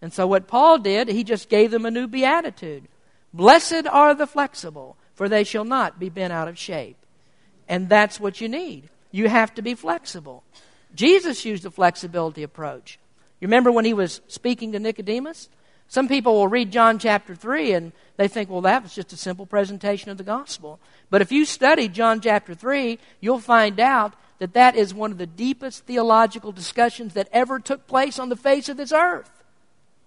And 0.00 0.12
so 0.12 0.26
what 0.26 0.48
Paul 0.48 0.78
did, 0.78 1.08
he 1.08 1.22
just 1.22 1.48
gave 1.48 1.70
them 1.70 1.84
a 1.84 1.90
new 1.90 2.06
beatitude. 2.06 2.88
Blessed 3.34 3.86
are 3.86 4.14
the 4.14 4.26
flexible, 4.26 4.96
for 5.14 5.28
they 5.28 5.44
shall 5.44 5.64
not 5.64 5.98
be 5.98 6.08
bent 6.08 6.32
out 6.32 6.48
of 6.48 6.58
shape. 6.58 6.96
And 7.68 7.88
that's 7.88 8.18
what 8.18 8.40
you 8.40 8.48
need. 8.48 8.88
You 9.12 9.28
have 9.28 9.54
to 9.54 9.62
be 9.62 9.74
flexible. 9.74 10.42
Jesus 10.94 11.44
used 11.44 11.62
the 11.62 11.70
flexibility 11.70 12.42
approach. 12.42 12.98
You 13.40 13.46
remember 13.46 13.70
when 13.70 13.84
he 13.84 13.94
was 13.94 14.20
speaking 14.26 14.72
to 14.72 14.78
Nicodemus? 14.78 15.48
Some 15.88 16.08
people 16.08 16.34
will 16.34 16.48
read 16.48 16.72
John 16.72 16.98
chapter 16.98 17.34
3 17.34 17.72
and 17.72 17.92
they 18.16 18.26
think, 18.26 18.48
well, 18.48 18.62
that 18.62 18.82
was 18.82 18.94
just 18.94 19.12
a 19.12 19.16
simple 19.16 19.46
presentation 19.46 20.10
of 20.10 20.16
the 20.16 20.24
gospel. 20.24 20.80
But 21.10 21.20
if 21.20 21.30
you 21.30 21.44
study 21.44 21.88
John 21.88 22.20
chapter 22.20 22.54
3, 22.54 22.98
you'll 23.20 23.40
find 23.40 23.78
out 23.78 24.14
that 24.38 24.54
that 24.54 24.74
is 24.74 24.94
one 24.94 25.12
of 25.12 25.18
the 25.18 25.26
deepest 25.26 25.84
theological 25.84 26.50
discussions 26.50 27.14
that 27.14 27.28
ever 27.30 27.58
took 27.58 27.86
place 27.86 28.18
on 28.18 28.28
the 28.28 28.36
face 28.36 28.68
of 28.68 28.76
this 28.76 28.92
earth. 28.92 29.30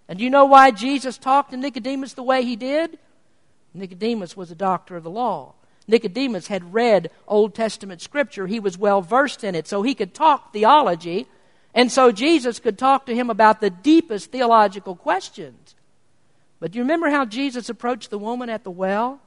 And 0.08 0.20
you 0.20 0.30
know 0.30 0.46
why 0.46 0.72
Jesus 0.72 1.18
talked 1.18 1.52
to 1.52 1.58
Nicodemus 1.58 2.14
the 2.14 2.24
way 2.24 2.44
he 2.44 2.56
did? 2.56 2.98
Nicodemus 3.74 4.36
was 4.36 4.52
a 4.52 4.56
doctor 4.56 4.96
of 4.96 5.04
the 5.04 5.10
law. 5.10 5.54
Nicodemus 5.88 6.48
had 6.48 6.74
read 6.74 7.12
Old 7.28 7.54
Testament 7.54 8.02
scripture. 8.02 8.48
He 8.48 8.60
was 8.60 8.78
well 8.78 9.02
versed 9.02 9.44
in 9.44 9.56
it, 9.56 9.68
so 9.68 9.84
he 9.84 9.96
could 9.96 10.14
talk 10.14 10.52
theology 10.52 11.28
and 11.76 11.92
so 11.92 12.14
Jesus 12.14 12.60
could 12.60 12.80
talk 12.80 13.06
to 13.06 13.14
him 13.14 13.30
about 13.30 13.60
the 13.60 13.70
deepest 13.70 14.32
theological 14.32 14.96
questions. 14.96 15.76
But 16.62 16.72
do 16.72 16.78
you 16.78 16.84
remember 16.86 17.10
how 17.10 17.26
Jesus 17.26 17.70
approached 17.70 18.10
the 18.10 18.18
woman 18.18 18.50
at 18.50 18.64
the 18.64 18.72
well? 18.72 19.20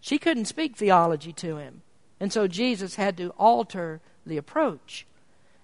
She 0.00 0.18
couldn't 0.18 0.44
speak 0.44 0.76
theology 0.76 1.32
to 1.32 1.56
him. 1.56 1.82
And 2.20 2.32
so 2.32 2.46
Jesus 2.46 2.94
had 2.94 3.16
to 3.16 3.30
alter 3.30 4.00
the 4.24 4.36
approach. 4.36 5.04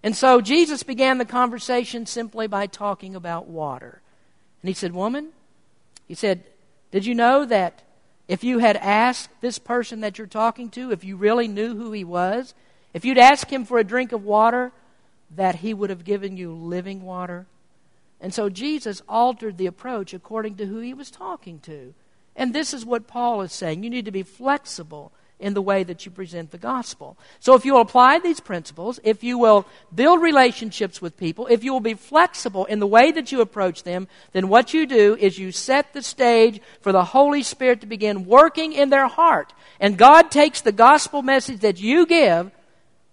And 0.02 0.16
so 0.16 0.40
Jesus 0.40 0.82
began 0.82 1.18
the 1.18 1.24
conversation 1.24 2.06
simply 2.06 2.48
by 2.48 2.66
talking 2.66 3.14
about 3.14 3.46
water. 3.46 4.02
And 4.62 4.68
he 4.68 4.74
said, 4.74 4.92
Woman, 4.92 5.28
he 6.08 6.14
said, 6.14 6.42
Did 6.90 7.06
you 7.06 7.14
know 7.14 7.44
that 7.44 7.82
if 8.33 8.42
you 8.42 8.61
had 8.61 8.79
asked 8.79 9.29
this 9.42 9.59
person 9.59 10.01
that 10.01 10.16
you're 10.16 10.27
talking 10.27 10.71
to, 10.71 10.90
if 10.90 11.05
you 11.05 11.18
really 11.18 11.47
knew 11.47 11.77
who 11.77 11.92
he 11.92 12.03
was, 12.03 12.55
if 12.95 13.05
you'd 13.05 13.18
ask 13.18 13.53
him 13.53 13.66
for 13.66 13.77
a 13.77 13.85
drink 13.85 14.11
of 14.11 14.25
water, 14.25 14.73
that 15.37 15.57
he 15.57 15.75
would 15.75 15.90
have 15.90 16.03
given 16.03 16.38
you 16.38 16.51
living 16.51 17.03
water. 17.03 17.45
And 18.23 18.33
so 18.33 18.49
Jesus 18.49 19.03
altered 19.07 19.59
the 19.59 19.66
approach 19.66 20.14
according 20.14 20.55
to 20.55 20.64
who 20.64 20.79
he 20.79 20.95
was 20.95 21.11
talking 21.11 21.59
to. 21.64 21.92
And 22.35 22.55
this 22.55 22.73
is 22.73 22.87
what 22.87 23.07
Paul 23.07 23.42
is 23.42 23.53
saying. 23.53 23.85
You 23.85 23.90
need 23.90 24.07
to 24.07 24.11
be 24.11 24.23
flexible 24.23 25.12
in 25.42 25.55
the 25.55 25.62
way 25.62 25.83
that 25.83 26.07
you 26.07 26.12
present 26.12 26.50
the 26.50 26.59
gospel. 26.59 27.18
So 27.40 27.55
if 27.55 27.64
you 27.64 27.74
will 27.74 27.81
apply 27.81 28.18
these 28.18 28.40
principles, 28.40 29.00
if 29.02 29.22
you 29.22 29.38
will 29.38 29.66
build 29.94 30.22
relationships 30.22 31.02
with 31.02 31.16
people, 31.16 31.46
if 31.48 31.64
you 31.64 31.72
will 31.72 31.81
be 31.81 31.94
flexible 31.94 32.64
in 32.66 32.78
the 32.78 32.87
way 32.87 33.12
that 33.12 33.33
you 33.33 33.40
approach 33.40 33.83
them, 33.83 34.09
then 34.33 34.48
what 34.48 34.72
you 34.72 34.87
do 34.87 35.16
is 35.18 35.38
you 35.38 35.52
set 35.52 35.92
the 35.92 36.02
stage 36.02 36.61
for 36.81 36.92
the 36.92 37.05
Holy 37.05 37.42
Spirit 37.42 37.81
to 37.81 37.87
begin 37.87 38.24
working 38.24 38.72
in 38.72 38.90
their 38.90 39.09
heart. 39.09 39.52
And 39.81 39.98
God 39.98 40.31
takes 40.31 40.61
the 40.61 40.72
gospel 40.72 41.22
message 41.22 41.61
that 41.61 41.81
you 41.81 42.07
give 42.07 42.50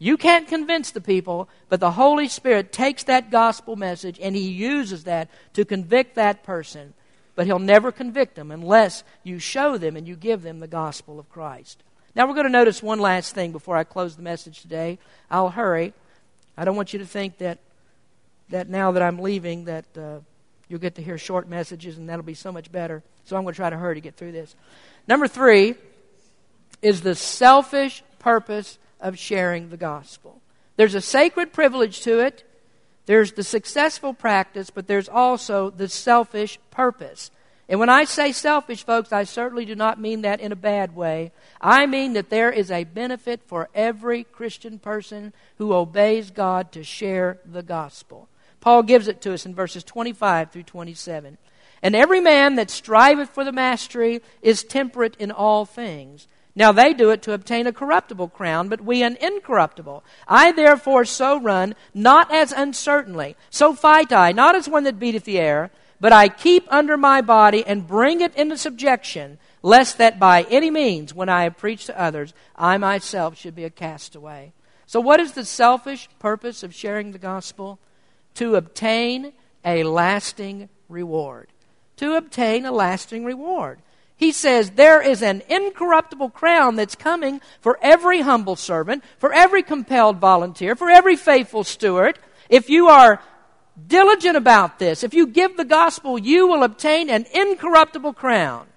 you 0.02 0.16
can't 0.16 0.48
convince 0.48 0.92
the 0.92 1.02
people, 1.02 1.50
but 1.68 1.82
the 1.82 1.92
Holy 1.92 2.30
Spirit 2.30 2.72
takes 2.72 3.04
that 3.04 3.30
gospel 3.30 3.76
message 3.76 4.18
and 4.22 4.34
He 4.34 4.48
uses 4.48 5.04
that 5.04 5.30
to 5.54 5.66
convict 5.66 6.16
that 6.16 6.44
person. 6.44 6.94
But 7.36 7.46
He'll 7.46 7.60
never 7.60 7.92
convict 7.92 8.36
them 8.36 8.50
unless 8.50 9.04
you 9.24 9.40
show 9.40 9.78
them 9.78 9.98
and 9.98 10.08
you 10.08 10.16
give 10.16 10.42
them 10.42 10.60
the 10.60 10.68
gospel 10.68 11.20
of 11.20 11.30
Christ. 11.30 11.84
Now 12.16 12.28
we're 12.28 12.34
going 12.34 12.46
to 12.46 12.52
notice 12.52 12.82
one 12.82 13.00
last 13.00 13.36
thing 13.36 13.52
before 13.52 13.78
I 13.78 13.84
close 13.84 14.16
the 14.16 14.24
message 14.24 14.62
today. 14.62 14.98
I'll 15.30 15.50
hurry. 15.50 15.94
I 16.58 16.66
don't 16.66 16.76
want 16.76 16.94
you 16.94 17.00
to 17.00 17.06
think 17.06 17.38
that, 17.38 17.60
that 18.50 18.70
now 18.70 18.92
that 18.92 19.04
I'm 19.04 19.20
leaving 19.20 19.66
that 19.66 19.86
uh, 19.98 20.20
you'll 20.68 20.80
get 20.80 20.96
to 20.96 21.04
hear 21.04 21.18
short 21.18 21.48
messages 21.48 21.98
and 21.98 22.10
that'll 22.10 22.24
be 22.24 22.34
so 22.34 22.52
much 22.52 22.72
better. 22.72 23.04
So 23.26 23.38
I'm 23.38 23.44
going 23.44 23.54
to 23.54 23.58
try 23.58 23.70
to 23.70 23.78
hurry 23.78 23.96
to 23.96 24.02
get 24.02 24.16
through 24.16 24.32
this. 24.32 24.56
Number 25.08 25.28
three 25.28 25.76
is 26.82 27.02
the 27.02 27.16
selfish 27.16 28.04
purpose 28.18 28.80
of 29.00 29.18
sharing 29.18 29.70
the 29.70 29.78
gospel. 29.78 30.42
There's 30.76 30.96
a 30.96 31.02
sacred 31.02 31.54
privilege 31.54 32.02
to 32.02 32.20
it. 32.20 32.44
There's 33.06 33.34
the 33.34 33.44
successful 33.44 34.14
practice, 34.14 34.70
but 34.70 34.88
there's 34.88 35.10
also 35.10 35.70
the 35.70 35.90
selfish 35.90 36.60
purpose. 36.72 37.32
And 37.70 37.80
when 37.80 37.90
I 37.90 38.04
say 38.06 38.32
selfish, 38.32 38.84
folks, 38.84 39.14
I 39.14 39.24
certainly 39.24 39.64
do 39.64 39.76
not 39.76 40.02
mean 40.02 40.24
that 40.24 40.40
in 40.40 40.52
a 40.52 40.56
bad 40.56 40.96
way. 40.96 41.32
I 41.62 41.86
mean 41.86 42.14
that 42.14 42.32
there 42.32 42.52
is 42.52 42.72
a 42.72 42.84
benefit 42.84 43.42
for 43.46 43.70
every 43.76 44.24
Christian 44.24 44.80
person 44.80 45.34
who 45.60 45.74
obeys 45.74 46.32
God 46.32 46.72
to 46.72 46.84
share 46.84 47.38
the 47.46 47.62
gospel. 47.62 48.28
Paul 48.60 48.82
gives 48.82 49.08
it 49.08 49.22
to 49.22 49.34
us 49.34 49.46
in 49.46 49.54
verses 49.54 49.84
25 49.84 50.52
through 50.52 50.64
27. 50.64 51.38
And 51.84 51.96
every 51.96 52.20
man 52.20 52.56
that 52.56 52.72
striveth 52.72 53.30
for 53.30 53.44
the 53.44 53.52
mastery 53.52 54.22
is 54.42 54.64
temperate 54.64 55.16
in 55.18 55.32
all 55.32 55.64
things. 55.64 56.28
Now 56.56 56.72
they 56.72 56.94
do 56.94 57.12
it 57.12 57.22
to 57.22 57.34
obtain 57.34 57.68
a 57.68 57.72
corruptible 57.72 58.30
crown, 58.30 58.68
but 58.68 58.82
we 58.82 59.04
an 59.04 59.16
incorruptible. 59.22 60.04
I 60.28 60.52
therefore 60.52 61.06
so 61.06 61.40
run, 61.40 61.76
not 61.94 62.34
as 62.34 62.52
uncertainly. 62.52 63.38
So 63.52 63.76
fight 63.76 64.12
I, 64.12 64.32
not 64.32 64.56
as 64.56 64.68
one 64.68 64.84
that 64.86 65.00
beateth 65.00 65.24
the 65.24 65.40
air, 65.40 65.72
but 66.00 66.14
I 66.14 66.30
keep 66.30 66.66
under 66.70 66.98
my 66.98 67.22
body 67.22 67.66
and 67.66 67.88
bring 67.88 68.22
it 68.22 68.36
into 68.36 68.58
subjection, 68.58 69.38
lest 69.62 69.98
that 69.98 70.20
by 70.20 70.44
any 70.50 70.72
means, 70.72 71.14
when 71.14 71.30
I 71.30 71.44
have 71.44 71.58
preached 71.58 71.88
to 71.88 72.00
others, 72.00 72.34
I 72.56 72.78
myself 72.78 73.38
should 73.38 73.56
be 73.56 73.66
a 73.66 73.70
castaway. 73.70 74.54
So, 74.86 75.00
what 75.00 75.20
is 75.20 75.34
the 75.34 75.46
selfish 75.46 76.10
purpose 76.20 76.64
of 76.64 76.74
sharing 76.74 77.12
the 77.12 77.20
gospel? 77.20 77.80
To 78.36 78.56
obtain 78.56 79.34
a 79.66 79.84
lasting 79.84 80.70
reward. 80.88 81.50
To 81.98 82.16
obtain 82.16 82.66
a 82.66 82.72
lasting 82.72 83.26
reward. 83.26 83.80
He 84.16 84.32
says 84.34 84.72
there 84.72 85.02
is 85.02 85.22
an 85.22 85.44
incorruptible 85.48 86.32
crown 86.32 86.76
that's 86.76 86.96
coming 86.96 87.40
for 87.62 87.80
every 87.82 88.22
humble 88.22 88.58
servant, 88.58 89.04
for 89.18 89.34
every 89.34 89.64
compelled 89.64 90.18
volunteer, 90.18 90.76
for 90.76 90.90
every 90.90 91.16
faithful 91.16 91.64
steward. 91.64 92.20
If 92.50 92.70
you 92.70 92.88
are 92.88 93.22
diligent 93.88 94.36
about 94.36 94.80
this. 94.80 95.04
If 95.04 95.14
you 95.14 95.28
give 95.28 95.58
the 95.58 95.66
gospel, 95.66 96.18
you 96.18 96.48
will 96.48 96.64
obtain 96.64 97.10
an 97.10 97.26
incorruptible 97.34 98.14
crown. 98.14 98.68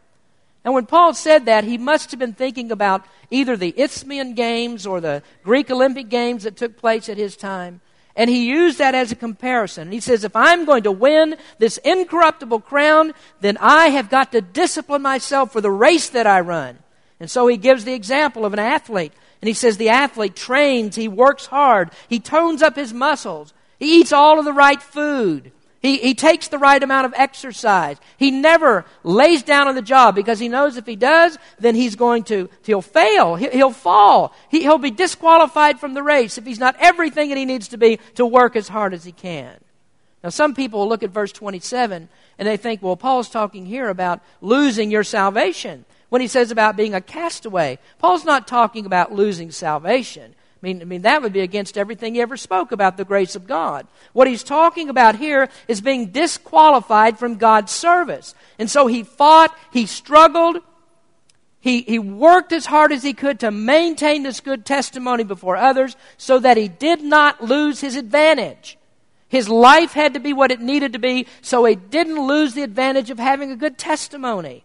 And 0.64 0.74
when 0.74 0.86
Paul 0.86 1.12
said 1.14 1.46
that, 1.46 1.64
he 1.64 1.76
must 1.76 2.10
have 2.12 2.20
been 2.20 2.34
thinking 2.34 2.70
about 2.70 3.04
either 3.30 3.56
the 3.56 3.74
Isthmian 3.76 4.34
Games 4.34 4.86
or 4.86 5.00
the 5.00 5.22
Greek 5.42 5.70
Olympic 5.70 6.08
Games 6.08 6.44
that 6.44 6.56
took 6.56 6.76
place 6.76 7.08
at 7.08 7.16
his 7.16 7.36
time. 7.36 7.80
And 8.14 8.28
he 8.28 8.46
used 8.48 8.78
that 8.78 8.94
as 8.94 9.10
a 9.10 9.16
comparison. 9.16 9.90
he 9.90 10.00
says, 10.00 10.22
if 10.22 10.36
I'm 10.36 10.64
going 10.64 10.82
to 10.82 10.92
win 10.92 11.36
this 11.58 11.78
incorruptible 11.78 12.60
crown, 12.60 13.14
then 13.40 13.56
I 13.58 13.88
have 13.88 14.10
got 14.10 14.32
to 14.32 14.40
discipline 14.42 15.02
myself 15.02 15.52
for 15.52 15.60
the 15.60 15.70
race 15.70 16.10
that 16.10 16.26
I 16.26 16.40
run. 16.40 16.78
And 17.18 17.30
so 17.30 17.46
he 17.46 17.56
gives 17.56 17.84
the 17.84 17.94
example 17.94 18.44
of 18.44 18.52
an 18.52 18.58
athlete. 18.58 19.12
And 19.40 19.48
he 19.48 19.54
says 19.54 19.76
the 19.76 19.88
athlete 19.88 20.36
trains, 20.36 20.94
he 20.94 21.08
works 21.08 21.46
hard, 21.46 21.90
he 22.08 22.20
tones 22.20 22.62
up 22.62 22.76
his 22.76 22.92
muscles. 22.92 23.54
He 23.82 23.98
eats 23.98 24.12
all 24.12 24.38
of 24.38 24.44
the 24.44 24.52
right 24.52 24.80
food. 24.80 25.50
He, 25.80 25.96
he 25.96 26.14
takes 26.14 26.46
the 26.46 26.58
right 26.58 26.80
amount 26.80 27.06
of 27.06 27.14
exercise. 27.16 27.96
He 28.16 28.30
never 28.30 28.84
lays 29.02 29.42
down 29.42 29.66
on 29.66 29.74
the 29.74 29.82
job 29.82 30.14
because 30.14 30.38
he 30.38 30.48
knows 30.48 30.76
if 30.76 30.86
he 30.86 30.94
does, 30.94 31.36
then 31.58 31.74
he's 31.74 31.96
going 31.96 32.22
to, 32.24 32.48
he'll 32.62 32.80
fail. 32.80 33.34
He, 33.34 33.48
will 33.48 33.72
fall. 33.72 34.36
He, 34.48 34.60
he'll 34.60 34.78
be 34.78 34.92
disqualified 34.92 35.80
from 35.80 35.94
the 35.94 36.02
race 36.04 36.38
if 36.38 36.46
he's 36.46 36.60
not 36.60 36.76
everything 36.78 37.30
that 37.30 37.38
he 37.38 37.44
needs 37.44 37.66
to 37.68 37.76
be 37.76 37.98
to 38.14 38.24
work 38.24 38.54
as 38.54 38.68
hard 38.68 38.94
as 38.94 39.02
he 39.02 39.10
can. 39.10 39.58
Now, 40.22 40.30
some 40.30 40.54
people 40.54 40.88
look 40.88 41.02
at 41.02 41.10
verse 41.10 41.32
27 41.32 42.08
and 42.38 42.48
they 42.48 42.56
think, 42.56 42.84
well, 42.84 42.96
Paul's 42.96 43.30
talking 43.30 43.66
here 43.66 43.88
about 43.88 44.22
losing 44.40 44.92
your 44.92 45.02
salvation 45.02 45.86
when 46.08 46.20
he 46.20 46.28
says 46.28 46.52
about 46.52 46.76
being 46.76 46.94
a 46.94 47.00
castaway. 47.00 47.80
Paul's 47.98 48.24
not 48.24 48.46
talking 48.46 48.86
about 48.86 49.10
losing 49.10 49.50
salvation. 49.50 50.36
I 50.62 50.66
mean, 50.66 50.80
I 50.80 50.84
mean, 50.84 51.02
that 51.02 51.22
would 51.22 51.32
be 51.32 51.40
against 51.40 51.76
everything 51.76 52.14
he 52.14 52.20
ever 52.20 52.36
spoke 52.36 52.70
about 52.70 52.96
the 52.96 53.04
grace 53.04 53.34
of 53.34 53.48
God. 53.48 53.86
What 54.12 54.28
he's 54.28 54.44
talking 54.44 54.88
about 54.88 55.16
here 55.16 55.48
is 55.66 55.80
being 55.80 56.06
disqualified 56.06 57.18
from 57.18 57.36
God's 57.36 57.72
service. 57.72 58.36
And 58.60 58.70
so 58.70 58.86
he 58.86 59.02
fought, 59.02 59.56
he 59.72 59.86
struggled, 59.86 60.58
he, 61.62 61.82
he 61.82 61.98
worked 61.98 62.52
as 62.52 62.66
hard 62.66 62.92
as 62.92 63.02
he 63.02 63.12
could 63.12 63.40
to 63.40 63.50
maintain 63.50 64.22
this 64.22 64.40
good 64.40 64.64
testimony 64.64 65.24
before 65.24 65.56
others 65.56 65.96
so 66.16 66.38
that 66.38 66.56
he 66.56 66.68
did 66.68 67.02
not 67.02 67.42
lose 67.42 67.80
his 67.80 67.96
advantage. 67.96 68.78
His 69.28 69.48
life 69.48 69.92
had 69.92 70.14
to 70.14 70.20
be 70.20 70.32
what 70.32 70.52
it 70.52 70.60
needed 70.60 70.92
to 70.92 70.98
be 70.98 71.26
so 71.40 71.64
he 71.64 71.74
didn't 71.74 72.20
lose 72.20 72.54
the 72.54 72.62
advantage 72.62 73.10
of 73.10 73.18
having 73.18 73.50
a 73.50 73.56
good 73.56 73.78
testimony. 73.78 74.64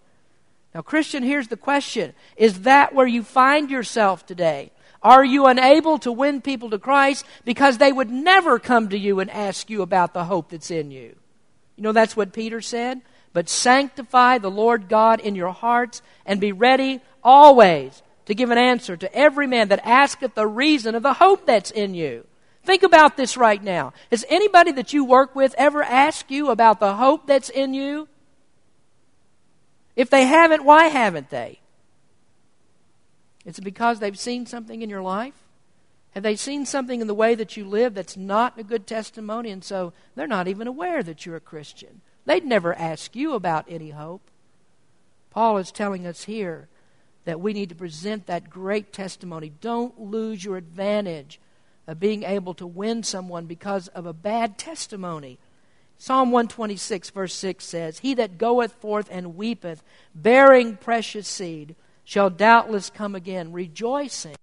Now, 0.75 0.81
Christian, 0.81 1.23
here's 1.23 1.47
the 1.47 1.57
question 1.57 2.13
Is 2.35 2.61
that 2.61 2.93
where 2.93 3.07
you 3.07 3.23
find 3.23 3.71
yourself 3.71 4.25
today? 4.25 4.71
Are 5.01 5.23
you 5.23 5.45
unable 5.45 5.99
to 5.99 6.11
win 6.11 6.41
people 6.41 6.69
to 6.71 6.79
Christ 6.79 7.25
because 7.45 7.77
they 7.77 7.91
would 7.91 8.09
never 8.09 8.59
come 8.59 8.89
to 8.89 8.97
you 8.97 9.19
and 9.19 9.29
ask 9.29 9.69
you 9.69 9.81
about 9.81 10.13
the 10.13 10.25
hope 10.25 10.49
that's 10.49 10.71
in 10.71 10.91
you? 10.91 11.15
You 11.75 11.83
know, 11.83 11.91
that's 11.91 12.17
what 12.17 12.33
Peter 12.33 12.61
said. 12.61 13.01
But 13.33 13.49
sanctify 13.49 14.39
the 14.39 14.49
Lord 14.49 14.89
God 14.89 15.19
in 15.19 15.35
your 15.35 15.51
hearts 15.51 16.01
and 16.25 16.41
be 16.41 16.51
ready 16.51 17.01
always 17.23 18.01
to 18.25 18.33
give 18.33 18.49
an 18.49 18.57
answer 18.57 18.97
to 18.97 19.13
every 19.15 19.47
man 19.47 19.69
that 19.69 19.85
asketh 19.85 20.33
the 20.33 20.47
reason 20.47 20.95
of 20.95 21.03
the 21.03 21.13
hope 21.13 21.45
that's 21.45 21.71
in 21.71 21.93
you. 21.93 22.25
Think 22.63 22.83
about 22.83 23.15
this 23.15 23.37
right 23.37 23.63
now. 23.63 23.93
Has 24.11 24.25
anybody 24.27 24.71
that 24.73 24.91
you 24.91 25.05
work 25.05 25.35
with 25.35 25.55
ever 25.57 25.83
asked 25.83 26.31
you 26.31 26.49
about 26.49 26.79
the 26.79 26.95
hope 26.95 27.27
that's 27.27 27.49
in 27.49 27.73
you? 27.73 28.09
If 29.95 30.09
they 30.09 30.25
haven't, 30.25 30.65
why 30.65 30.87
haven't 30.87 31.29
they? 31.29 31.59
Is 33.47 33.57
it 33.57 33.63
because 33.63 33.99
they've 33.99 34.19
seen 34.19 34.45
something 34.45 34.81
in 34.81 34.89
your 34.89 35.01
life? 35.01 35.33
Have 36.11 36.23
they 36.23 36.35
seen 36.35 36.65
something 36.65 36.99
in 36.99 37.07
the 37.07 37.13
way 37.13 37.33
that 37.33 37.55
you 37.55 37.65
live 37.65 37.93
that's 37.93 38.17
not 38.17 38.59
a 38.59 38.63
good 38.63 38.85
testimony, 38.85 39.49
and 39.49 39.63
so 39.63 39.93
they're 40.15 40.27
not 40.27 40.49
even 40.49 40.67
aware 40.67 41.01
that 41.01 41.25
you're 41.25 41.37
a 41.37 41.41
Christian? 41.41 42.01
They'd 42.25 42.45
never 42.45 42.75
ask 42.75 43.15
you 43.15 43.33
about 43.33 43.65
any 43.69 43.91
hope. 43.91 44.29
Paul 45.29 45.59
is 45.59 45.71
telling 45.71 46.05
us 46.05 46.25
here 46.25 46.67
that 47.23 47.39
we 47.39 47.53
need 47.53 47.69
to 47.69 47.75
present 47.75 48.25
that 48.25 48.49
great 48.49 48.91
testimony. 48.91 49.53
Don't 49.61 49.97
lose 49.97 50.43
your 50.43 50.57
advantage 50.57 51.39
of 51.87 52.01
being 52.01 52.23
able 52.23 52.53
to 52.55 52.67
win 52.67 53.01
someone 53.01 53.45
because 53.45 53.87
of 53.89 54.05
a 54.05 54.11
bad 54.13 54.57
testimony. 54.57 55.39
Psalm 55.97 56.31
126, 56.31 57.11
verse 57.11 57.33
6 57.33 57.63
says, 57.63 57.99
He 57.99 58.13
that 58.15 58.37
goeth 58.37 58.73
forth 58.73 59.07
and 59.09 59.37
weepeth, 59.37 59.83
bearing 60.13 60.75
precious 60.75 61.29
seed, 61.29 61.75
shall 62.07 62.29
doubtless 62.29 62.89
come 62.89 63.15
again, 63.15 63.51
rejoicing, 63.51 64.37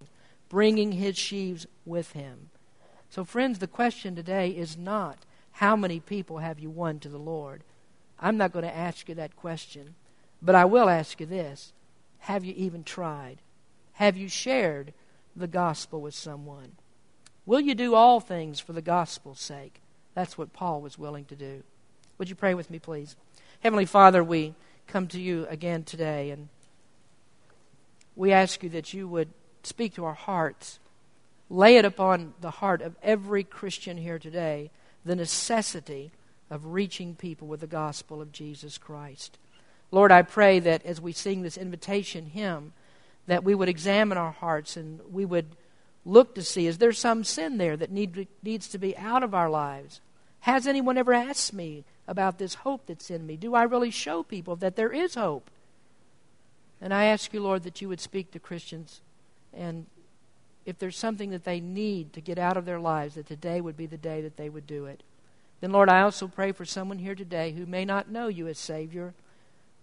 bringing 0.51 0.93
his 0.93 1.17
sheaves 1.17 1.67
with 1.87 2.13
him. 2.13 2.51
So, 3.09 3.25
friends, 3.25 3.59
the 3.59 3.67
question 3.67 4.15
today 4.15 4.51
is 4.51 4.77
not 4.77 5.21
how 5.53 5.75
many 5.75 5.99
people 5.99 6.39
have 6.39 6.59
you 6.59 6.69
won 6.69 6.99
to 6.99 7.09
the 7.09 7.17
Lord. 7.17 7.65
I'm 8.21 8.37
not 8.37 8.53
going 8.53 8.67
to 8.67 8.77
ask 8.77 9.09
you 9.09 9.15
that 9.15 9.35
question, 9.35 9.95
but 10.43 10.55
I 10.55 10.67
will 10.67 10.91
ask 10.91 11.19
you 11.21 11.25
this 11.25 11.73
Have 12.19 12.45
you 12.45 12.53
even 12.55 12.85
tried? 12.85 13.39
Have 13.95 14.19
you 14.19 14.29
shared 14.29 14.93
the 15.35 15.49
gospel 15.49 16.03
with 16.03 16.15
someone? 16.15 16.73
Will 17.47 17.61
you 17.61 17.75
do 17.75 17.95
all 17.95 18.21
things 18.21 18.61
for 18.61 18.75
the 18.75 18.83
gospel's 18.83 19.41
sake? 19.41 19.81
That's 20.13 20.37
what 20.37 20.53
Paul 20.53 20.83
was 20.83 20.99
willing 20.99 21.25
to 21.27 21.35
do. 21.35 21.63
Would 22.19 22.29
you 22.29 22.35
pray 22.35 22.53
with 22.53 22.71
me, 22.71 22.79
please? 22.79 23.17
Heavenly 23.61 23.87
Father, 23.87 24.23
we 24.23 24.55
come 24.87 25.07
to 25.09 25.21
you 25.21 25.47
again 25.49 25.85
today 25.85 26.29
and 26.29 26.51
we 28.17 28.33
ask 28.33 28.63
you 28.63 28.69
that 28.71 28.93
you 28.95 29.09
would 29.09 29.29
speak 29.63 29.95
to 29.95 30.05
our 30.05 30.15
hearts. 30.15 30.79
Lay 31.51 31.77
it 31.77 31.85
upon 31.85 32.35
the 32.41 32.51
heart 32.51 32.83
of 32.83 32.97
every 33.03 33.45
Christian 33.45 33.97
here 33.97 34.19
today 34.19 34.71
the 35.05 35.17
necessity 35.17 36.11
of 36.51 36.67
reaching 36.67 37.15
people 37.15 37.49
with 37.49 37.61
the 37.61 37.67
gospel 37.67 38.23
of 38.23 38.33
Jesus 38.33 38.79
Christ. 38.79 39.39
Lord, 39.91 40.11
I 40.11 40.23
pray 40.23 40.59
that 40.61 40.85
as 40.85 41.01
we 41.01 41.13
sing 41.13 41.43
this 41.43 41.57
invitation 41.57 42.27
hymn, 42.27 42.73
that 43.27 43.45
we 43.45 43.55
would 43.55 43.69
examine 43.69 44.19
our 44.19 44.33
hearts 44.33 44.77
and 44.77 45.01
we 45.13 45.25
would 45.25 45.47
look 46.05 46.35
to 46.35 46.43
see 46.43 46.67
is 46.67 46.79
there 46.79 46.93
some 46.93 47.25
sin 47.25 47.59
there 47.59 47.77
that 47.77 47.91
need, 47.91 48.29
needs 48.43 48.69
to 48.69 48.79
be 48.79 48.97
out 48.97 49.23
of 49.23 49.35
our 49.35 49.51
lives? 49.51 50.01
Has 50.41 50.67
anyone 50.67 50.99
ever 50.99 51.13
asked 51.13 51.55
me 51.55 51.85
about 52.07 52.39
this 52.39 52.55
hope 52.55 52.87
that's 52.87 53.11
in 53.11 53.27
me? 53.27 53.37
Do 53.37 53.55
I 53.55 53.63
really 53.63 53.91
show 53.91 54.23
people 54.23 54.57
that 54.57 54.77
there 54.77 54.93
is 54.93 55.15
hope? 55.15 55.51
And 56.85 56.93
I 56.93 57.07
ask 57.07 57.33
you, 57.33 57.41
Lord, 57.41 57.63
that 57.63 57.81
you 57.81 57.89
would 57.89 57.99
speak 57.99 58.31
to 58.33 58.39
Christians. 58.39 59.01
And 59.55 59.87
if 60.67 60.79
there's 60.79 60.99
something 60.99 61.31
that 61.31 61.45
they 61.45 61.59
need 61.59 62.13
to 62.13 62.21
get 62.21 62.39
out 62.39 62.59
of 62.59 62.67
their 62.67 62.79
lives, 62.79 63.15
that 63.15 63.27
today 63.27 63.63
would 63.63 63.75
be 63.75 63.87
the 63.87 63.97
day 63.97 64.21
that 64.21 64.37
they 64.37 64.51
would 64.51 64.67
do 64.67 64.85
it. 64.85 65.03
Then, 65.63 65.73
Lord, 65.73 65.89
I 65.89 66.03
also 66.03 66.29
pray 66.29 66.53
for 66.53 66.67
someone 66.67 66.99
here 66.99 67.15
today 67.15 67.53
who 67.53 67.65
may 67.65 67.87
not 67.87 68.11
know 68.11 68.29
you 68.29 68.49
as 68.49 68.59
Savior. 68.59 69.15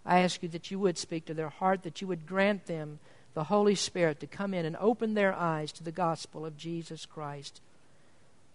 I 0.05 0.19
ask 0.19 0.43
you 0.43 0.49
that 0.49 0.69
you 0.69 0.77
would 0.77 0.99
speak 0.99 1.25
to 1.25 1.33
their 1.33 1.49
heart, 1.49 1.81
that 1.81 2.01
you 2.01 2.07
would 2.07 2.27
grant 2.27 2.67
them 2.67 2.99
the 3.33 3.45
Holy 3.45 3.73
Spirit 3.73 4.19
to 4.19 4.27
come 4.27 4.53
in 4.53 4.63
and 4.63 4.77
open 4.77 5.15
their 5.15 5.33
eyes 5.33 5.71
to 5.71 5.83
the 5.83 5.91
gospel 5.91 6.45
of 6.45 6.55
Jesus 6.55 7.07
Christ. 7.07 7.61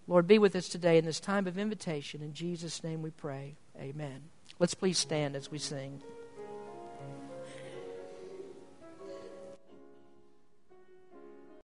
Lord, 0.06 0.28
be 0.28 0.38
with 0.38 0.54
us 0.54 0.68
today 0.68 0.98
in 0.98 1.04
this 1.04 1.18
time 1.18 1.48
of 1.48 1.58
invitation. 1.58 2.22
In 2.22 2.32
Jesus' 2.32 2.84
name 2.84 3.02
we 3.02 3.10
pray. 3.10 3.54
Amen. 3.76 4.20
Let's 4.60 4.74
please 4.74 4.98
stand 4.98 5.34
as 5.34 5.50
we 5.50 5.58
sing. 5.58 6.00